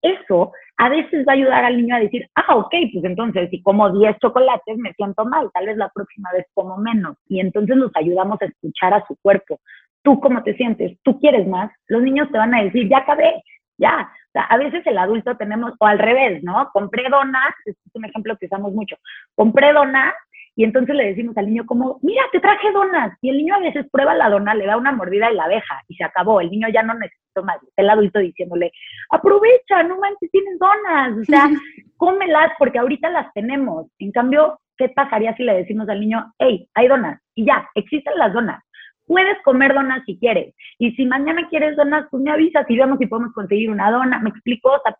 eso 0.02 0.52
a 0.76 0.88
veces 0.88 1.26
va 1.28 1.32
a 1.32 1.36
ayudar 1.36 1.64
al 1.64 1.76
niño 1.76 1.94
a 1.94 2.00
decir, 2.00 2.26
ah, 2.34 2.56
ok, 2.56 2.74
pues 2.92 3.04
entonces 3.04 3.50
si 3.50 3.62
como 3.62 3.90
10 3.90 4.18
chocolates 4.18 4.78
me 4.78 4.92
siento 4.94 5.24
mal, 5.24 5.50
tal 5.52 5.66
vez 5.66 5.76
la 5.76 5.90
próxima 5.90 6.30
vez 6.32 6.46
como 6.54 6.78
menos. 6.78 7.16
Y 7.28 7.40
entonces 7.40 7.76
nos 7.76 7.90
ayudamos 7.94 8.40
a 8.40 8.46
escuchar 8.46 8.94
a 8.94 9.04
su 9.06 9.16
cuerpo. 9.22 9.60
¿Tú 10.02 10.18
cómo 10.20 10.42
te 10.42 10.54
sientes? 10.54 10.98
¿Tú 11.02 11.18
quieres 11.18 11.46
más? 11.46 11.70
Los 11.86 12.02
niños 12.02 12.30
te 12.32 12.38
van 12.38 12.54
a 12.54 12.62
decir, 12.62 12.88
ya 12.88 12.98
acabé, 12.98 13.42
ya, 13.80 14.10
a 14.34 14.56
veces 14.58 14.86
el 14.86 14.98
adulto 14.98 15.36
tenemos, 15.36 15.72
o 15.78 15.86
al 15.86 15.98
revés, 15.98 16.42
¿no? 16.44 16.70
Compré 16.72 17.08
donas, 17.08 17.54
es 17.64 17.76
un 17.94 18.04
ejemplo 18.04 18.36
que 18.36 18.46
usamos 18.46 18.72
mucho, 18.72 18.96
compré 19.34 19.72
donas 19.72 20.14
y 20.56 20.64
entonces 20.64 20.94
le 20.94 21.06
decimos 21.06 21.36
al 21.38 21.46
niño 21.46 21.64
como, 21.64 21.98
mira, 22.02 22.22
te 22.32 22.40
traje 22.40 22.70
donas. 22.72 23.16
Y 23.22 23.30
el 23.30 23.38
niño 23.38 23.54
a 23.54 23.60
veces 23.60 23.86
prueba 23.90 24.14
la 24.14 24.28
dona, 24.28 24.54
le 24.54 24.66
da 24.66 24.76
una 24.76 24.92
mordida 24.92 25.30
y 25.30 25.34
la 25.34 25.48
deja 25.48 25.82
y 25.88 25.94
se 25.94 26.04
acabó. 26.04 26.40
El 26.40 26.50
niño 26.50 26.68
ya 26.68 26.82
no 26.82 26.92
necesita 26.94 27.42
más. 27.42 27.58
El 27.76 27.88
adulto 27.88 28.18
diciéndole, 28.18 28.72
aprovecha, 29.10 29.82
no 29.84 29.98
manches, 29.98 30.30
tienes 30.30 30.58
donas. 30.58 31.16
O 31.18 31.24
sea, 31.24 31.48
cómelas 31.96 32.52
porque 32.58 32.78
ahorita 32.78 33.08
las 33.10 33.32
tenemos. 33.32 33.86
En 33.98 34.12
cambio, 34.12 34.60
¿qué 34.76 34.88
pasaría 34.90 35.34
si 35.36 35.44
le 35.44 35.54
decimos 35.54 35.88
al 35.88 36.00
niño, 36.00 36.32
hey, 36.38 36.68
hay 36.74 36.88
donas? 36.88 37.20
Y 37.34 37.46
ya, 37.46 37.68
existen 37.74 38.18
las 38.18 38.32
donas. 38.32 38.62
Puedes 39.10 39.42
comer 39.42 39.74
donas 39.74 40.04
si 40.06 40.16
quieres. 40.20 40.54
Y 40.78 40.92
si 40.92 41.04
mañana 41.04 41.48
quieres 41.48 41.74
donas, 41.74 42.06
pues 42.12 42.22
me 42.22 42.30
avisas 42.30 42.64
y 42.68 42.76
vemos 42.76 42.96
si 43.00 43.06
podemos 43.06 43.32
conseguir 43.32 43.68
una 43.68 43.90
dona. 43.90 44.20
Me 44.20 44.30
explico, 44.30 44.70
o 44.70 44.80
sea, 44.84 44.96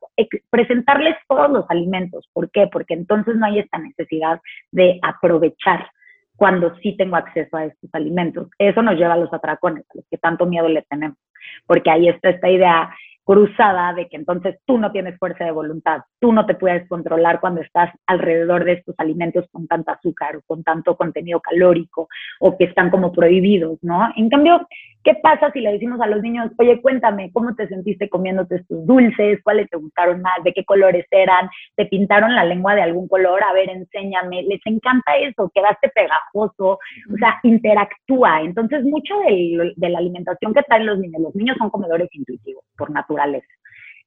presentarles 0.51 1.15
todos 1.29 1.49
los 1.49 1.65
alimentos. 1.71 2.29
¿Por 2.33 2.51
qué? 2.51 2.67
Porque 2.67 2.95
entonces 2.95 3.37
no 3.37 3.47
hay 3.47 3.61
esta 3.61 3.79
necesidad 3.79 4.41
de 4.73 4.99
aprovechar 5.03 5.89
cuando 6.35 6.75
sí 6.79 6.97
tengo 6.97 7.15
acceso 7.15 7.57
a 7.57 7.67
estos 7.67 7.89
alimentos. 7.93 8.49
Eso 8.59 8.83
nos 8.83 8.97
lleva 8.97 9.15
a 9.15 9.17
los 9.17 9.33
atracones, 9.33 9.85
a 9.91 9.99
los 9.99 10.05
que 10.11 10.19
tanto 10.19 10.45
miedo 10.45 10.69
le 10.69 10.83
tenemos. 10.91 11.17
Porque 11.65 11.89
ahí 11.89 12.09
está 12.09 12.31
esta 12.31 12.51
idea 12.51 12.91
cruzada 13.31 13.93
de 13.95 14.09
que 14.09 14.17
entonces 14.17 14.59
tú 14.67 14.77
no 14.77 14.91
tienes 14.91 15.17
fuerza 15.17 15.45
de 15.45 15.53
voluntad, 15.53 16.01
tú 16.19 16.33
no 16.33 16.47
te 16.47 16.57
puedes 16.57 16.89
controlar 16.89 17.39
cuando 17.39 17.61
estás 17.61 17.89
alrededor 18.09 18.65
de 18.65 18.73
estos 18.73 18.97
alimentos 18.99 19.47
con 19.53 19.69
tanta 19.69 19.93
azúcar 19.93 20.35
o 20.35 20.43
con 20.45 20.65
tanto 20.65 20.97
contenido 20.97 21.39
calórico 21.39 22.09
o 22.41 22.59
que 22.59 22.65
están 22.65 22.91
como 22.91 23.13
prohibidos, 23.13 23.79
¿no? 23.83 24.09
En 24.17 24.29
cambio, 24.31 24.67
¿qué 25.05 25.15
pasa 25.23 25.51
si 25.53 25.61
le 25.61 25.73
decimos 25.73 26.01
a 26.01 26.07
los 26.07 26.23
niños, 26.23 26.51
oye, 26.59 26.81
cuéntame, 26.81 27.31
¿cómo 27.33 27.55
te 27.55 27.69
sentiste 27.69 28.09
comiéndote 28.09 28.57
estos 28.57 28.87
dulces? 28.87 29.41
¿Cuáles 29.43 29.69
te 29.71 29.77
gustaron 29.77 30.21
más? 30.21 30.43
¿De 30.45 30.53
qué 30.53 30.65
colores 30.65 31.07
eran? 31.11 31.49
¿Te 31.77 31.87
pintaron 31.87 32.35
la 32.35 32.45
lengua 32.45 32.75
de 32.75 32.83
algún 32.83 33.09
color? 33.09 33.43
A 33.43 33.53
ver, 33.53 33.71
enséñame. 33.71 34.43
Les 34.43 34.61
encanta 34.65 35.17
eso, 35.17 35.51
quedaste 35.55 35.89
pegajoso, 35.91 36.79
o 37.13 37.17
sea, 37.19 37.39
interactúa. 37.43 38.43
Entonces, 38.43 38.85
mucho 38.85 39.19
de, 39.21 39.73
de 39.77 39.89
la 39.89 39.99
alimentación 39.99 40.55
que 40.55 40.63
traen 40.63 40.87
los 40.87 40.99
niños, 40.99 41.23
los 41.23 41.35
niños 41.35 41.57
son 41.59 41.71
comedores 41.71 42.09
intuitivos, 42.13 42.65
por 42.77 42.91
naturaleza 42.91 43.47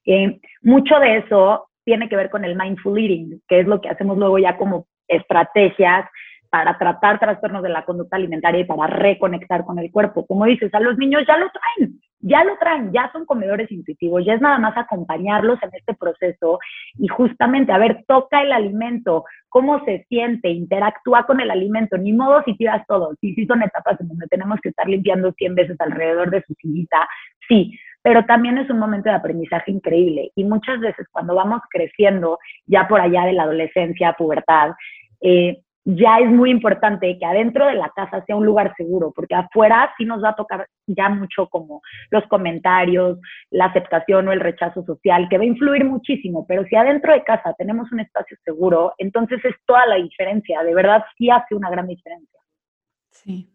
eh, 0.06 0.40
mucho 0.62 0.98
de 0.98 1.18
eso 1.18 1.68
tiene 1.84 2.08
que 2.08 2.16
ver 2.16 2.30
con 2.30 2.44
el 2.44 2.56
mindful 2.56 2.98
eating, 2.98 3.42
que 3.48 3.60
es 3.60 3.66
lo 3.66 3.80
que 3.80 3.88
hacemos 3.88 4.16
luego 4.18 4.38
ya 4.38 4.56
como 4.56 4.86
estrategias 5.08 6.08
para 6.54 6.78
tratar 6.78 7.18
trastornos 7.18 7.64
de 7.64 7.68
la 7.68 7.84
conducta 7.84 8.14
alimentaria 8.14 8.60
y 8.60 8.64
para 8.64 8.86
reconectar 8.86 9.64
con 9.64 9.80
el 9.80 9.90
cuerpo. 9.90 10.24
Como 10.24 10.44
dices, 10.44 10.72
a 10.72 10.78
los 10.78 10.96
niños 10.96 11.24
ya 11.26 11.36
lo 11.36 11.50
traen, 11.50 12.00
ya 12.20 12.44
lo 12.44 12.56
traen, 12.58 12.92
ya 12.92 13.10
son 13.10 13.26
comedores 13.26 13.72
intuitivos, 13.72 14.24
ya 14.24 14.34
es 14.34 14.40
nada 14.40 14.60
más 14.60 14.76
acompañarlos 14.76 15.60
en 15.64 15.70
este 15.72 15.94
proceso 15.94 16.60
y 16.96 17.08
justamente, 17.08 17.72
a 17.72 17.78
ver, 17.78 18.04
toca 18.06 18.40
el 18.40 18.52
alimento, 18.52 19.24
cómo 19.48 19.84
se 19.84 20.06
siente, 20.08 20.48
interactúa 20.50 21.26
con 21.26 21.40
el 21.40 21.50
alimento, 21.50 21.98
ni 21.98 22.12
modo 22.12 22.40
si 22.44 22.56
tiras 22.56 22.86
todo, 22.86 23.16
sí, 23.20 23.34
sí 23.34 23.46
son 23.46 23.64
etapas 23.64 24.00
en 24.00 24.06
donde 24.06 24.28
tenemos 24.28 24.60
que 24.62 24.68
estar 24.68 24.88
limpiando 24.88 25.32
100 25.32 25.56
veces 25.56 25.80
alrededor 25.80 26.30
de 26.30 26.44
su 26.46 26.54
sillita, 26.54 27.08
sí, 27.48 27.76
pero 28.00 28.24
también 28.26 28.58
es 28.58 28.70
un 28.70 28.78
momento 28.78 29.08
de 29.08 29.16
aprendizaje 29.16 29.72
increíble. 29.72 30.30
Y 30.36 30.44
muchas 30.44 30.78
veces 30.78 31.08
cuando 31.10 31.34
vamos 31.34 31.62
creciendo, 31.68 32.38
ya 32.64 32.86
por 32.86 33.00
allá 33.00 33.24
de 33.24 33.32
la 33.32 33.42
adolescencia, 33.42 34.12
pubertad, 34.12 34.70
eh, 35.20 35.63
ya 35.84 36.18
es 36.18 36.30
muy 36.30 36.50
importante 36.50 37.18
que 37.18 37.26
adentro 37.26 37.66
de 37.66 37.74
la 37.74 37.90
casa 37.90 38.24
sea 38.24 38.36
un 38.36 38.46
lugar 38.46 38.74
seguro, 38.76 39.12
porque 39.14 39.34
afuera 39.34 39.92
sí 39.98 40.04
nos 40.04 40.22
va 40.24 40.30
a 40.30 40.36
tocar 40.36 40.66
ya 40.86 41.08
mucho 41.10 41.48
como 41.48 41.82
los 42.10 42.24
comentarios, 42.28 43.18
la 43.50 43.66
aceptación 43.66 44.28
o 44.28 44.32
el 44.32 44.40
rechazo 44.40 44.82
social, 44.84 45.28
que 45.28 45.36
va 45.36 45.44
a 45.44 45.46
influir 45.46 45.84
muchísimo, 45.84 46.46
pero 46.46 46.64
si 46.64 46.76
adentro 46.76 47.12
de 47.12 47.22
casa 47.22 47.54
tenemos 47.58 47.92
un 47.92 48.00
espacio 48.00 48.36
seguro, 48.44 48.94
entonces 48.98 49.44
es 49.44 49.54
toda 49.66 49.86
la 49.86 49.96
diferencia, 49.96 50.62
de 50.62 50.74
verdad 50.74 51.04
sí 51.18 51.28
hace 51.30 51.54
una 51.54 51.70
gran 51.70 51.86
diferencia. 51.86 52.40
Sí, 53.10 53.52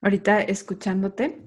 ahorita 0.00 0.40
escuchándote, 0.40 1.40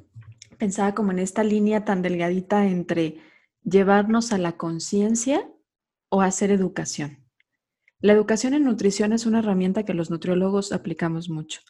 pensaba 0.58 0.94
como 0.94 1.12
en 1.12 1.20
esta 1.20 1.44
línea 1.44 1.86
tan 1.86 2.02
delgadita 2.02 2.66
entre 2.66 3.16
llevarnos 3.64 4.34
a 4.34 4.38
la 4.38 4.54
conciencia 4.54 5.48
o 6.10 6.22
hacer 6.22 6.52
educación. 6.52 7.25
La 8.06 8.14
educación 8.14 8.54
en 8.54 8.66
nutrición 8.66 9.14
es 9.14 9.26
una 9.26 9.40
herramienta 9.40 9.82
que 9.82 9.96
los 9.96 10.12
nutriólogos 10.12 10.72
aplicamos 10.72 11.28
mucho, 11.28 11.62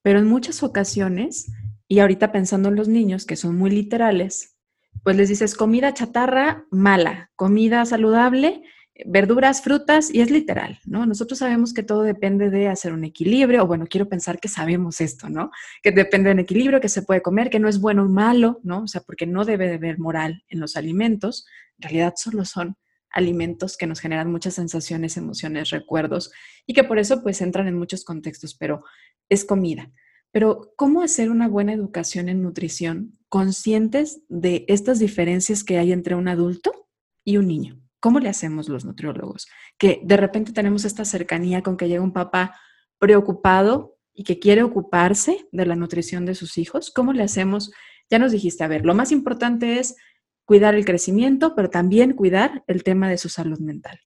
pero 0.00 0.20
en 0.20 0.26
muchas 0.26 0.62
ocasiones, 0.62 1.52
y 1.86 1.98
ahorita 1.98 2.32
pensando 2.32 2.70
en 2.70 2.76
los 2.76 2.88
niños 2.88 3.26
que 3.26 3.36
son 3.36 3.58
muy 3.58 3.68
literales, 3.68 4.56
pues 5.02 5.16
les 5.16 5.28
dices 5.28 5.54
comida 5.54 5.92
chatarra 5.92 6.64
mala, 6.70 7.30
comida 7.36 7.84
saludable 7.84 8.62
verduras, 9.04 9.62
frutas, 9.62 10.12
y 10.12 10.20
es 10.20 10.30
literal, 10.30 10.78
¿no? 10.84 11.06
Nosotros 11.06 11.38
sabemos 11.38 11.72
que 11.74 11.82
todo 11.82 12.02
depende 12.02 12.50
de 12.50 12.68
hacer 12.68 12.92
un 12.92 13.04
equilibrio, 13.04 13.64
o 13.64 13.66
bueno, 13.66 13.86
quiero 13.86 14.08
pensar 14.08 14.38
que 14.38 14.48
sabemos 14.48 15.00
esto, 15.00 15.28
¿no? 15.28 15.50
Que 15.82 15.92
depende 15.92 16.28
de 16.28 16.34
un 16.34 16.40
equilibrio, 16.40 16.80
que 16.80 16.88
se 16.88 17.02
puede 17.02 17.22
comer, 17.22 17.50
que 17.50 17.58
no 17.58 17.68
es 17.68 17.80
bueno 17.80 18.04
o 18.04 18.08
malo, 18.08 18.60
¿no? 18.62 18.84
O 18.84 18.86
sea, 18.86 19.00
porque 19.02 19.26
no 19.26 19.44
debe 19.44 19.68
de 19.68 19.74
haber 19.74 19.98
moral 19.98 20.44
en 20.48 20.60
los 20.60 20.76
alimentos, 20.76 21.46
en 21.78 21.82
realidad 21.82 22.14
solo 22.16 22.44
son 22.44 22.76
alimentos 23.12 23.76
que 23.76 23.86
nos 23.86 24.00
generan 24.00 24.30
muchas 24.30 24.54
sensaciones, 24.54 25.16
emociones, 25.16 25.70
recuerdos, 25.70 26.32
y 26.66 26.74
que 26.74 26.84
por 26.84 26.98
eso 26.98 27.22
pues 27.22 27.40
entran 27.40 27.68
en 27.68 27.78
muchos 27.78 28.04
contextos, 28.04 28.54
pero 28.54 28.84
es 29.28 29.44
comida. 29.44 29.90
Pero, 30.32 30.72
¿cómo 30.76 31.02
hacer 31.02 31.30
una 31.30 31.46
buena 31.46 31.74
educación 31.74 32.28
en 32.28 32.42
nutrición 32.42 33.18
conscientes 33.28 34.22
de 34.28 34.64
estas 34.66 34.98
diferencias 34.98 35.62
que 35.62 35.78
hay 35.78 35.92
entre 35.92 36.14
un 36.14 36.26
adulto 36.26 36.88
y 37.22 37.36
un 37.36 37.46
niño? 37.46 37.82
¿Cómo 38.00 38.18
le 38.18 38.30
hacemos 38.30 38.68
los 38.68 38.84
nutriólogos? 38.84 39.46
Que 39.78 40.00
de 40.02 40.16
repente 40.16 40.52
tenemos 40.52 40.84
esta 40.84 41.04
cercanía 41.04 41.62
con 41.62 41.76
que 41.76 41.86
llega 41.86 42.02
un 42.02 42.14
papá 42.14 42.58
preocupado 42.98 43.98
y 44.14 44.24
que 44.24 44.38
quiere 44.38 44.62
ocuparse 44.62 45.46
de 45.52 45.66
la 45.66 45.76
nutrición 45.76 46.24
de 46.24 46.34
sus 46.34 46.56
hijos. 46.58 46.90
¿Cómo 46.90 47.12
le 47.12 47.22
hacemos? 47.22 47.70
Ya 48.10 48.18
nos 48.18 48.32
dijiste, 48.32 48.64
a 48.64 48.68
ver, 48.68 48.84
lo 48.84 48.94
más 48.94 49.12
importante 49.12 49.78
es 49.78 49.96
cuidar 50.44 50.74
el 50.74 50.84
crecimiento, 50.84 51.54
pero 51.54 51.70
también 51.70 52.14
cuidar 52.14 52.62
el 52.66 52.82
tema 52.82 53.08
de 53.08 53.18
su 53.18 53.28
salud 53.28 53.58
mental. 53.60 53.98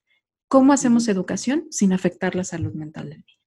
¿Cómo 0.47 0.73
hacemos 0.73 1.07
educación 1.07 1.65
sin 1.69 1.93
afectar 1.93 2.35
la 2.35 2.43
salud 2.43 2.73
mental 2.73 3.09
del 3.09 3.19
niño? 3.19 3.39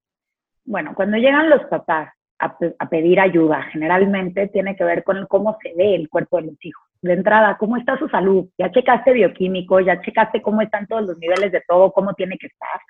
Bueno, 0.64 0.94
cuando 0.94 1.16
llegan 1.16 1.48
los 1.48 1.64
papás 1.64 2.12
a, 2.38 2.56
a, 2.78 2.88
pedir 2.88 3.20
ayuda, 3.20 3.62
generalmente 3.72 4.48
tiene 4.48 4.76
que 4.76 4.84
ver 4.84 5.02
con 5.04 5.26
cómo 5.26 5.56
se 5.62 5.72
ve 5.74 5.94
el 5.94 6.08
cuerpo 6.08 6.36
de 6.36 6.48
los 6.48 6.64
hijos 6.64 6.90
de 7.02 7.14
entrada, 7.14 7.56
¿cómo 7.58 7.76
está 7.76 7.98
su 7.98 8.08
salud? 8.08 8.48
¿Ya 8.58 8.70
checaste 8.70 9.12
bioquímico? 9.12 9.80
¿Ya 9.80 10.00
checaste 10.00 10.42
cómo 10.42 10.60
están 10.60 10.86
todos 10.86 11.06
los 11.06 11.18
niveles 11.18 11.50
de 11.52 11.62
todo? 11.66 11.92
¿Cómo 11.92 12.14
tiene 12.14 12.36
que 12.36 12.46
estar? 12.46 12.80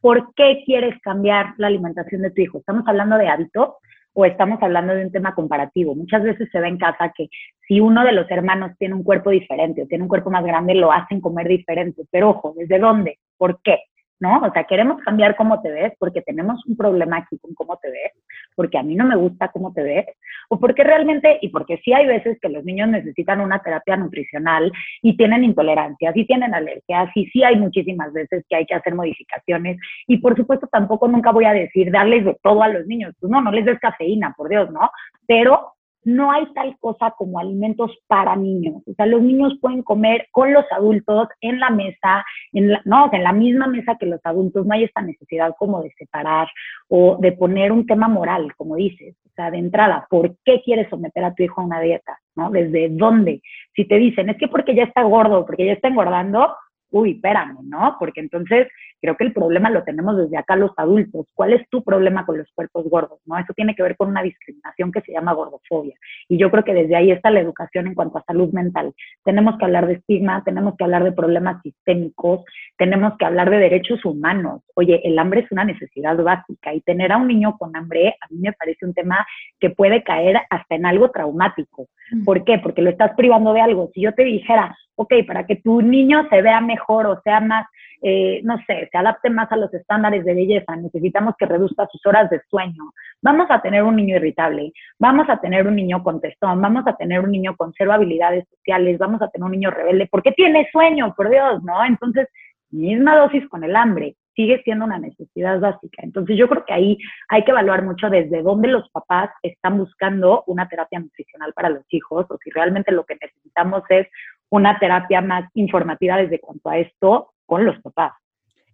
¿Por 0.00 0.34
qué 0.34 0.62
quieres 0.64 1.00
cambiar 1.02 1.54
la 1.56 1.68
alimentación 1.68 2.22
de 2.22 2.30
tu 2.30 2.40
hijo? 2.40 2.58
¿Estamos 2.58 2.86
hablando 2.86 3.16
de 3.16 3.28
hábito 3.28 3.78
o 4.12 4.24
estamos 4.24 4.62
hablando 4.62 4.94
de 4.94 5.04
un 5.04 5.12
tema 5.12 5.34
comparativo? 5.34 5.94
Muchas 5.94 6.22
veces 6.22 6.48
se 6.50 6.60
ve 6.60 6.68
en 6.68 6.78
casa 6.78 7.12
que 7.16 7.28
si 7.66 7.80
uno 7.80 8.04
de 8.04 8.12
los 8.12 8.30
hermanos 8.30 8.72
tiene 8.78 8.94
un 8.94 9.04
cuerpo 9.04 9.30
diferente 9.30 9.82
o 9.82 9.86
tiene 9.86 10.02
un 10.04 10.08
cuerpo 10.08 10.30
más 10.30 10.44
grande, 10.44 10.74
lo 10.74 10.92
hacen 10.92 11.20
comer 11.20 11.48
diferente. 11.48 12.04
Pero 12.10 12.30
ojo, 12.30 12.54
¿desde 12.56 12.78
dónde? 12.78 13.18
¿Por 13.36 13.60
qué? 13.62 13.78
¿no? 14.20 14.38
O 14.40 14.52
sea, 14.52 14.64
queremos 14.64 15.02
cambiar 15.02 15.34
cómo 15.34 15.60
te 15.62 15.70
ves 15.70 15.92
porque 15.98 16.22
tenemos 16.22 16.64
un 16.66 16.76
problema 16.76 17.16
aquí 17.16 17.38
con 17.38 17.54
cómo 17.54 17.78
te 17.78 17.90
ves, 17.90 18.12
porque 18.60 18.76
a 18.76 18.82
mí 18.82 18.94
no 18.94 19.06
me 19.06 19.16
gusta 19.16 19.48
cómo 19.48 19.72
te 19.72 19.82
ves, 19.82 20.04
o 20.50 20.60
porque 20.60 20.84
realmente, 20.84 21.38
y 21.40 21.48
porque 21.48 21.80
sí 21.82 21.94
hay 21.94 22.06
veces 22.06 22.38
que 22.42 22.50
los 22.50 22.62
niños 22.62 22.88
necesitan 22.88 23.40
una 23.40 23.62
terapia 23.62 23.96
nutricional 23.96 24.70
y 25.00 25.16
tienen 25.16 25.44
intolerancias 25.44 26.14
y 26.14 26.26
tienen 26.26 26.52
alergias 26.52 27.08
y 27.14 27.24
sí 27.30 27.42
hay 27.42 27.56
muchísimas 27.56 28.12
veces 28.12 28.44
que 28.50 28.56
hay 28.56 28.66
que 28.66 28.74
hacer 28.74 28.94
modificaciones 28.94 29.78
y 30.06 30.18
por 30.18 30.36
supuesto 30.36 30.66
tampoco 30.70 31.08
nunca 31.08 31.32
voy 31.32 31.46
a 31.46 31.54
decir 31.54 31.90
darles 31.90 32.26
de 32.26 32.36
todo 32.42 32.62
a 32.62 32.68
los 32.68 32.86
niños, 32.86 33.14
pues 33.18 33.32
no, 33.32 33.40
no 33.40 33.50
les 33.50 33.64
des 33.64 33.78
cafeína, 33.78 34.34
por 34.36 34.50
Dios, 34.50 34.70
¿no? 34.70 34.90
Pero 35.26 35.72
no 36.04 36.32
hay 36.32 36.46
tal 36.54 36.76
cosa 36.78 37.12
como 37.16 37.38
alimentos 37.38 37.90
para 38.06 38.36
niños. 38.36 38.82
O 38.86 38.94
sea, 38.94 39.06
los 39.06 39.22
niños 39.22 39.58
pueden 39.60 39.82
comer 39.82 40.28
con 40.30 40.52
los 40.52 40.64
adultos 40.70 41.28
en 41.40 41.60
la 41.60 41.70
mesa, 41.70 42.24
en 42.52 42.72
la, 42.72 42.82
no, 42.84 43.10
en 43.12 43.22
la 43.22 43.32
misma 43.32 43.66
mesa 43.66 43.96
que 43.98 44.06
los 44.06 44.20
adultos. 44.24 44.66
No 44.66 44.74
hay 44.74 44.84
esta 44.84 45.02
necesidad 45.02 45.54
como 45.58 45.82
de 45.82 45.90
separar 45.98 46.48
o 46.88 47.18
de 47.20 47.32
poner 47.32 47.72
un 47.72 47.86
tema 47.86 48.08
moral, 48.08 48.54
como 48.56 48.76
dices. 48.76 49.14
O 49.26 49.30
sea, 49.34 49.50
de 49.50 49.58
entrada, 49.58 50.06
¿por 50.08 50.36
qué 50.44 50.62
quieres 50.64 50.88
someter 50.88 51.24
a 51.24 51.34
tu 51.34 51.42
hijo 51.42 51.60
a 51.60 51.64
una 51.64 51.80
dieta? 51.80 52.18
¿No? 52.34 52.50
¿Desde 52.50 52.88
dónde? 52.90 53.42
Si 53.74 53.84
te 53.86 53.96
dicen, 53.96 54.30
es 54.30 54.38
que 54.38 54.48
porque 54.48 54.74
ya 54.74 54.84
está 54.84 55.02
gordo, 55.02 55.44
porque 55.44 55.66
ya 55.66 55.72
está 55.72 55.88
engordando, 55.88 56.54
uy, 56.90 57.12
espérame, 57.12 57.58
¿no? 57.64 57.96
Porque 57.98 58.20
entonces 58.20 58.68
creo 59.00 59.16
que 59.16 59.24
el 59.24 59.32
problema 59.32 59.70
lo 59.70 59.82
tenemos 59.82 60.16
desde 60.16 60.36
acá 60.36 60.56
los 60.56 60.72
adultos. 60.76 61.26
¿Cuál 61.34 61.52
es 61.52 61.68
tu 61.68 61.82
problema 61.82 62.26
con 62.26 62.38
los 62.38 62.48
cuerpos 62.54 62.88
gordos? 62.88 63.20
¿No? 63.26 63.38
Eso 63.38 63.52
tiene 63.54 63.74
que 63.74 63.82
ver 63.82 63.96
con 63.96 64.08
una 64.08 64.22
discriminación 64.22 64.92
que 64.92 65.00
se 65.02 65.12
llama 65.12 65.32
gordofobia. 65.32 65.94
Y 66.28 66.38
yo 66.38 66.50
creo 66.50 66.64
que 66.64 66.74
desde 66.74 66.96
ahí 66.96 67.10
está 67.10 67.30
la 67.30 67.40
educación 67.40 67.86
en 67.86 67.94
cuanto 67.94 68.18
a 68.18 68.24
salud 68.24 68.52
mental. 68.52 68.92
Tenemos 69.24 69.58
que 69.58 69.64
hablar 69.64 69.86
de 69.86 69.94
estigma, 69.94 70.42
tenemos 70.44 70.76
que 70.76 70.84
hablar 70.84 71.04
de 71.04 71.12
problemas 71.12 71.62
sistémicos, 71.62 72.44
tenemos 72.76 73.16
que 73.18 73.24
hablar 73.24 73.50
de 73.50 73.58
derechos 73.58 74.04
humanos. 74.04 74.62
Oye, 74.74 75.00
el 75.04 75.18
hambre 75.18 75.40
es 75.40 75.52
una 75.52 75.64
necesidad 75.64 76.16
básica 76.16 76.74
y 76.74 76.80
tener 76.80 77.12
a 77.12 77.16
un 77.16 77.28
niño 77.28 77.56
con 77.58 77.74
hambre 77.76 78.00
a 78.20 78.26
mí 78.30 78.38
me 78.40 78.52
parece 78.52 78.86
un 78.86 78.94
tema 78.94 79.26
que 79.58 79.70
puede 79.70 80.02
caer 80.02 80.38
hasta 80.48 80.74
en 80.74 80.86
algo 80.86 81.10
traumático. 81.10 81.88
¿Por 82.24 82.44
qué? 82.44 82.58
Porque 82.58 82.82
lo 82.82 82.90
estás 82.90 83.12
privando 83.16 83.52
de 83.52 83.60
algo. 83.60 83.90
Si 83.94 84.00
yo 84.00 84.12
te 84.12 84.24
dijera, 84.24 84.76
ok, 84.96 85.12
para 85.26 85.46
que 85.46 85.56
tu 85.56 85.80
niño 85.80 86.26
se 86.28 86.42
vea 86.42 86.60
mejor 86.60 87.06
o 87.06 87.20
sea 87.22 87.40
más, 87.40 87.66
eh, 88.02 88.40
no 88.44 88.56
sé, 88.66 88.88
se 88.90 88.98
adapte 88.98 89.30
más 89.30 89.50
a 89.52 89.56
los 89.56 89.72
estándares 89.74 90.24
de 90.24 90.34
belleza, 90.34 90.76
necesitamos 90.76 91.34
que 91.38 91.46
reduzca 91.46 91.86
sus 91.90 92.04
horas 92.06 92.30
de 92.30 92.40
sueño. 92.48 92.92
Vamos 93.22 93.46
a 93.50 93.60
tener 93.60 93.82
un 93.82 93.96
niño 93.96 94.16
irritable, 94.16 94.72
vamos 94.98 95.28
a 95.28 95.40
tener 95.40 95.66
un 95.66 95.76
niño 95.76 96.02
contestón, 96.02 96.60
vamos 96.60 96.86
a 96.86 96.96
tener 96.96 97.20
un 97.20 97.30
niño 97.30 97.56
con 97.56 97.72
cero 97.76 97.92
habilidades 97.92 98.48
sociales, 98.48 98.98
vamos 98.98 99.20
a 99.22 99.28
tener 99.28 99.44
un 99.44 99.52
niño 99.52 99.70
rebelde, 99.70 100.08
porque 100.10 100.32
tiene 100.32 100.68
sueño, 100.72 101.14
por 101.14 101.28
Dios, 101.30 101.62
¿no? 101.62 101.84
Entonces, 101.84 102.28
misma 102.70 103.16
dosis 103.16 103.48
con 103.48 103.64
el 103.64 103.76
hambre 103.76 104.16
sigue 104.34 104.62
siendo 104.62 104.84
una 104.84 104.98
necesidad 104.98 105.60
básica. 105.60 106.02
Entonces 106.02 106.36
yo 106.38 106.48
creo 106.48 106.64
que 106.64 106.72
ahí 106.72 106.98
hay 107.28 107.44
que 107.44 107.50
evaluar 107.50 107.84
mucho 107.84 108.08
desde 108.08 108.42
dónde 108.42 108.68
los 108.68 108.88
papás 108.90 109.30
están 109.42 109.76
buscando 109.76 110.44
una 110.46 110.68
terapia 110.68 111.00
nutricional 111.00 111.52
para 111.52 111.68
los 111.68 111.84
hijos 111.90 112.26
o 112.30 112.38
si 112.42 112.50
realmente 112.50 112.92
lo 112.92 113.04
que 113.04 113.18
necesitamos 113.20 113.82
es 113.90 114.06
una 114.48 114.78
terapia 114.78 115.20
más 115.20 115.44
informativa 115.54 116.16
desde 116.16 116.40
cuanto 116.40 116.70
a 116.70 116.78
esto 116.78 117.32
con 117.50 117.66
los 117.66 117.80
papás. 117.80 118.12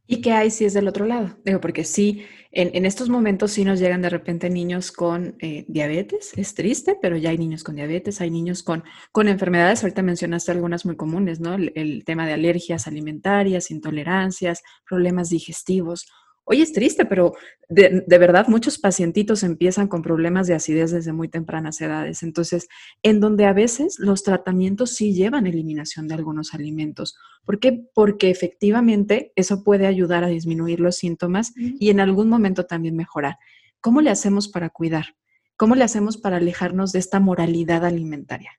¿Y 0.06 0.20
qué 0.20 0.32
hay 0.32 0.50
si 0.50 0.66
es 0.66 0.74
del 0.74 0.86
otro 0.86 1.06
lado? 1.06 1.38
Digo, 1.46 1.62
porque 1.62 1.82
sí, 1.82 2.26
en, 2.52 2.84
estos 2.84 3.08
momentos 3.08 3.52
sí 3.52 3.64
nos 3.64 3.80
llegan 3.80 4.02
de 4.02 4.10
repente 4.10 4.50
niños 4.50 4.92
con 4.92 5.34
eh, 5.40 5.64
diabetes, 5.66 6.36
es 6.36 6.54
triste, 6.54 6.98
pero 7.00 7.16
ya 7.16 7.30
hay 7.30 7.38
niños 7.38 7.64
con 7.64 7.74
diabetes, 7.74 8.20
hay 8.20 8.30
niños 8.30 8.62
con, 8.62 8.84
con 9.12 9.28
enfermedades, 9.28 9.82
ahorita 9.82 10.02
mencionaste 10.02 10.52
algunas 10.52 10.84
muy 10.84 10.94
comunes, 10.94 11.40
¿no? 11.40 11.54
el 11.54 12.04
tema 12.04 12.26
de 12.26 12.34
alergias 12.34 12.86
alimentarias, 12.86 13.70
intolerancias, 13.70 14.62
problemas 14.86 15.30
digestivos. 15.30 16.06
Hoy 16.49 16.62
es 16.62 16.72
triste, 16.72 17.05
pero 17.05 17.32
de, 17.68 18.05
verdad 18.07 18.47
muchos 18.47 18.78
pacientitos 18.78 19.42
empiezan 19.42 19.88
con 19.88 20.03
problemas 20.03 20.47
de 20.47 20.55
acidez 20.55 20.92
desde 20.92 21.12
muy 21.12 21.28
tempranas 21.28 21.80
edades. 21.80 22.22
Entonces, 22.22 22.68
en 23.03 23.18
donde 23.18 23.47
a 23.47 23.53
veces 23.53 23.99
los 23.99 24.22
tratamientos 24.22 24.94
sí 24.94 25.12
llevan 25.12 25.49
eliminación 25.49 26.07
de 26.07 26.14
algunos 26.14 26.55
alimentos. 26.55 27.18
¿Por 27.44 27.59
qué? 27.59 27.88
Porque 27.92 28.30
efectivamente 28.30 29.32
eso 29.34 29.64
puede 29.64 29.88
ayudar 29.88 30.22
a 30.22 30.28
disminuir 30.28 30.78
los 30.78 30.94
síntomas 30.94 31.53
y 31.57 31.90
en 31.90 31.99
algún 31.99 32.28
momento 32.28 32.64
también 32.64 32.94
mejorar. 32.94 33.38
¿Cómo 33.80 34.01
le 34.01 34.11
hacemos 34.11 34.47
para 34.47 34.70
cuidar? 34.70 35.16
¿Cómo 35.57 35.74
le 35.74 35.82
hacemos 35.82 36.16
para 36.16 36.36
alejarnos 36.36 36.92
de 36.92 37.01
esta 37.01 37.18
moralidad 37.18 37.84
alimentaria? 37.84 38.53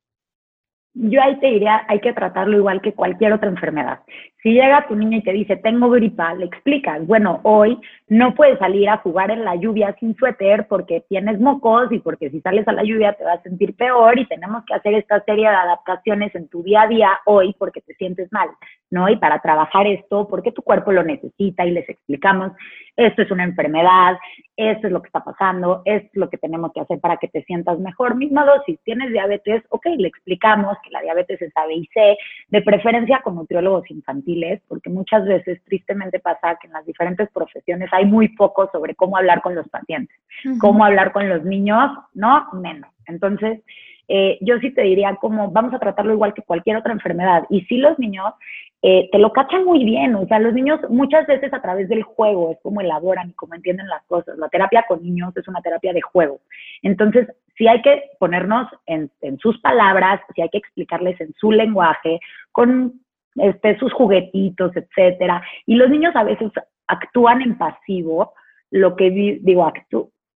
Yo 0.99 1.21
ahí 1.21 1.39
te 1.39 1.47
diría, 1.47 1.83
hay 1.87 1.99
que 1.99 2.13
tratarlo 2.13 2.57
igual 2.57 2.81
que 2.81 2.93
cualquier 2.93 3.33
otra 3.33 3.49
enfermedad. 3.49 3.99
Si 4.41 4.53
llega 4.53 4.87
tu 4.87 4.95
niño 4.95 5.17
y 5.17 5.23
te 5.23 5.33
dice, 5.33 5.57
tengo 5.57 5.89
gripa, 5.89 6.33
le 6.33 6.45
explicas, 6.45 7.05
bueno, 7.05 7.39
hoy 7.43 7.77
no 8.07 8.33
puedes 8.33 8.57
salir 8.59 8.87
a 8.87 8.97
jugar 8.97 9.31
en 9.31 9.43
la 9.43 9.55
lluvia 9.55 9.95
sin 9.99 10.15
suéter 10.15 10.67
porque 10.67 11.03
tienes 11.09 11.39
mocos 11.39 11.91
y 11.91 11.99
porque 11.99 12.29
si 12.29 12.39
sales 12.41 12.67
a 12.67 12.71
la 12.71 12.83
lluvia 12.83 13.13
te 13.13 13.23
vas 13.23 13.39
a 13.39 13.43
sentir 13.43 13.75
peor 13.75 14.17
y 14.17 14.25
tenemos 14.27 14.63
que 14.65 14.73
hacer 14.73 14.93
esta 14.93 15.21
serie 15.23 15.49
de 15.49 15.55
adaptaciones 15.55 16.33
en 16.35 16.47
tu 16.47 16.63
día 16.63 16.83
a 16.83 16.87
día 16.87 17.09
hoy 17.25 17.55
porque 17.57 17.81
te 17.81 17.93
sientes 17.95 18.31
mal, 18.31 18.49
¿no? 18.89 19.09
Y 19.09 19.17
para 19.17 19.39
trabajar 19.39 19.85
esto, 19.87 20.27
porque 20.27 20.51
tu 20.51 20.61
cuerpo 20.61 20.91
lo 20.91 21.03
necesita 21.03 21.65
y 21.65 21.71
les 21.71 21.89
explicamos, 21.89 22.51
esto 22.95 23.21
es 23.21 23.31
una 23.31 23.43
enfermedad, 23.43 24.17
esto 24.55 24.87
es 24.87 24.93
lo 24.93 25.01
que 25.01 25.07
está 25.07 25.23
pasando, 25.23 25.81
esto 25.85 26.09
es 26.13 26.17
lo 26.17 26.29
que 26.29 26.37
tenemos 26.37 26.71
que 26.73 26.81
hacer 26.81 26.99
para 26.99 27.17
que 27.17 27.27
te 27.27 27.43
sientas 27.43 27.79
mejor. 27.79 28.15
Misma 28.15 28.45
dosis, 28.45 28.79
tienes 28.83 29.11
diabetes, 29.11 29.63
ok, 29.69 29.85
le 29.97 30.07
explicamos 30.07 30.77
que 30.87 30.93
la 30.93 31.01
diabetes 31.01 31.41
es 31.41 31.51
A, 31.55 31.67
B 31.67 31.75
y 31.75 31.85
C, 31.87 32.17
de 32.49 32.61
preferencia 32.61 33.21
con 33.23 33.35
nutriólogos 33.35 33.89
infantiles, 33.91 34.61
porque 34.67 34.89
muchas 34.89 35.25
veces 35.25 35.61
tristemente 35.65 36.19
pasa 36.19 36.57
que 36.59 36.67
en 36.67 36.73
las 36.73 36.85
diferentes 36.85 37.29
profesiones 37.31 37.89
hay 37.91 38.05
muy 38.05 38.29
poco 38.29 38.69
sobre 38.71 38.95
cómo 38.95 39.17
hablar 39.17 39.41
con 39.41 39.53
los 39.55 39.67
pacientes, 39.69 40.17
cómo 40.59 40.85
hablar 40.85 41.11
con 41.11 41.27
los 41.27 41.43
niños, 41.43 41.91
¿no? 42.13 42.47
Menos. 42.53 42.89
Entonces, 43.05 43.61
eh, 44.07 44.37
yo 44.41 44.57
sí 44.59 44.71
te 44.71 44.83
diría 44.83 45.15
como 45.15 45.51
vamos 45.51 45.73
a 45.73 45.79
tratarlo 45.79 46.13
igual 46.13 46.33
que 46.33 46.41
cualquier 46.41 46.77
otra 46.77 46.93
enfermedad. 46.93 47.43
Y 47.49 47.61
si 47.61 47.77
los 47.77 47.97
niños 47.99 48.33
eh, 48.81 49.09
te 49.11 49.17
lo 49.17 49.33
cachan 49.33 49.65
muy 49.65 49.83
bien, 49.83 50.15
o 50.15 50.25
sea, 50.27 50.39
los 50.39 50.53
niños 50.53 50.79
muchas 50.89 51.25
veces 51.25 51.51
a 51.53 51.61
través 51.61 51.89
del 51.89 52.03
juego 52.03 52.51
es 52.51 52.59
como 52.61 52.81
elaboran 52.81 53.29
y 53.29 53.33
como 53.33 53.55
entienden 53.55 53.87
las 53.87 54.03
cosas. 54.05 54.37
La 54.37 54.49
terapia 54.49 54.85
con 54.87 55.01
niños 55.01 55.35
es 55.35 55.47
una 55.47 55.61
terapia 55.61 55.93
de 55.93 56.01
juego. 56.01 56.39
Entonces, 56.83 57.27
si 57.57 57.67
hay 57.67 57.81
que 57.81 58.03
ponernos 58.19 58.67
en, 58.85 59.09
sus 59.39 59.59
palabras, 59.61 60.21
si 60.35 60.41
hay 60.41 60.49
que 60.49 60.59
explicarles 60.59 61.19
en 61.19 61.33
su 61.33 61.51
lenguaje, 61.51 62.19
con 62.51 62.93
este, 63.35 63.77
sus 63.79 63.91
juguetitos, 63.93 64.71
etcétera. 64.75 65.41
Y 65.65 65.75
los 65.75 65.89
niños 65.89 66.15
a 66.15 66.23
veces 66.23 66.51
actúan 66.87 67.41
en 67.41 67.57
pasivo, 67.57 68.33
lo 68.69 68.95
que 68.95 69.09
digo, 69.09 69.71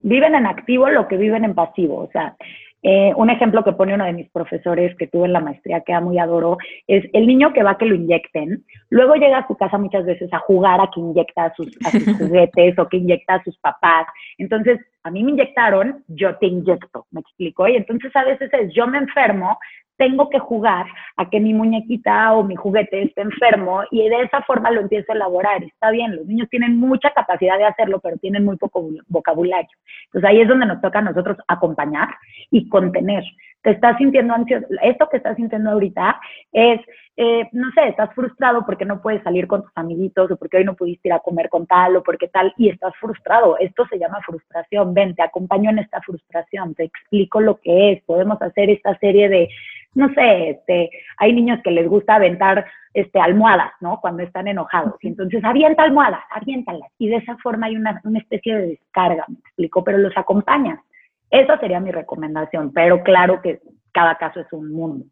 viven 0.00 0.34
en 0.34 0.46
activo 0.46 0.88
lo 0.88 1.08
que 1.08 1.18
viven 1.18 1.44
en 1.44 1.54
pasivo. 1.54 1.98
O 1.98 2.10
sea, 2.10 2.36
eh, 2.82 3.12
un 3.16 3.28
ejemplo 3.28 3.62
que 3.62 3.72
pone 3.72 3.94
uno 3.94 4.04
de 4.04 4.12
mis 4.12 4.30
profesores 4.30 4.96
que 4.96 5.06
tuve 5.06 5.26
en 5.26 5.34
la 5.34 5.40
maestría 5.40 5.82
que 5.82 5.98
muy 6.00 6.18
adoro 6.18 6.56
es 6.86 7.04
el 7.12 7.26
niño 7.26 7.52
que 7.52 7.62
va 7.62 7.72
a 7.72 7.78
que 7.78 7.84
lo 7.84 7.94
inyecten, 7.94 8.64
luego 8.88 9.14
llega 9.16 9.38
a 9.38 9.46
su 9.46 9.56
casa 9.56 9.76
muchas 9.76 10.06
veces 10.06 10.32
a 10.32 10.38
jugar 10.38 10.80
a 10.80 10.90
que 10.92 11.00
inyecta 11.00 11.44
a 11.44 11.54
sus, 11.54 11.76
a 11.84 11.90
sus 11.90 12.04
juguetes 12.18 12.78
o 12.78 12.88
que 12.88 12.96
inyecta 12.96 13.34
a 13.34 13.44
sus 13.44 13.58
papás. 13.58 14.06
Entonces, 14.38 14.80
a 15.02 15.10
mí 15.10 15.22
me 15.22 15.32
inyectaron, 15.32 16.04
yo 16.08 16.36
te 16.36 16.46
inyecto, 16.46 17.06
me 17.10 17.20
explico. 17.20 17.68
Y 17.68 17.76
entonces 17.76 18.14
a 18.14 18.24
veces 18.24 18.50
es 18.52 18.72
yo 18.74 18.86
me 18.86 18.98
enfermo, 18.98 19.58
tengo 20.00 20.30
que 20.30 20.38
jugar 20.38 20.86
a 21.18 21.28
que 21.28 21.38
mi 21.40 21.52
muñequita 21.52 22.32
o 22.32 22.42
mi 22.42 22.56
juguete 22.56 23.02
esté 23.02 23.20
enfermo 23.20 23.82
y 23.90 24.08
de 24.08 24.22
esa 24.22 24.40
forma 24.44 24.70
lo 24.70 24.80
empiezo 24.80 25.12
a 25.12 25.14
elaborar. 25.14 25.62
Está 25.62 25.90
bien, 25.90 26.16
los 26.16 26.24
niños 26.24 26.48
tienen 26.48 26.78
mucha 26.78 27.10
capacidad 27.10 27.58
de 27.58 27.66
hacerlo, 27.66 28.00
pero 28.00 28.16
tienen 28.16 28.46
muy 28.46 28.56
poco 28.56 28.88
vocabulario. 29.08 29.68
Entonces 30.06 30.30
ahí 30.30 30.40
es 30.40 30.48
donde 30.48 30.64
nos 30.64 30.80
toca 30.80 31.00
a 31.00 31.02
nosotros 31.02 31.36
acompañar 31.46 32.08
y 32.50 32.66
contener. 32.70 33.22
Te 33.60 33.72
estás 33.72 33.98
sintiendo 33.98 34.32
ansioso, 34.32 34.66
esto 34.82 35.06
que 35.10 35.18
estás 35.18 35.36
sintiendo 35.36 35.70
ahorita 35.70 36.18
es, 36.50 36.80
eh, 37.22 37.50
no 37.52 37.70
sé, 37.72 37.88
estás 37.88 38.14
frustrado 38.14 38.64
porque 38.64 38.86
no 38.86 39.02
puedes 39.02 39.22
salir 39.22 39.46
con 39.46 39.62
tus 39.62 39.72
amiguitos 39.74 40.30
o 40.30 40.38
porque 40.38 40.56
hoy 40.56 40.64
no 40.64 40.74
pudiste 40.74 41.08
ir 41.08 41.12
a 41.12 41.18
comer 41.18 41.50
con 41.50 41.66
tal 41.66 41.96
o 41.96 42.02
porque 42.02 42.28
tal 42.28 42.54
y 42.56 42.70
estás 42.70 42.94
frustrado. 42.98 43.58
Esto 43.58 43.86
se 43.88 43.98
llama 43.98 44.22
frustración. 44.24 44.94
Ven, 44.94 45.14
te 45.14 45.22
acompaño 45.22 45.68
en 45.68 45.80
esta 45.80 46.00
frustración, 46.00 46.74
te 46.74 46.84
explico 46.84 47.42
lo 47.42 47.56
que 47.56 47.92
es. 47.92 48.02
Podemos 48.04 48.40
hacer 48.40 48.70
esta 48.70 48.96
serie 49.00 49.28
de 49.28 49.50
no 49.92 50.08
sé, 50.14 50.50
este, 50.50 50.88
hay 51.18 51.34
niños 51.34 51.60
que 51.62 51.72
les 51.72 51.86
gusta 51.86 52.14
aventar 52.14 52.64
este, 52.94 53.20
almohadas, 53.20 53.72
¿no? 53.80 54.00
Cuando 54.00 54.22
están 54.22 54.48
enojados. 54.48 54.94
Y 55.02 55.08
entonces, 55.08 55.44
avienta 55.44 55.82
almohadas, 55.82 56.22
aviéntalas. 56.30 56.90
Y 56.98 57.08
de 57.08 57.16
esa 57.16 57.36
forma 57.38 57.66
hay 57.66 57.76
una, 57.76 58.00
una 58.04 58.20
especie 58.20 58.56
de 58.56 58.66
descarga, 58.68 59.26
me 59.28 59.40
explico, 59.40 59.84
pero 59.84 59.98
los 59.98 60.16
acompañas. 60.16 60.80
Esa 61.28 61.58
sería 61.58 61.80
mi 61.80 61.90
recomendación, 61.90 62.72
pero 62.72 63.02
claro 63.02 63.42
que 63.42 63.60
cada 63.92 64.16
caso 64.16 64.40
es 64.40 64.50
un 64.52 64.72
mundo. 64.72 65.04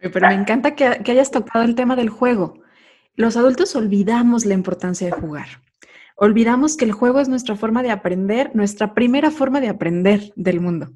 Pero 0.00 0.28
me 0.28 0.34
encanta 0.34 0.74
que, 0.74 0.84
hayas 0.84 1.30
tocado 1.30 1.64
el 1.64 1.74
tema 1.74 1.96
del 1.96 2.08
juego. 2.08 2.60
Los 3.14 3.36
adultos 3.36 3.74
olvidamos 3.76 4.44
la 4.44 4.54
importancia 4.54 5.06
de 5.06 5.12
jugar. 5.12 5.46
Olvidamos 6.16 6.76
que 6.76 6.84
el 6.84 6.92
juego 6.92 7.20
es 7.20 7.28
nuestra 7.28 7.56
forma 7.56 7.82
de 7.82 7.90
aprender, 7.90 8.54
nuestra 8.54 8.94
primera 8.94 9.30
forma 9.30 9.60
de 9.60 9.68
aprender 9.68 10.32
del 10.36 10.60
mundo. 10.60 10.92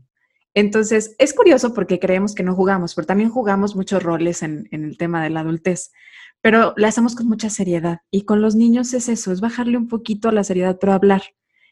Entonces, 0.54 1.14
es 1.18 1.32
curioso 1.32 1.74
porque 1.74 1.98
creemos 1.98 2.34
que 2.34 2.42
no 2.42 2.54
jugamos, 2.54 2.94
pero 2.94 3.06
también 3.06 3.30
jugamos 3.30 3.76
muchos 3.76 4.02
roles 4.02 4.42
en, 4.42 4.68
el 4.70 4.96
tema 4.98 5.22
de 5.22 5.30
la 5.30 5.40
adultez, 5.40 5.92
pero 6.40 6.74
lo 6.76 6.86
hacemos 6.86 7.14
con 7.14 7.28
mucha 7.28 7.50
seriedad. 7.50 8.00
Y 8.10 8.24
con 8.24 8.42
los 8.42 8.56
niños 8.56 8.92
es 8.94 9.08
eso, 9.08 9.32
es 9.32 9.40
bajarle 9.40 9.76
un 9.76 9.88
poquito 9.88 10.28
a 10.28 10.32
la 10.32 10.44
seriedad, 10.44 10.78
pero 10.80 10.92
hablar. 10.92 11.22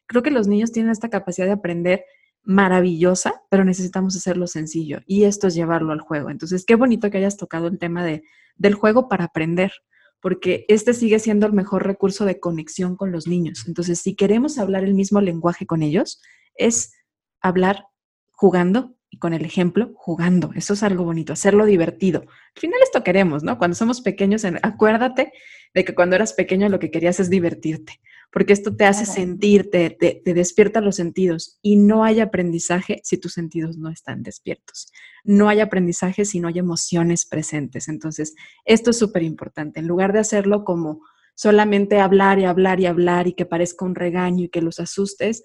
Creo 0.07 0.23
que 0.23 0.31
los 0.31 0.47
niños 0.47 0.73
tienen 0.73 0.93
esta 0.93 1.11
capacidad 1.11 1.47
de 1.47 1.53
aprender 1.53 2.05
maravillosa, 2.49 3.43
pero 3.51 3.63
necesitamos 3.63 4.17
hacerlo 4.17 4.47
sencillo 4.47 5.01
y 5.07 5.25
esto 5.25 5.49
es 5.49 5.55
llevarlo 5.55 5.93
al 5.93 6.01
juego. 6.01 6.31
Entonces, 6.31 6.65
qué 6.65 6.77
bonito 6.77 7.11
que 7.11 7.19
hayas 7.19 7.37
tocado 7.37 7.67
el 7.67 7.79
tema 7.79 8.03
de, 8.03 8.23
del 8.57 8.73
juego 8.73 9.07
para 9.07 9.25
aprender, 9.25 9.71
porque 10.19 10.65
este 10.69 10.95
sigue 10.95 11.19
siendo 11.19 11.47
el 11.47 11.53
mejor 11.53 11.87
recurso 11.87 12.25
de 12.25 12.41
conexión 12.41 12.97
con 12.97 13.13
los 13.13 13.27
niños. 13.27 13.65
Entonces, 13.69 14.01
si 14.01 14.15
queremos 14.15 14.57
hablar 14.57 14.83
el 14.83 14.95
mismo 14.95 15.21
lenguaje 15.21 15.67
con 15.67 15.83
ellos, 15.83 16.23
es 16.55 16.95
hablar 17.43 17.85
jugando 18.31 18.97
y 19.11 19.19
con 19.19 19.35
el 19.35 19.45
ejemplo, 19.45 19.93
jugando. 19.95 20.51
Eso 20.55 20.73
es 20.73 20.83
algo 20.83 21.05
bonito, 21.05 21.35
hacerlo 21.35 21.67
divertido. 21.67 22.23
Al 22.23 22.61
final 22.61 22.81
esto 22.83 23.05
queremos, 23.05 23.43
¿no? 23.43 23.59
Cuando 23.59 23.75
somos 23.75 24.01
pequeños, 24.01 24.47
acuérdate 24.63 25.35
de 25.75 25.85
que 25.85 25.95
cuando 25.95 26.17
eras 26.17 26.33
pequeño 26.33 26.71
lo 26.71 26.79
que 26.79 26.91
querías 26.91 27.21
es 27.21 27.29
divertirte, 27.29 28.01
porque 28.31 28.53
esto 28.53 28.77
te 28.77 28.85
hace 28.85 29.07
sentirte, 29.07 29.91
te, 29.91 30.21
te 30.25 30.35
despierta 30.35 30.81
los 30.81 30.97
sentidos 30.97 31.59
y 31.63 31.77
no 31.77 32.05
hay 32.05 32.21
aprendizaje 32.21 33.01
si 33.05 33.19
tus 33.19 33.33
sentidos 33.33 33.79
no 33.79 33.91
están 33.91 34.23
despiertos. 34.23 34.93
No 35.25 35.49
hay 35.49 35.61
aprendizaje 35.61 36.25
si 36.25 36.41
no 36.41 36.49
hay 36.49 36.59
emociones 36.59 37.27
presentes. 37.27 37.89
Entonces, 37.89 38.35
esto 38.65 38.91
es 38.91 38.99
súper 38.99 39.23
importante. 39.23 39.81
En 39.81 39.87
lugar 39.87 40.13
de 40.13 40.19
hacerlo 40.21 40.65
como 40.65 41.01
solamente 41.35 42.01
hablar 42.01 42.39
y 42.39 42.45
hablar 42.45 42.81
y 42.81 42.87
hablar 42.87 43.29
y 43.29 43.33
que 43.33 43.47
parezca 43.47 43.85
un 43.85 43.95
regaño 43.95 44.45
y 44.45 44.49
que 44.49 44.63
los 44.63 44.79
asustes, 44.79 45.43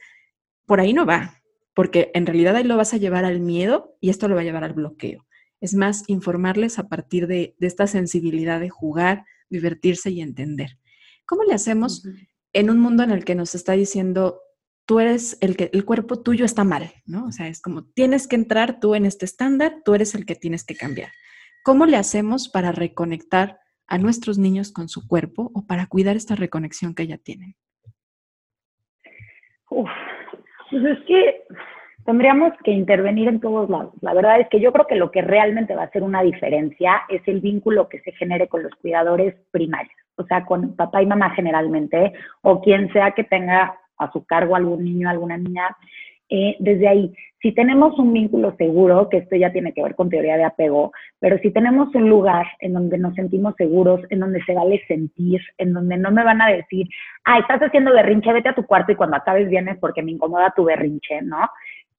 por 0.66 0.80
ahí 0.80 0.94
no 0.94 1.06
va 1.06 1.44
porque 1.74 2.12
en 2.14 2.26
realidad 2.26 2.56
ahí 2.56 2.64
lo 2.64 2.78
vas 2.78 2.94
a 2.94 2.98
llevar 2.98 3.26
al 3.26 3.40
miedo 3.40 3.98
y 4.00 4.10
esto 4.10 4.28
lo 4.28 4.36
va 4.36 4.42
a 4.42 4.46
llevar 4.46 4.64
al 4.64 4.74
bloqueo. 4.74 5.26
Es 5.60 5.74
más, 5.74 6.04
informarles 6.08 6.78
a 6.78 6.88
partir 6.88 7.28
de, 7.28 7.56
esta 7.60 7.88
sensibilidad 7.88 8.60
de 8.60 8.70
jugar, 8.70 9.26
divertirse 9.50 10.12
y 10.12 10.22
entender. 10.22 10.78
¿Cómo 11.26 11.44
le 11.44 11.54
hacemos 11.54 12.06
en 12.54 12.70
un 12.70 12.80
mundo 12.80 13.04
en 13.04 13.12
el 13.12 13.26
que 13.26 13.36
nos 13.36 13.56
está 13.56 13.74
diciendo, 13.74 14.40
tú 14.86 15.00
eres 15.00 15.38
el 15.42 15.58
que, 15.58 15.70
el 15.74 15.86
cuerpo 15.86 16.22
tuyo 16.22 16.46
está 16.46 16.64
mal, 16.64 16.92
¿no? 17.06 17.26
O 17.26 17.32
sea, 17.32 17.48
es 17.48 17.62
como, 17.62 17.84
tienes 17.84 18.28
que 18.28 18.36
entrar 18.36 18.80
tú 18.80 18.96
en 18.96 19.06
este 19.06 19.26
estándar, 19.26 19.82
tú 19.84 19.96
eres 19.96 20.16
el 20.16 20.26
que 20.26 20.36
tienes 20.36 20.64
que 20.64 20.76
cambiar. 20.76 21.12
¿Cómo 21.64 21.86
le 21.86 21.98
hacemos 21.98 22.50
para 22.50 22.72
reconectar 22.72 23.60
a 23.88 23.98
nuestros 23.98 24.38
niños 24.38 24.72
con 24.72 24.90
su 24.90 25.08
cuerpo 25.08 25.52
o 25.54 25.66
para 25.66 25.88
cuidar 25.88 26.16
esta 26.16 26.36
reconexión 26.36 26.94
que 26.94 27.08
ya 27.08 27.18
tienen? 27.18 27.56
Uf, 29.70 29.90
pues 30.70 30.84
es 30.86 31.06
que 31.08 31.44
Tendríamos 32.06 32.52
que 32.64 32.72
intervenir 32.72 33.30
en 33.30 33.40
todos 33.40 33.70
lados. 33.70 33.94
La 34.02 34.14
verdad 34.14 34.42
es 34.42 34.50
que 34.50 34.60
yo 34.60 34.74
creo 34.74 34.88
que 34.88 34.96
lo 34.96 35.10
que 35.10 35.22
realmente 35.22 35.74
va 35.74 35.84
a 35.84 35.86
hacer 35.86 36.04
una 36.04 36.22
diferencia 36.22 37.04
es 37.08 37.22
el 37.28 37.40
vínculo 37.40 37.88
que 37.88 38.00
se 38.02 38.12
genere 38.14 38.48
con 38.48 38.62
los 38.62 38.74
cuidadores 38.76 39.36
primarios, 39.52 39.96
o 40.18 40.26
sea, 40.26 40.46
con 40.46 40.76
papá 40.76 41.02
y 41.02 41.06
mamá 41.06 41.30
generalmente, 41.30 42.12
o 42.42 42.62
quien 42.62 42.92
sea 42.92 43.12
que 43.12 43.24
tenga 43.24 43.78
a 43.98 44.12
su 44.12 44.26
cargo 44.26 44.56
algún 44.56 44.84
niño, 44.84 45.10
alguna 45.10 45.38
niña. 45.38 45.78
Eh, 46.30 46.58
desde 46.60 46.88
ahí, 46.88 47.14
si 47.42 47.52
tenemos 47.52 47.98
un 48.00 48.12
vínculo 48.12 48.56
seguro, 48.58 49.08
que 49.08 49.18
esto 49.18 49.36
ya 49.36 49.52
tiene 49.52 49.74
que 49.74 49.84
ver 49.84 49.96
con 49.96 50.10
teoría 50.10 50.36
de 50.36 50.46
apego, 50.46 50.92
pero 51.20 51.38
si 51.40 51.52
tenemos 51.52 51.94
un 51.94 52.10
lugar 52.10 52.48
en 52.60 52.74
donde 52.74 52.98
nos 52.98 53.14
sentimos 53.16 53.54
seguros, 53.58 54.02
en 54.10 54.20
donde 54.20 54.42
se 54.44 54.54
vale 54.54 54.82
sentir, 54.88 55.42
en 55.58 55.74
donde 55.74 55.98
no 55.98 56.12
me 56.12 56.24
van 56.24 56.42
a 56.42 56.48
decir, 56.48 56.88
ah, 57.26 57.40
estás 57.40 57.62
haciendo 57.62 57.94
berrinche, 57.94 58.34
vete 58.34 58.50
a 58.50 58.56
tu 58.56 58.66
cuarto 58.66 58.92
y 58.92 58.96
cuando 58.96 59.18
acabes 59.18 59.50
vienes 59.50 59.78
porque 59.78 60.02
me 60.02 60.12
incomoda 60.12 60.54
tu 60.56 60.64
berrinche, 60.64 61.22
¿no? 61.22 61.50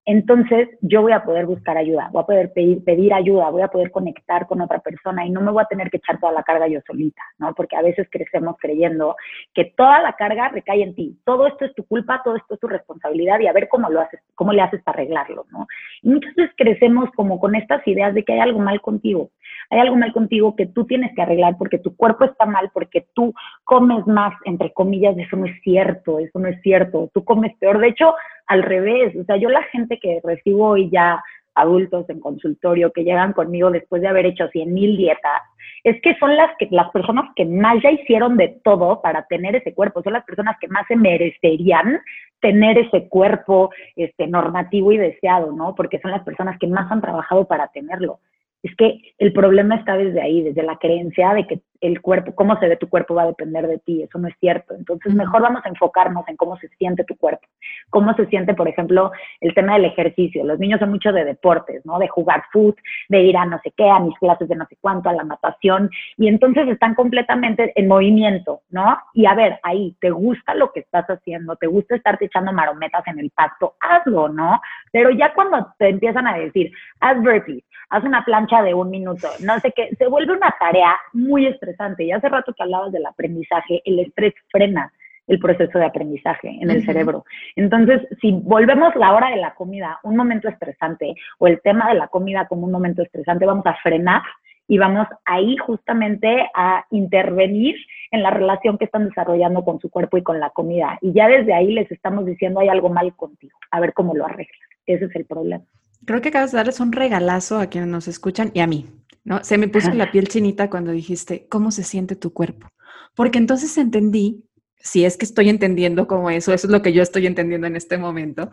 Entonces 0.07 0.69
yo 0.83 1.01
voy 1.01 1.13
a 1.13 1.25
poder 1.25 1.47
buscar 1.47 1.79
ayuda, 1.79 2.11
voy 2.13 2.23
a 2.23 2.27
poder 2.27 2.53
pedir, 2.53 2.85
pedir 2.85 3.15
ayuda, 3.15 3.49
voy 3.49 3.63
a 3.63 3.69
poder 3.69 3.91
conectar 3.91 4.47
con 4.47 4.61
otra 4.61 4.81
persona 4.81 5.25
y 5.27 5.31
no 5.31 5.41
me 5.41 5.51
voy 5.51 5.63
a 5.63 5.67
tener 5.67 5.91
que 5.91 5.97
echar 5.97 6.21
toda 6.21 6.33
la 6.33 6.43
carga 6.43 6.69
yo 6.69 6.81
solita, 6.87 7.23
¿no? 7.39 7.55
Porque 7.55 7.77
a 7.77 7.83
veces 7.83 8.07
crecemos 8.11 8.57
creyendo 8.59 9.17
que 9.55 9.73
toda 9.77 10.03
la 10.03 10.13
carga 10.13 10.51
recae 10.51 10.83
en 10.83 10.95
ti, 10.95 11.19
todo 11.25 11.47
esto 11.47 11.65
es 11.65 11.75
tu 11.75 11.85
culpa, 11.87 12.21
todo 12.23 12.37
esto 12.37 12.55
es 12.55 12.61
tu 12.61 12.69
responsabilidad 12.69 13.41
y 13.41 13.47
a 13.47 13.53
ver 13.53 13.69
cómo 13.69 13.89
lo 13.89 14.01
haces, 14.01 14.21
cómo 14.35 14.53
le 14.53 14.61
haces 14.61 14.83
para 14.83 14.97
arreglarlo, 14.99 15.47
¿no? 15.51 15.67
Y 16.03 16.11
muchas 16.11 16.35
veces 16.35 16.55
crecemos 16.57 17.11
como 17.17 17.41
con 17.41 17.55
estas 17.55 17.87
ideas 17.87 18.13
de 18.13 18.25
que 18.25 18.35
hay 18.35 18.41
algo 18.41 18.59
mal 18.59 18.83
contigo, 18.83 19.31
hay 19.71 19.81
algo 19.81 19.97
mal 19.97 20.13
contigo 20.13 20.57
que 20.57 20.67
tú 20.67 20.85
tienes 20.87 21.15
que 21.15 21.23
arreglar 21.23 21.57
porque 21.59 21.79
tu 21.79 21.97
cuerpo 21.97 22.25
está 22.25 22.47
mal, 22.47 22.71
porque 22.73 23.07
tú 23.15 23.35
comes 23.65 24.07
más, 24.07 24.35
entre 24.45 24.73
comillas, 24.73 25.17
eso 25.19 25.37
no 25.37 25.47
es 25.47 25.61
cierto, 25.63 26.19
eso 26.19 26.39
no 26.39 26.49
es 26.49 26.61
cierto, 26.63 27.11
tú 27.13 27.25
comes 27.25 27.55
peor, 27.59 27.79
de 27.79 27.89
hecho, 27.89 28.15
al 28.47 28.63
revés, 28.63 29.15
o 29.17 29.25
sea, 29.25 29.37
yo 29.37 29.49
la 29.49 29.63
gente 29.65 29.99
que 29.99 30.21
recibo 30.23 30.69
hoy 30.69 30.91
ya 30.91 31.23
adultos 31.55 32.09
en 32.11 32.21
consultorio 32.21 32.93
que 32.93 33.05
llegan 33.05 33.33
conmigo 33.33 33.71
después 33.71 34.03
de 34.03 34.09
haber 34.09 34.27
hecho 34.27 34.49
100 34.49 34.73
mil 34.73 34.97
dietas, 34.97 35.43
es 35.85 36.01
que 36.03 36.17
son 36.19 36.37
las, 36.37 36.51
que, 36.59 36.69
las 36.71 36.91
personas 36.91 37.31
que 37.37 37.45
más 37.45 37.83
ya 37.83 37.91
hicieron 37.91 38.37
de 38.37 38.61
todo 38.65 39.01
para 39.03 39.27
tener 39.27 39.55
ese 39.57 39.75
cuerpo, 39.75 40.03
son 40.03 40.15
las 40.15 40.25
personas 40.25 40.57
que 40.61 40.69
más 40.69 40.87
se 40.89 40.97
merecerían 40.97 42.01
tener 42.41 42.79
ese 42.79 43.09
cuerpo 43.09 43.71
este, 43.97 44.27
normativo 44.27 44.93
y 44.93 44.99
deseado, 44.99 45.53
¿no? 45.53 45.75
Porque 45.75 46.01
son 46.01 46.11
las 46.11 46.23
personas 46.25 46.59
que 46.59 46.67
más 46.67 46.91
han 46.91 47.01
trabajado 47.01 47.47
para 47.47 47.69
tenerlo. 47.69 48.19
Es 48.65 48.75
que 48.77 48.99
el 49.19 49.33
problema 49.35 49.77
está 49.77 49.97
desde 49.97 50.23
ahí, 50.23 50.43
desde 50.43 50.63
la 50.63 50.79
creencia 50.79 51.35
de 51.35 51.47
que 51.47 51.61
el 51.87 52.01
cuerpo, 52.01 52.35
cómo 52.35 52.59
se 52.59 52.69
ve 52.69 52.77
tu 52.77 52.89
cuerpo 52.89 53.15
va 53.15 53.23
a 53.23 53.27
depender 53.27 53.67
de 53.67 53.79
ti, 53.79 54.03
eso 54.03 54.19
no 54.19 54.29
es 54.29 54.35
cierto. 54.41 54.75
Entonces, 54.75 55.15
mejor 55.15 55.43
vamos 55.43 55.65
a 55.65 55.69
enfocarnos 55.69 56.27
en 56.29 56.37
cómo 56.37 56.57
se 56.59 56.69
siente 56.69 57.05
tu 57.05 57.17
cuerpo, 57.17 57.47
cómo 57.91 58.15
se 58.15 58.27
siente, 58.27 58.55
por 58.55 58.69
ejemplo, 58.69 59.13
el 59.41 59.55
tema 59.55 59.75
del 59.75 59.85
ejercicio. 59.85 60.45
Los 60.45 60.59
niños 60.59 60.81
son 60.81 60.91
mucho 60.91 61.13
de 61.13 61.25
deportes, 61.25 61.85
¿no? 61.85 61.99
De 61.99 62.09
jugar 62.09 62.45
foot, 62.53 62.77
de 63.09 63.21
ir 63.23 63.37
a 63.37 63.45
no 63.45 63.61
sé 63.63 63.73
qué, 63.77 63.89
a 63.89 64.01
mis 64.01 64.19
clases 64.19 64.49
de 64.49 64.57
no 64.57 64.67
sé 64.67 64.77
cuánto, 64.81 65.09
a 65.09 65.13
la 65.13 65.25
natación, 65.25 65.91
y 66.17 66.29
entonces 66.29 66.69
están 66.69 66.95
completamente 66.95 67.73
en 67.75 67.89
movimiento, 67.89 68.63
¿no? 68.71 68.99
Y 69.13 69.27
a 69.27 69.35
ver, 69.35 69.59
ahí, 69.63 69.97
¿te 70.01 70.11
gusta 70.11 70.55
lo 70.55 70.73
que 70.73 70.81
estás 70.81 71.07
haciendo? 71.07 71.57
¿Te 71.57 71.67
gusta 71.67 71.97
estarte 71.97 72.27
echando 72.27 72.53
marometas 72.53 73.07
en 73.09 73.19
el 73.19 73.31
pasto? 73.31 73.75
Hazlo, 73.81 74.29
¿no? 74.29 74.61
Pero 74.93 75.11
ya 75.11 75.35
cuando 75.35 75.75
te 75.79 75.89
empiezan 75.89 76.27
a 76.27 76.39
decir, 76.39 76.73
haz 77.01 77.21
burpees, 77.21 77.65
haz 77.91 78.05
una 78.05 78.25
plancha 78.25 78.63
de 78.63 78.75
un 78.75 78.91
minuto, 78.91 79.29
no 79.41 79.59
sé 79.61 79.73
qué, 79.73 79.91
se 79.97 80.07
vuelve 80.07 80.33
una 80.33 80.55
tarea 80.59 80.97
muy 81.13 81.47
estresante. 81.47 81.74
Y 81.99 82.13
hace 82.13 82.29
rato 82.29 82.53
que 82.53 82.63
hablabas 82.63 82.93
del 82.93 83.07
aprendizaje, 83.07 83.83
el 83.85 84.01
estrés 84.01 84.35
frena 84.51 84.93
el 85.27 85.39
proceso 85.39 85.79
de 85.79 85.87
aprendizaje 85.87 86.49
en 86.61 86.71
el 86.71 86.85
cerebro. 86.85 87.25
Entonces, 87.57 88.03
si 88.21 88.33
volvemos 88.33 88.95
la 88.95 89.13
hora 89.13 89.31
de 89.31 89.37
la 89.37 89.55
comida 89.55 89.99
un 90.03 90.17
momento 90.17 90.49
estresante 90.49 91.15
o 91.39 91.47
el 91.47 91.61
tema 91.63 91.89
de 91.89 91.95
la 91.95 92.09
comida 92.09 92.47
como 92.47 92.67
un 92.67 92.73
momento 92.73 93.03
estresante, 93.03 93.47
vamos 93.47 93.67
a 93.67 93.75
frenar 93.83 94.23
y 94.67 94.79
vamos 94.79 95.07
ahí 95.25 95.57
justamente 95.57 96.49
a 96.55 96.85
intervenir 96.91 97.77
en 98.11 98.23
la 98.23 98.31
relación 98.31 98.79
que 98.79 98.87
están 98.87 99.09
desarrollando 99.09 99.65
con 99.65 99.79
su 99.81 99.91
cuerpo 99.91 100.17
y 100.17 100.23
con 100.23 100.41
la 100.41 100.51
comida. 100.51 100.99
Y 101.01 101.13
ya 101.13 101.29
desde 101.29 101.55
ahí 101.55 101.73
les 101.73 101.91
estamos 101.91 102.25
diciendo 102.25 102.61
hay 102.61 102.69
algo 102.69 102.89
mal 102.89 103.15
contigo, 103.15 103.59
a 103.71 103.81
ver 103.81 103.93
cómo 103.93 104.15
lo 104.15 104.25
arreglas. 104.25 104.59
Ese 104.87 105.07
es 105.07 105.17
el 105.17 105.25
problema. 105.25 105.65
Creo 106.07 106.21
que 106.21 106.29
acabas 106.29 106.53
de 106.53 106.59
darles 106.59 106.81
un 106.81 106.93
regalazo 106.93 107.59
a 107.59 107.67
quienes 107.67 107.89
nos 107.89 108.09
escuchan 108.09 108.51
y 108.53 108.61
a 108.61 108.67
mí, 108.67 108.87
¿no? 109.25 109.43
Se 109.43 109.59
me 109.59 109.69
puso 109.69 109.91
la 109.93 110.11
piel 110.11 110.29
chinita 110.29 110.71
cuando 110.71 110.93
dijiste, 110.93 111.47
¿cómo 111.49 111.71
se 111.71 111.83
siente 111.83 112.15
tu 112.15 112.33
cuerpo? 112.33 112.69
Porque 113.15 113.39
entonces 113.39 113.77
entendí, 113.79 114.45
si 114.79 115.05
es 115.05 115.17
que 115.17 115.25
estoy 115.25 115.49
entendiendo 115.49 116.07
como 116.07 116.31
eso, 116.31 116.53
eso 116.53 116.67
es 116.67 116.71
lo 116.71 116.83
que 116.83 116.93
yo 116.93 117.03
estoy 117.03 117.27
entendiendo 117.27 117.67
en 117.67 117.77
este 117.77 117.97
momento, 117.97 118.51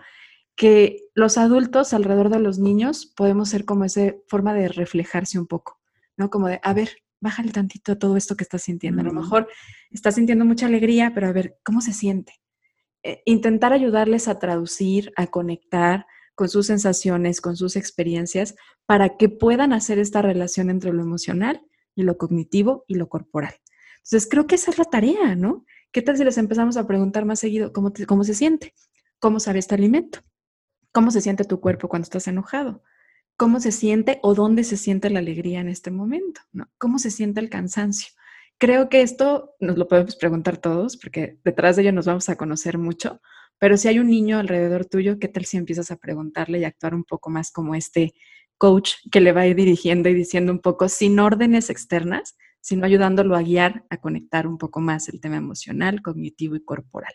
que 0.56 1.02
los 1.14 1.38
adultos 1.38 1.94
alrededor 1.94 2.30
de 2.30 2.40
los 2.40 2.60
niños 2.60 3.06
podemos 3.16 3.50
ser 3.50 3.66
como 3.66 3.84
esa 3.84 4.16
forma 4.28 4.54
de 4.54 4.70
reflejarse 4.70 5.40
un 5.40 5.48
poco, 5.48 5.80
¿no? 6.18 6.30
Como 6.30 6.48
de, 6.48 6.60
a 6.64 6.74
ver, 6.74 6.90
bájale 7.20 7.52
tantito 7.52 7.94
a 7.94 8.00
todo 8.00 8.18
esto 8.18 8.36
que 8.36 8.44
estás 8.44 8.64
sintiendo. 8.64 9.02
A 9.02 9.06
lo 9.06 9.14
mejor 9.14 9.48
estás 9.92 10.16
sintiendo 10.16 10.46
mucha 10.46 10.66
alegría, 10.66 11.12
pero 11.14 11.28
a 11.28 11.32
ver, 11.32 11.58
¿cómo 11.64 11.82
se 11.82 11.94
siente? 11.94 12.34
Eh, 13.04 13.22
intentar 13.26 13.74
ayudarles 13.74 14.28
a 14.28 14.40
traducir, 14.40 15.12
a 15.16 15.28
conectar, 15.28 16.06
con 16.36 16.50
sus 16.50 16.68
sensaciones, 16.68 17.42
con 17.42 17.56
sus 17.56 17.76
experiencias, 17.76 18.56
para 18.86 19.18
que 19.18 19.30
puedan 19.30 19.74
hacer 19.74 20.00
esta 20.00 20.22
relación 20.22 20.70
entre 20.70 20.94
lo 20.94 21.02
emocional 21.02 21.62
y 21.96 22.04
lo 22.04 22.18
cognitivo 22.18 22.86
y 22.88 22.96
lo 22.96 23.10
corporal. 23.10 23.56
Entonces, 23.98 24.28
creo 24.30 24.48
que 24.48 24.56
esa 24.56 24.72
es 24.72 24.78
la 24.78 24.86
tarea, 24.86 25.36
¿no? 25.36 25.66
¿Qué 25.92 26.02
tal 26.02 26.18
si 26.18 26.24
les 26.24 26.38
empezamos 26.38 26.78
a 26.78 26.88
preguntar 26.88 27.26
más 27.26 27.40
seguido 27.40 27.74
cómo, 27.74 27.92
cómo 28.08 28.24
se 28.24 28.34
siente? 28.34 28.74
¿Cómo 29.20 29.40
sabe 29.40 29.60
este 29.60 29.76
alimento? 29.76 30.20
¿Cómo 30.92 31.12
se 31.12 31.22
siente 31.22 31.44
tu 31.44 31.60
cuerpo 31.60 31.90
cuando 31.90 32.06
estás 32.06 32.28
enojado? 32.28 32.84
¿Cómo 33.38 33.60
se 33.60 33.72
siente 33.72 34.20
o 34.24 34.34
dónde 34.34 34.64
se 34.64 34.78
siente 34.78 35.10
la 35.10 35.20
alegría 35.20 35.60
en 35.60 35.68
este 35.68 35.92
momento? 35.92 36.42
¿no? 36.52 36.70
¿Cómo 36.78 37.00
se 37.00 37.12
siente 37.12 37.40
el 37.40 37.50
cansancio? 37.50 38.10
Creo 38.58 38.90
que 38.90 39.02
esto 39.02 39.56
nos 39.60 39.78
lo 39.78 39.88
podemos 39.88 40.16
preguntar 40.16 40.58
todos 40.58 40.98
porque 40.98 41.40
detrás 41.44 41.76
de 41.76 41.82
ello 41.82 41.92
nos 41.92 42.06
vamos 42.06 42.30
a 42.30 42.36
conocer 42.36 42.78
mucho, 42.78 43.20
pero 43.62 43.78
si 43.78 43.88
hay 43.88 44.00
un 44.00 44.10
niño 44.10 44.40
alrededor 44.40 44.86
tuyo, 44.86 45.20
¿qué 45.20 45.28
tal 45.28 45.46
si 45.46 45.56
empiezas 45.56 45.92
a 45.92 45.98
preguntarle 45.98 46.58
y 46.58 46.64
actuar 46.64 46.96
un 46.96 47.04
poco 47.04 47.30
más 47.30 47.52
como 47.52 47.76
este 47.76 48.16
coach 48.58 48.94
que 49.12 49.22
le 49.22 49.34
va 49.34 49.42
a 49.42 49.48
ir 49.48 49.56
dirigiendo 49.56 50.10
y 50.10 50.16
diciendo 50.16 50.52
un 50.52 50.62
poco 50.62 50.90
sin 50.90 51.20
órdenes 51.20 51.70
externas, 51.70 52.36
sino 52.60 52.88
ayudándolo 52.88 53.36
a 53.36 53.44
guiar, 53.44 53.86
a 53.92 53.98
conectar 53.98 54.48
un 54.48 54.58
poco 54.58 54.80
más 54.80 55.10
el 55.10 55.22
tema 55.22 55.38
emocional, 55.38 56.02
cognitivo 56.02 56.56
y 56.56 56.66
corporal? 56.66 57.14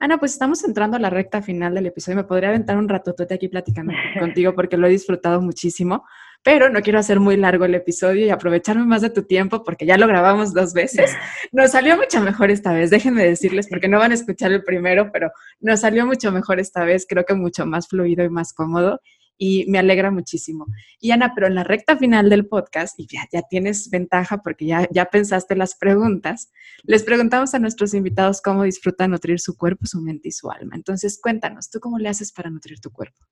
Ana, 0.00 0.18
pues 0.18 0.32
estamos 0.32 0.64
entrando 0.64 0.96
a 0.96 1.00
la 1.00 1.08
recta 1.08 1.40
final 1.40 1.76
del 1.76 1.86
episodio. 1.86 2.16
Me 2.16 2.24
podría 2.24 2.48
aventar 2.48 2.76
un 2.78 2.88
ratotote 2.88 3.34
aquí 3.34 3.46
platicando 3.46 3.92
contigo 4.18 4.56
porque 4.56 4.76
lo 4.76 4.88
he 4.88 4.90
disfrutado 4.90 5.40
muchísimo, 5.40 6.04
pero 6.42 6.70
no 6.70 6.80
quiero 6.80 6.98
hacer 6.98 7.20
muy 7.20 7.36
largo 7.36 7.64
el 7.64 7.74
episodio 7.74 8.26
y 8.26 8.30
aprovecharme 8.30 8.84
más 8.84 9.02
de 9.02 9.10
tu 9.10 9.24
tiempo 9.24 9.64
porque 9.64 9.86
ya 9.86 9.96
lo 9.96 10.06
grabamos 10.06 10.54
dos 10.54 10.72
veces. 10.72 11.10
Nos 11.52 11.72
salió 11.72 11.96
mucho 11.96 12.20
mejor 12.20 12.50
esta 12.50 12.72
vez, 12.72 12.90
déjenme 12.90 13.24
decirles, 13.24 13.68
porque 13.68 13.88
no 13.88 13.98
van 13.98 14.12
a 14.12 14.14
escuchar 14.14 14.52
el 14.52 14.62
primero, 14.64 15.10
pero 15.12 15.30
nos 15.60 15.80
salió 15.80 16.06
mucho 16.06 16.32
mejor 16.32 16.60
esta 16.60 16.84
vez, 16.84 17.06
creo 17.08 17.24
que 17.24 17.34
mucho 17.34 17.66
más 17.66 17.88
fluido 17.88 18.24
y 18.24 18.28
más 18.28 18.52
cómodo 18.52 19.00
y 19.38 19.66
me 19.68 19.78
alegra 19.78 20.10
muchísimo. 20.10 20.66
Y 21.00 21.10
Ana, 21.10 21.32
pero 21.34 21.46
en 21.46 21.54
la 21.54 21.64
recta 21.64 21.96
final 21.96 22.30
del 22.30 22.46
podcast, 22.46 22.98
y 22.98 23.06
ya, 23.06 23.26
ya 23.32 23.42
tienes 23.42 23.90
ventaja 23.90 24.38
porque 24.38 24.66
ya, 24.66 24.88
ya 24.90 25.06
pensaste 25.06 25.56
las 25.56 25.76
preguntas, 25.76 26.50
les 26.84 27.02
preguntamos 27.02 27.54
a 27.54 27.58
nuestros 27.58 27.94
invitados 27.94 28.40
cómo 28.40 28.64
disfrutan 28.64 29.10
nutrir 29.10 29.40
su 29.40 29.56
cuerpo, 29.56 29.86
su 29.86 30.00
mente 30.00 30.28
y 30.28 30.32
su 30.32 30.50
alma. 30.50 30.76
Entonces, 30.76 31.18
cuéntanos, 31.20 31.70
¿tú 31.70 31.80
cómo 31.80 31.98
le 31.98 32.08
haces 32.08 32.32
para 32.32 32.50
nutrir 32.50 32.80
tu 32.80 32.90
cuerpo? 32.90 33.24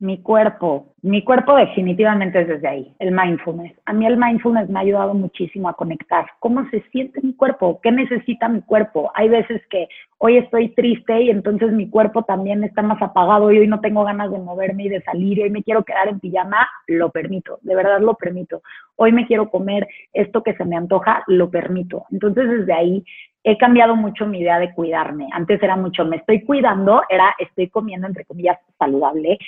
Mi 0.00 0.22
cuerpo, 0.22 0.94
mi 1.02 1.22
cuerpo 1.22 1.56
definitivamente 1.56 2.40
es 2.40 2.48
desde 2.48 2.66
ahí, 2.66 2.94
el 3.00 3.12
mindfulness. 3.12 3.74
A 3.84 3.92
mí 3.92 4.06
el 4.06 4.16
mindfulness 4.16 4.70
me 4.70 4.78
ha 4.78 4.82
ayudado 4.82 5.12
muchísimo 5.12 5.68
a 5.68 5.74
conectar. 5.74 6.24
¿Cómo 6.38 6.66
se 6.70 6.80
siente 6.90 7.20
mi 7.22 7.34
cuerpo? 7.34 7.80
¿Qué 7.82 7.92
necesita 7.92 8.48
mi 8.48 8.62
cuerpo? 8.62 9.12
Hay 9.14 9.28
veces 9.28 9.60
que 9.68 9.88
hoy 10.16 10.38
estoy 10.38 10.70
triste 10.70 11.20
y 11.20 11.28
entonces 11.28 11.72
mi 11.72 11.90
cuerpo 11.90 12.22
también 12.22 12.64
está 12.64 12.80
más 12.80 13.00
apagado 13.02 13.52
y 13.52 13.58
hoy 13.58 13.66
no 13.66 13.80
tengo 13.80 14.02
ganas 14.04 14.30
de 14.30 14.38
moverme 14.38 14.84
y 14.84 14.88
de 14.88 15.02
salir 15.02 15.36
y 15.36 15.42
hoy 15.42 15.50
me 15.50 15.62
quiero 15.62 15.84
quedar 15.84 16.08
en 16.08 16.18
pijama, 16.18 16.66
lo 16.86 17.10
permito, 17.10 17.58
de 17.60 17.74
verdad 17.74 18.00
lo 18.00 18.14
permito. 18.14 18.62
Hoy 18.96 19.12
me 19.12 19.26
quiero 19.26 19.50
comer 19.50 19.86
esto 20.14 20.42
que 20.42 20.54
se 20.54 20.64
me 20.64 20.76
antoja, 20.76 21.24
lo 21.26 21.50
permito. 21.50 22.04
Entonces 22.10 22.48
desde 22.48 22.72
ahí 22.72 23.04
he 23.42 23.56
cambiado 23.56 23.96
mucho 23.96 24.26
mi 24.26 24.40
idea 24.40 24.58
de 24.58 24.72
cuidarme. 24.72 25.28
Antes 25.32 25.62
era 25.62 25.76
mucho, 25.76 26.04
me 26.04 26.16
estoy 26.16 26.42
cuidando, 26.44 27.02
era 27.08 27.34
estoy 27.38 27.68
comiendo, 27.68 28.06
entre 28.06 28.24
comillas, 28.24 28.58
saludable, 28.78 29.38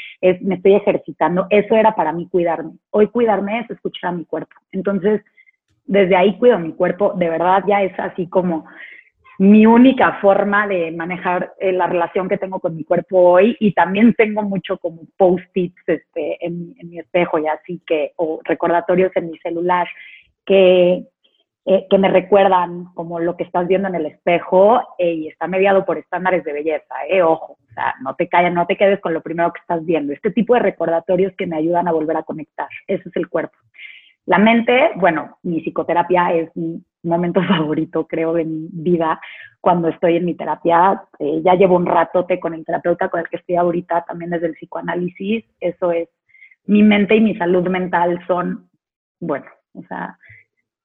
me 0.40 0.54
estoy 0.54 0.74
ejercitando. 0.74 1.46
Eso 1.50 1.74
era 1.76 1.94
para 1.94 2.12
mí 2.12 2.28
cuidarme. 2.28 2.72
Hoy 2.90 3.08
cuidarme 3.08 3.60
es 3.60 3.70
escuchar 3.70 4.10
a 4.10 4.16
mi 4.16 4.24
cuerpo. 4.24 4.54
Entonces, 4.72 5.22
desde 5.84 6.16
ahí 6.16 6.36
cuido 6.38 6.58
mi 6.58 6.72
cuerpo. 6.72 7.12
De 7.14 7.28
verdad, 7.28 7.64
ya 7.66 7.82
es 7.82 7.98
así 7.98 8.26
como 8.28 8.64
mi 9.38 9.66
única 9.66 10.20
forma 10.20 10.66
de 10.66 10.92
manejar 10.92 11.52
eh, 11.58 11.72
la 11.72 11.86
relación 11.86 12.28
que 12.28 12.38
tengo 12.38 12.60
con 12.60 12.76
mi 12.76 12.84
cuerpo 12.84 13.18
hoy 13.18 13.56
y 13.58 13.72
también 13.72 14.14
tengo 14.14 14.42
mucho 14.42 14.78
como 14.78 15.02
post-its 15.16 15.82
este, 15.86 16.44
en, 16.46 16.74
en 16.78 16.90
mi 16.90 16.98
espejo 16.98 17.38
y 17.38 17.46
así 17.48 17.82
que, 17.86 18.12
o 18.16 18.40
recordatorios 18.44 19.10
en 19.16 19.30
mi 19.30 19.38
celular 19.38 19.88
que 20.44 21.04
eh, 21.64 21.86
que 21.88 21.98
me 21.98 22.08
recuerdan 22.08 22.86
como 22.94 23.20
lo 23.20 23.36
que 23.36 23.44
estás 23.44 23.68
viendo 23.68 23.88
en 23.88 23.94
el 23.94 24.06
espejo 24.06 24.80
eh, 24.98 25.12
y 25.12 25.28
está 25.28 25.46
mediado 25.46 25.84
por 25.84 25.96
estándares 25.96 26.44
de 26.44 26.52
belleza, 26.52 26.94
eh, 27.08 27.22
ojo. 27.22 27.56
O 27.70 27.74
sea, 27.74 27.94
no 28.02 28.14
te 28.16 28.28
calles, 28.28 28.52
no 28.52 28.66
te 28.66 28.76
quedes 28.76 29.00
con 29.00 29.14
lo 29.14 29.22
primero 29.22 29.52
que 29.52 29.60
estás 29.60 29.84
viendo. 29.84 30.12
Este 30.12 30.30
tipo 30.30 30.54
de 30.54 30.60
recordatorios 30.60 31.32
que 31.38 31.46
me 31.46 31.56
ayudan 31.56 31.88
a 31.88 31.92
volver 31.92 32.16
a 32.16 32.22
conectar. 32.22 32.68
Eso 32.86 33.08
es 33.08 33.16
el 33.16 33.28
cuerpo. 33.28 33.56
La 34.26 34.38
mente, 34.38 34.90
bueno, 34.96 35.38
mi 35.42 35.60
psicoterapia 35.60 36.32
es 36.32 36.54
mi 36.56 36.82
momento 37.02 37.42
favorito, 37.48 38.06
creo, 38.06 38.34
de 38.34 38.44
mi 38.44 38.68
vida. 38.72 39.20
Cuando 39.60 39.88
estoy 39.88 40.16
en 40.16 40.24
mi 40.24 40.34
terapia, 40.34 41.02
eh, 41.18 41.40
ya 41.44 41.54
llevo 41.54 41.76
un 41.76 41.86
ratote 41.86 42.38
con 42.38 42.54
el 42.54 42.64
terapeuta 42.64 43.08
con 43.08 43.20
el 43.20 43.28
que 43.28 43.36
estoy 43.36 43.56
ahorita, 43.56 44.04
también 44.04 44.30
desde 44.30 44.46
el 44.46 44.54
psicoanálisis. 44.54 45.44
Eso 45.60 45.92
es, 45.92 46.08
mi 46.66 46.82
mente 46.82 47.16
y 47.16 47.20
mi 47.20 47.36
salud 47.36 47.68
mental 47.68 48.22
son, 48.26 48.68
bueno, 49.20 49.46
o 49.74 49.82
sea, 49.84 50.18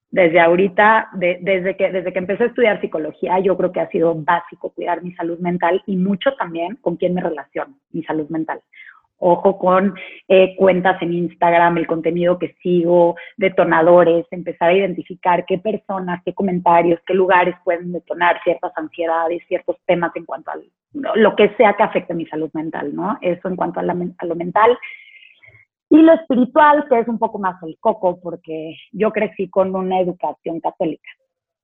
desde 0.10 0.40
ahorita, 0.40 1.10
desde, 1.14 1.76
que, 1.76 1.92
desde 1.92 2.14
que 2.14 2.20
empecé 2.20 2.44
a 2.44 2.48
estudiar 2.48 2.80
psicología, 2.80 3.40
yo 3.40 3.58
creo 3.58 3.72
que 3.72 3.82
ha 3.82 3.90
sido 3.90 4.16
básico 4.16 4.70
cuidar 4.70 5.04
mi 5.04 5.14
salud 5.14 5.40
mental 5.40 5.82
y 5.86 5.98
mucho 5.98 6.34
también 6.36 6.78
con 6.78 6.96
quién 6.96 7.14
me 7.14 7.22
relaciono, 7.22 7.76
mi 7.92 8.04
salud 8.04 8.30
mental. 8.30 8.62
Ojo 9.20 9.58
con 9.58 9.96
eh, 10.28 10.56
cuentas 10.56 11.02
en 11.02 11.12
Instagram, 11.12 11.80
el 11.80 11.88
contenido 11.88 12.38
que 12.38 12.56
sigo, 12.62 13.16
detonadores, 13.36 14.28
empezar 14.30 14.70
a 14.70 14.74
identificar 14.74 15.44
qué 15.46 15.58
personas, 15.58 16.22
qué 16.24 16.34
comentarios, 16.34 17.00
qué 17.06 17.16
lugares 17.16 17.56
pueden 17.64 17.92
detonar 17.92 18.40
ciertas 18.44 18.72
ansiedades, 18.76 19.42
ciertos 19.48 19.78
temas 19.88 20.16
en 20.16 20.26
cuanto 20.26 20.52
a 20.52 20.58
lo 20.94 21.36
que 21.36 21.50
sea 21.58 21.74
que 21.74 21.84
afecte 21.84 22.14
mi 22.14 22.28
salud 22.28 22.52
mental, 22.54 22.96
¿no? 22.96 23.18
Eso 23.22 23.48
en 23.48 23.56
cuanto 23.56 23.80
a, 23.80 23.84
a 23.84 24.26
lo 24.26 24.36
mental. 24.36 24.78
Y 25.98 26.04
lo 26.04 26.14
espiritual, 26.14 26.86
que 26.88 27.00
es 27.00 27.08
un 27.08 27.18
poco 27.18 27.40
más 27.40 27.56
el 27.64 27.76
coco, 27.80 28.20
porque 28.22 28.76
yo 28.92 29.10
crecí 29.10 29.50
con 29.50 29.76
una 29.76 30.00
educación 30.00 30.60
católica. 30.60 31.10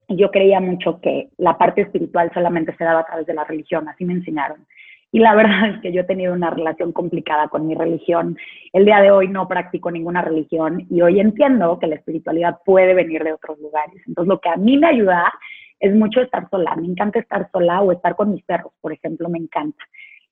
Yo 0.09 0.31
creía 0.31 0.59
mucho 0.59 0.99
que 1.01 1.29
la 1.37 1.55
parte 1.55 1.81
espiritual 1.81 2.31
solamente 2.33 2.75
se 2.75 2.83
daba 2.83 3.01
a 3.01 3.05
través 3.05 3.27
de 3.27 3.35
la 3.35 3.43
religión, 3.43 3.87
así 3.87 4.05
me 4.05 4.13
enseñaron. 4.13 4.65
Y 5.11 5.19
la 5.19 5.35
verdad 5.35 5.75
es 5.75 5.81
que 5.81 5.93
yo 5.93 6.01
he 6.01 6.05
tenido 6.05 6.33
una 6.33 6.49
relación 6.49 6.93
complicada 6.93 7.47
con 7.47 7.67
mi 7.67 7.75
religión. 7.75 8.35
El 8.71 8.85
día 8.85 9.01
de 9.01 9.11
hoy 9.11 9.27
no 9.27 9.47
practico 9.47 9.91
ninguna 9.91 10.23
religión 10.23 10.87
y 10.89 11.03
hoy 11.03 11.19
entiendo 11.19 11.77
que 11.77 11.85
la 11.85 11.95
espiritualidad 11.97 12.57
puede 12.65 12.95
venir 12.95 13.23
de 13.23 13.33
otros 13.33 13.59
lugares. 13.59 14.01
Entonces, 14.07 14.29
lo 14.29 14.39
que 14.39 14.49
a 14.49 14.57
mí 14.57 14.79
me 14.79 14.87
ayuda 14.87 15.31
es 15.79 15.93
mucho 15.93 16.21
estar 16.21 16.49
sola. 16.49 16.75
Me 16.75 16.87
encanta 16.87 17.19
estar 17.19 17.51
sola 17.51 17.81
o 17.83 17.91
estar 17.91 18.15
con 18.15 18.31
mis 18.31 18.43
perros, 18.45 18.73
por 18.81 18.93
ejemplo, 18.93 19.29
me 19.29 19.37
encanta 19.37 19.83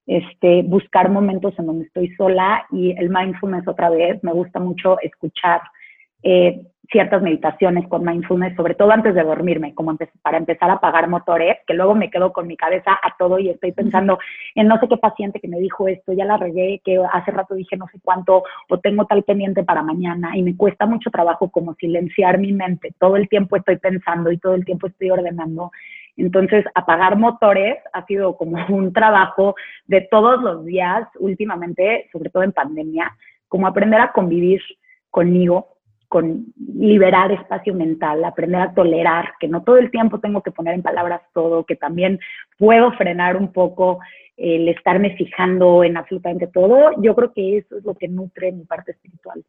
este, 0.08 0.64
buscar 0.64 1.10
momentos 1.10 1.58
en 1.58 1.68
donde 1.68 1.86
estoy 1.86 2.14
sola 2.16 2.66
y 2.72 2.92
el 2.98 3.10
mindfulness 3.10 3.68
otra 3.68 3.90
vez, 3.90 4.24
me 4.24 4.34
gusta 4.34 4.60
mucho 4.60 5.00
escuchar 5.02 5.62
eh, 6.24 6.62
ciertas 6.92 7.22
meditaciones 7.22 7.88
con 7.88 8.04
mindfulness, 8.04 8.56
sobre 8.56 8.76
todo 8.76 8.92
antes 8.92 9.16
de 9.16 9.24
dormirme, 9.24 9.74
como 9.74 9.98
para 10.22 10.38
empezar 10.38 10.70
a 10.70 10.74
apagar 10.74 11.08
motores, 11.08 11.58
que 11.66 11.74
luego 11.74 11.96
me 11.96 12.10
quedo 12.10 12.34
con 12.34 12.48
mi 12.48 12.58
cabeza 12.58 12.92
a 12.92 13.16
todo 13.18 13.40
y 13.40 13.50
estoy 13.50 13.72
pensando 13.72 14.20
en 14.56 14.68
no 14.68 14.78
sé 14.80 14.90
qué 14.90 14.98
paciente 14.98 15.40
que 15.40 15.48
me 15.48 15.60
dijo 15.60 15.88
esto, 15.88 16.12
ya 16.12 16.26
la 16.26 16.36
regué, 16.36 16.82
que 16.84 17.02
hace 17.12 17.32
rato 17.32 17.56
dije 17.56 17.78
no 17.78 17.88
sé 17.88 18.00
cuánto, 18.04 18.44
o 18.70 18.80
tengo 18.80 19.06
tal 19.06 19.24
pendiente 19.24 19.64
para 19.64 19.82
mañana, 19.82 20.36
y 20.36 20.44
me 20.44 20.58
cuesta 20.58 20.86
mucho 20.86 21.10
trabajo 21.12 21.50
como 21.50 21.76
silenciar 21.76 22.40
mi 22.40 22.52
mente, 22.52 22.94
todo 23.00 23.16
el 23.16 23.30
tiempo 23.30 23.56
estoy 23.56 23.78
pensando 23.78 24.32
y 24.32 24.38
todo 24.38 24.56
el 24.56 24.66
tiempo 24.66 24.88
estoy 24.88 25.12
ordenando. 25.12 25.72
Entonces, 26.18 26.66
apagar 26.76 27.18
motores 27.18 27.78
ha 27.94 28.06
sido 28.06 28.38
como 28.38 28.58
un 28.70 28.94
trabajo 28.94 29.56
de 29.86 30.02
todos 30.02 30.42
los 30.42 30.66
días, 30.66 31.08
últimamente, 31.20 32.10
sobre 32.12 32.30
todo 32.30 32.44
en 32.44 32.52
pandemia, 32.52 33.12
como 33.48 33.68
aprender 33.68 34.00
a 34.00 34.12
convivir 34.12 34.62
conmigo, 35.10 35.78
con 36.08 36.48
liberar 36.58 37.32
espacio 37.32 37.74
mental, 37.74 38.26
aprender 38.26 38.60
a 38.60 38.74
tolerar, 38.74 39.34
que 39.40 39.48
no 39.48 39.64
todo 39.64 39.78
el 39.78 39.92
tiempo 39.92 40.20
tengo 40.20 40.42
que 40.42 40.52
poner 40.52 40.74
en 40.74 40.82
palabras 40.82 41.22
todo, 41.34 41.66
que 41.66 41.78
también 41.78 42.20
puedo 42.58 42.92
frenar 42.94 43.38
un 43.38 43.54
poco 43.54 44.00
el 44.36 44.68
estarme 44.68 45.16
fijando 45.16 45.84
en 45.84 45.96
absolutamente 45.96 46.48
todo. 46.48 46.92
Yo 47.02 47.16
creo 47.16 47.32
que 47.32 47.58
eso 47.60 47.78
es 47.78 47.86
lo 47.86 47.94
que 47.94 48.10
nutre 48.10 48.52
mi 48.52 48.66
parte 48.66 48.92
espiritual. 48.92 49.42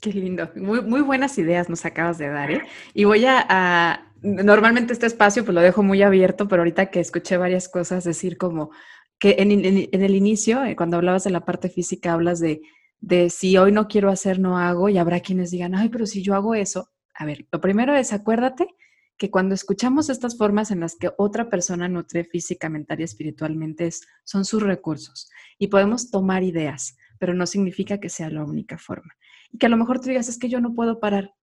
Qué 0.00 0.12
lindo. 0.12 0.50
Muy, 0.56 1.00
buenas 1.00 1.38
ideas 1.38 1.68
nos 1.68 1.84
acabas 1.84 2.18
de 2.18 2.28
dar, 2.28 2.50
¿eh? 2.50 2.62
Y 2.94 3.04
voy 3.04 3.24
a, 3.26 4.06
Normalmente 4.22 4.92
este 4.92 5.06
espacio 5.06 5.44
pues 5.44 5.54
lo 5.54 5.60
dejo 5.60 5.82
muy 5.82 6.02
abierto, 6.02 6.48
pero 6.48 6.62
ahorita 6.62 6.86
que 6.86 7.00
escuché 7.00 7.36
varias 7.36 7.68
cosas 7.68 8.02
decir 8.02 8.38
como 8.38 8.70
que 9.18 9.36
en, 9.38 9.50
el 9.50 10.14
inicio, 10.14 10.64
eh, 10.64 10.74
cuando 10.76 10.96
hablabas 10.96 11.24
de 11.24 11.30
la 11.30 11.44
parte 11.44 11.68
física, 11.68 12.12
hablas 12.12 12.40
de, 12.40 12.60
de 13.00 13.30
si 13.30 13.56
hoy 13.56 13.72
no 13.72 13.88
quiero 13.88 14.10
hacer, 14.10 14.38
no 14.38 14.58
hago, 14.58 14.88
y 14.88 14.98
habrá 14.98 15.20
quienes 15.20 15.50
digan, 15.50 15.74
ay, 15.74 15.88
pero 15.90 16.06
si 16.06 16.22
yo 16.22 16.34
hago 16.34 16.54
eso. 16.54 16.90
A 17.14 17.24
ver, 17.24 17.46
lo 17.50 17.60
primero 17.60 17.94
es 17.94 18.12
acuérdate 18.12 18.68
que 19.16 19.30
cuando 19.30 19.54
escuchamos 19.54 20.10
estas 20.10 20.36
formas 20.36 20.70
en 20.70 20.80
las 20.80 20.96
que 20.96 21.10
otra 21.16 21.48
persona 21.48 21.88
nutre 21.88 22.24
física, 22.24 22.68
mental 22.68 23.00
y 23.00 23.04
espiritualmente, 23.04 23.86
es, 23.86 24.06
son 24.24 24.44
sus 24.44 24.62
recursos 24.62 25.30
y 25.58 25.68
podemos 25.68 26.10
tomar 26.10 26.42
ideas, 26.42 26.96
pero 27.18 27.32
no 27.32 27.46
significa 27.46 27.98
que 27.98 28.08
sea 28.08 28.28
la 28.28 28.44
única 28.44 28.76
forma. 28.76 29.14
Y 29.50 29.58
que 29.58 29.66
a 29.66 29.68
lo 29.68 29.76
mejor 29.76 30.00
tú 30.00 30.08
digas, 30.08 30.28
es 30.28 30.38
que 30.38 30.48
yo 30.48 30.60
no 30.60 30.74
puedo 30.74 31.00
parar. 31.00 31.34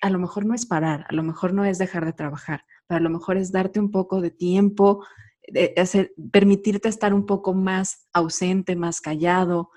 A 0.00 0.10
lo 0.10 0.18
mejor 0.18 0.46
no 0.46 0.54
es 0.54 0.64
parar, 0.64 1.06
a 1.08 1.12
lo 1.12 1.24
mejor 1.24 1.52
no 1.52 1.64
es 1.64 1.78
dejar 1.78 2.04
de 2.04 2.12
trabajar, 2.12 2.64
pero 2.86 2.98
a 2.98 3.02
lo 3.02 3.10
mejor 3.10 3.36
es 3.36 3.50
darte 3.50 3.80
un 3.80 3.90
poco 3.90 4.20
de 4.20 4.30
tiempo, 4.30 5.04
permitirte 6.30 6.88
estar 6.88 7.12
un 7.12 7.26
poco 7.26 7.52
más 7.52 8.06
ausente, 8.12 8.76
más 8.76 9.00
callado, 9.00 9.70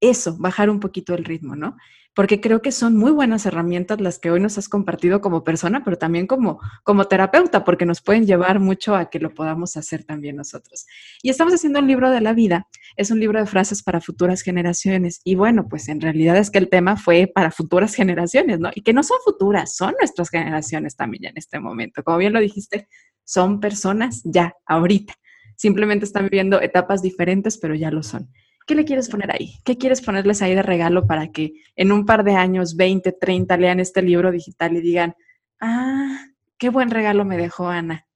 eso, 0.00 0.36
bajar 0.38 0.70
un 0.70 0.80
poquito 0.80 1.14
el 1.14 1.24
ritmo, 1.24 1.56
¿no? 1.56 1.76
Porque 2.14 2.40
creo 2.40 2.62
que 2.62 2.70
son 2.70 2.96
muy 2.96 3.10
buenas 3.10 3.44
herramientas 3.44 4.00
las 4.00 4.20
que 4.20 4.30
hoy 4.30 4.38
nos 4.38 4.56
has 4.56 4.68
compartido 4.68 5.20
como 5.20 5.42
persona, 5.42 5.82
pero 5.84 5.98
también 5.98 6.28
como, 6.28 6.60
como 6.84 7.06
terapeuta, 7.06 7.64
porque 7.64 7.86
nos 7.86 8.02
pueden 8.02 8.24
llevar 8.24 8.60
mucho 8.60 8.94
a 8.94 9.10
que 9.10 9.18
lo 9.18 9.34
podamos 9.34 9.76
hacer 9.76 10.04
también 10.04 10.36
nosotros. 10.36 10.86
Y 11.24 11.30
estamos 11.30 11.52
haciendo 11.54 11.80
un 11.80 11.88
libro 11.88 12.10
de 12.10 12.20
la 12.20 12.32
vida, 12.32 12.68
es 12.96 13.10
un 13.10 13.18
libro 13.18 13.40
de 13.40 13.46
frases 13.46 13.82
para 13.82 14.00
futuras 14.00 14.42
generaciones. 14.42 15.20
Y 15.24 15.34
bueno, 15.34 15.66
pues 15.68 15.88
en 15.88 16.00
realidad 16.00 16.36
es 16.36 16.50
que 16.50 16.58
el 16.58 16.68
tema 16.68 16.96
fue 16.96 17.26
para 17.26 17.50
futuras 17.50 17.96
generaciones, 17.96 18.60
¿no? 18.60 18.70
Y 18.72 18.82
que 18.82 18.92
no 18.92 19.02
son 19.02 19.18
futuras, 19.24 19.74
son 19.74 19.94
nuestras 19.98 20.30
generaciones 20.30 20.94
también 20.94 21.24
en 21.24 21.36
este 21.36 21.58
momento. 21.58 22.04
Como 22.04 22.18
bien 22.18 22.32
lo 22.32 22.38
dijiste, 22.38 22.86
son 23.24 23.58
personas 23.58 24.22
ya, 24.24 24.54
ahorita. 24.66 25.14
Simplemente 25.56 26.04
están 26.04 26.24
viviendo 26.24 26.60
etapas 26.60 27.02
diferentes, 27.02 27.58
pero 27.58 27.74
ya 27.74 27.90
lo 27.90 28.04
son. 28.04 28.30
¿Qué 28.66 28.74
le 28.74 28.84
quieres 28.84 29.10
poner 29.10 29.30
ahí? 29.30 29.56
¿Qué 29.64 29.76
quieres 29.76 30.00
ponerles 30.00 30.40
ahí 30.40 30.54
de 30.54 30.62
regalo 30.62 31.06
para 31.06 31.28
que 31.28 31.52
en 31.76 31.92
un 31.92 32.06
par 32.06 32.24
de 32.24 32.34
años, 32.34 32.76
20, 32.76 33.12
30, 33.12 33.56
lean 33.58 33.78
este 33.78 34.00
libro 34.00 34.30
digital 34.30 34.74
y 34.74 34.80
digan, 34.80 35.14
ah, 35.60 36.18
qué 36.58 36.70
buen 36.70 36.90
regalo 36.90 37.24
me 37.26 37.36
dejó 37.36 37.68
Ana? 37.68 38.06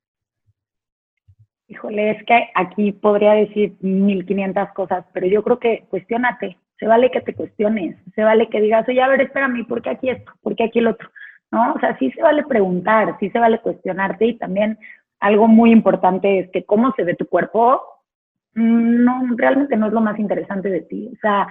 Híjole, 1.66 2.12
es 2.12 2.24
que 2.24 2.48
aquí 2.54 2.92
podría 2.92 3.32
decir 3.32 3.76
1500 3.80 4.70
cosas, 4.70 5.04
pero 5.12 5.26
yo 5.26 5.42
creo 5.42 5.58
que 5.58 5.84
cuestionate. 5.90 6.56
Se 6.78 6.86
vale 6.86 7.10
que 7.10 7.20
te 7.20 7.34
cuestiones, 7.34 7.96
se 8.14 8.22
vale 8.22 8.48
que 8.48 8.60
digas, 8.60 8.88
oye, 8.88 9.02
a 9.02 9.08
ver, 9.08 9.20
espérame, 9.20 9.66
¿por 9.66 9.82
qué 9.82 9.90
aquí 9.90 10.08
esto? 10.08 10.32
¿Por 10.40 10.56
qué 10.56 10.64
aquí 10.64 10.78
el 10.78 10.86
otro? 10.86 11.10
¿No? 11.50 11.74
O 11.74 11.80
sea, 11.80 11.98
sí 11.98 12.10
se 12.12 12.22
vale 12.22 12.44
preguntar, 12.44 13.16
sí 13.20 13.28
se 13.30 13.38
vale 13.38 13.60
cuestionarte 13.60 14.26
y 14.26 14.38
también 14.38 14.78
algo 15.20 15.48
muy 15.48 15.72
importante 15.72 16.38
es 16.38 16.50
que 16.50 16.64
cómo 16.64 16.92
se 16.96 17.04
ve 17.04 17.16
tu 17.16 17.26
cuerpo 17.26 17.82
no, 18.58 19.22
realmente 19.36 19.76
no 19.76 19.86
es 19.86 19.92
lo 19.92 20.00
más 20.00 20.18
interesante 20.18 20.68
de 20.68 20.80
ti. 20.82 21.10
O 21.12 21.16
sea, 21.20 21.46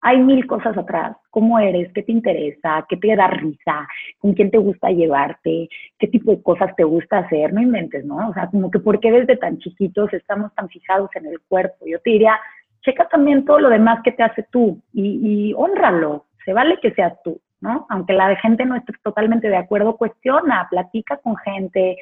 hay 0.00 0.18
mil 0.18 0.46
cosas 0.46 0.76
atrás. 0.76 1.16
¿Cómo 1.30 1.58
eres? 1.58 1.92
¿Qué 1.92 2.02
te 2.02 2.12
interesa? 2.12 2.84
¿Qué 2.88 2.96
te 2.96 3.14
da 3.16 3.28
risa? 3.28 3.88
¿Con 4.18 4.34
quién 4.34 4.50
te 4.50 4.58
gusta 4.58 4.90
llevarte? 4.90 5.68
¿Qué 5.98 6.08
tipo 6.08 6.30
de 6.30 6.42
cosas 6.42 6.74
te 6.76 6.84
gusta 6.84 7.18
hacer? 7.18 7.52
No 7.52 7.60
inventes, 7.60 8.04
¿no? 8.04 8.28
O 8.28 8.34
sea, 8.34 8.48
como 8.48 8.70
que 8.70 8.78
porque 8.78 9.10
desde 9.10 9.36
tan 9.36 9.58
chiquitos 9.58 10.12
estamos 10.12 10.54
tan 10.54 10.68
fijados 10.68 11.10
en 11.14 11.26
el 11.26 11.40
cuerpo. 11.48 11.86
Yo 11.86 12.00
te 12.00 12.10
diría, 12.10 12.38
checa 12.82 13.08
también 13.08 13.44
todo 13.44 13.60
lo 13.60 13.70
demás 13.70 14.00
que 14.04 14.12
te 14.12 14.22
hace 14.22 14.44
tú 14.50 14.80
y, 14.92 15.48
y 15.50 15.54
honralo. 15.54 16.26
Se 16.44 16.52
vale 16.52 16.78
que 16.80 16.92
seas 16.92 17.14
tú, 17.24 17.40
¿no? 17.60 17.86
Aunque 17.90 18.12
la 18.12 18.34
gente 18.36 18.64
no 18.64 18.76
esté 18.76 18.92
totalmente 19.02 19.48
de 19.48 19.56
acuerdo, 19.56 19.96
cuestiona, 19.96 20.68
platica 20.70 21.16
con 21.18 21.36
gente, 21.36 21.96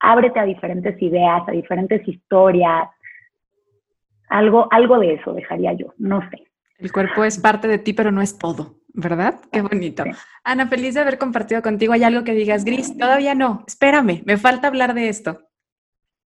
ábrete 0.00 0.40
a 0.40 0.44
diferentes 0.44 1.00
ideas, 1.00 1.42
a 1.46 1.52
diferentes 1.52 2.06
historias 2.06 2.88
algo, 4.28 4.68
algo 4.70 4.98
de 4.98 5.14
eso 5.14 5.32
dejaría 5.32 5.72
yo, 5.72 5.94
no 5.98 6.20
sé. 6.30 6.44
El 6.78 6.92
cuerpo 6.92 7.24
es 7.24 7.38
parte 7.38 7.68
de 7.68 7.78
ti, 7.78 7.92
pero 7.94 8.12
no 8.12 8.20
es 8.20 8.38
todo, 8.38 8.74
¿verdad? 8.92 9.40
Qué 9.50 9.62
bonito. 9.62 10.04
Ana, 10.44 10.66
feliz 10.66 10.94
de 10.94 11.00
haber 11.00 11.18
compartido 11.18 11.62
contigo. 11.62 11.94
¿Hay 11.94 12.04
algo 12.04 12.22
que 12.22 12.32
digas, 12.32 12.64
Gris? 12.64 12.96
Todavía 12.98 13.34
no. 13.34 13.64
Espérame, 13.66 14.22
me 14.26 14.36
falta 14.36 14.68
hablar 14.68 14.92
de 14.92 15.08
esto. 15.08 15.40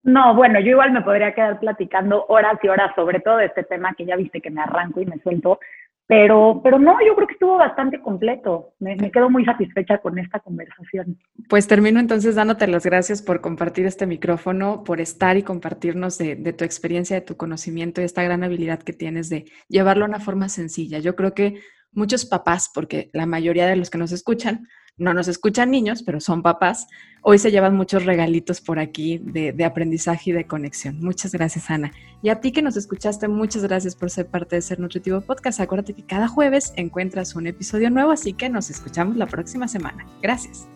No, 0.04 0.36
bueno, 0.36 0.60
yo 0.60 0.70
igual 0.70 0.92
me 0.92 1.02
podría 1.02 1.34
quedar 1.34 1.58
platicando 1.58 2.26
horas 2.28 2.60
y 2.62 2.68
horas 2.68 2.92
sobre 2.94 3.18
todo 3.18 3.38
de 3.38 3.46
este 3.46 3.64
tema 3.64 3.92
que 3.94 4.06
ya 4.06 4.14
viste 4.14 4.40
que 4.40 4.52
me 4.52 4.60
arranco 4.60 5.00
y 5.00 5.06
me 5.06 5.18
suelto, 5.18 5.58
pero, 6.06 6.60
pero 6.62 6.78
no, 6.78 6.96
yo 7.04 7.14
creo 7.16 7.26
que 7.26 7.34
estuvo 7.34 7.56
bastante 7.56 8.00
completo. 8.00 8.74
Me, 8.78 8.96
quedo 9.10 9.28
muy 9.28 9.44
satisfecha 9.44 9.98
con 9.98 10.18
esta 10.18 10.38
conversación. 10.38 11.18
Pues 11.48 11.66
termino 11.66 11.98
entonces 11.98 12.36
dándote 12.36 12.66
las 12.68 12.86
gracias 12.86 13.22
por 13.22 13.40
compartir 13.40 13.86
este 13.86 14.06
micrófono, 14.06 14.84
por 14.84 15.00
estar 15.00 15.36
y 15.36 15.42
compartirnos 15.42 16.16
de, 16.18 16.36
de, 16.36 16.52
tu 16.52 16.64
experiencia, 16.64 17.16
de 17.16 17.26
tu 17.26 17.36
conocimiento 17.36 18.00
y 18.00 18.04
esta 18.04 18.22
gran 18.22 18.44
habilidad 18.44 18.82
que 18.82 18.92
tienes 18.92 19.28
de 19.28 19.46
llevarlo 19.68 20.04
a 20.04 20.08
una 20.08 20.20
forma 20.20 20.48
sencilla. 20.48 21.00
Yo 21.00 21.16
creo 21.16 21.34
que 21.34 21.60
muchos 21.92 22.24
papás, 22.24 22.70
porque 22.72 23.10
la 23.12 23.26
mayoría 23.26 23.66
de 23.66 23.76
los 23.76 23.90
que 23.90 23.98
nos 23.98 24.12
escuchan 24.12 24.68
no 24.98 25.12
nos 25.12 25.28
escuchan 25.28 25.70
niños, 25.70 26.02
pero 26.02 26.20
son 26.20 26.42
papás, 26.42 26.86
hoy 27.22 27.38
se 27.38 27.50
llevan 27.50 27.76
muchos 27.76 28.04
regalitos 28.04 28.60
por 28.60 28.78
aquí 28.78 29.18
de, 29.18 29.64
aprendizaje 29.64 30.30
y 30.30 30.32
de 30.32 30.46
conexión. 30.46 30.98
Muchas 31.00 31.32
gracias, 31.32 31.70
Ana. 31.70 31.92
Y 32.22 32.30
a 32.30 32.40
ti 32.40 32.52
que 32.52 32.62
nos 32.62 32.76
escuchaste, 32.76 33.28
muchas 33.28 33.62
gracias 33.62 33.94
por 33.94 34.10
ser 34.10 34.26
parte 34.26 34.56
de 34.56 34.62
Ser 34.62 34.80
Nutritivo 34.80 35.20
Podcast. 35.20 35.60
Acuérdate 35.60 35.92
que 35.92 36.06
cada 36.06 36.28
jueves 36.28 36.72
encuentras 36.76 37.34
un 37.34 37.46
episodio 37.46 37.90
nuevo, 37.90 38.10
así 38.10 38.32
que 38.32 38.48
nos 38.48 38.70
escuchamos 38.70 39.16
la 39.16 39.26
próxima 39.26 39.68
semana. 39.68 40.06
Gracias. 40.22 40.66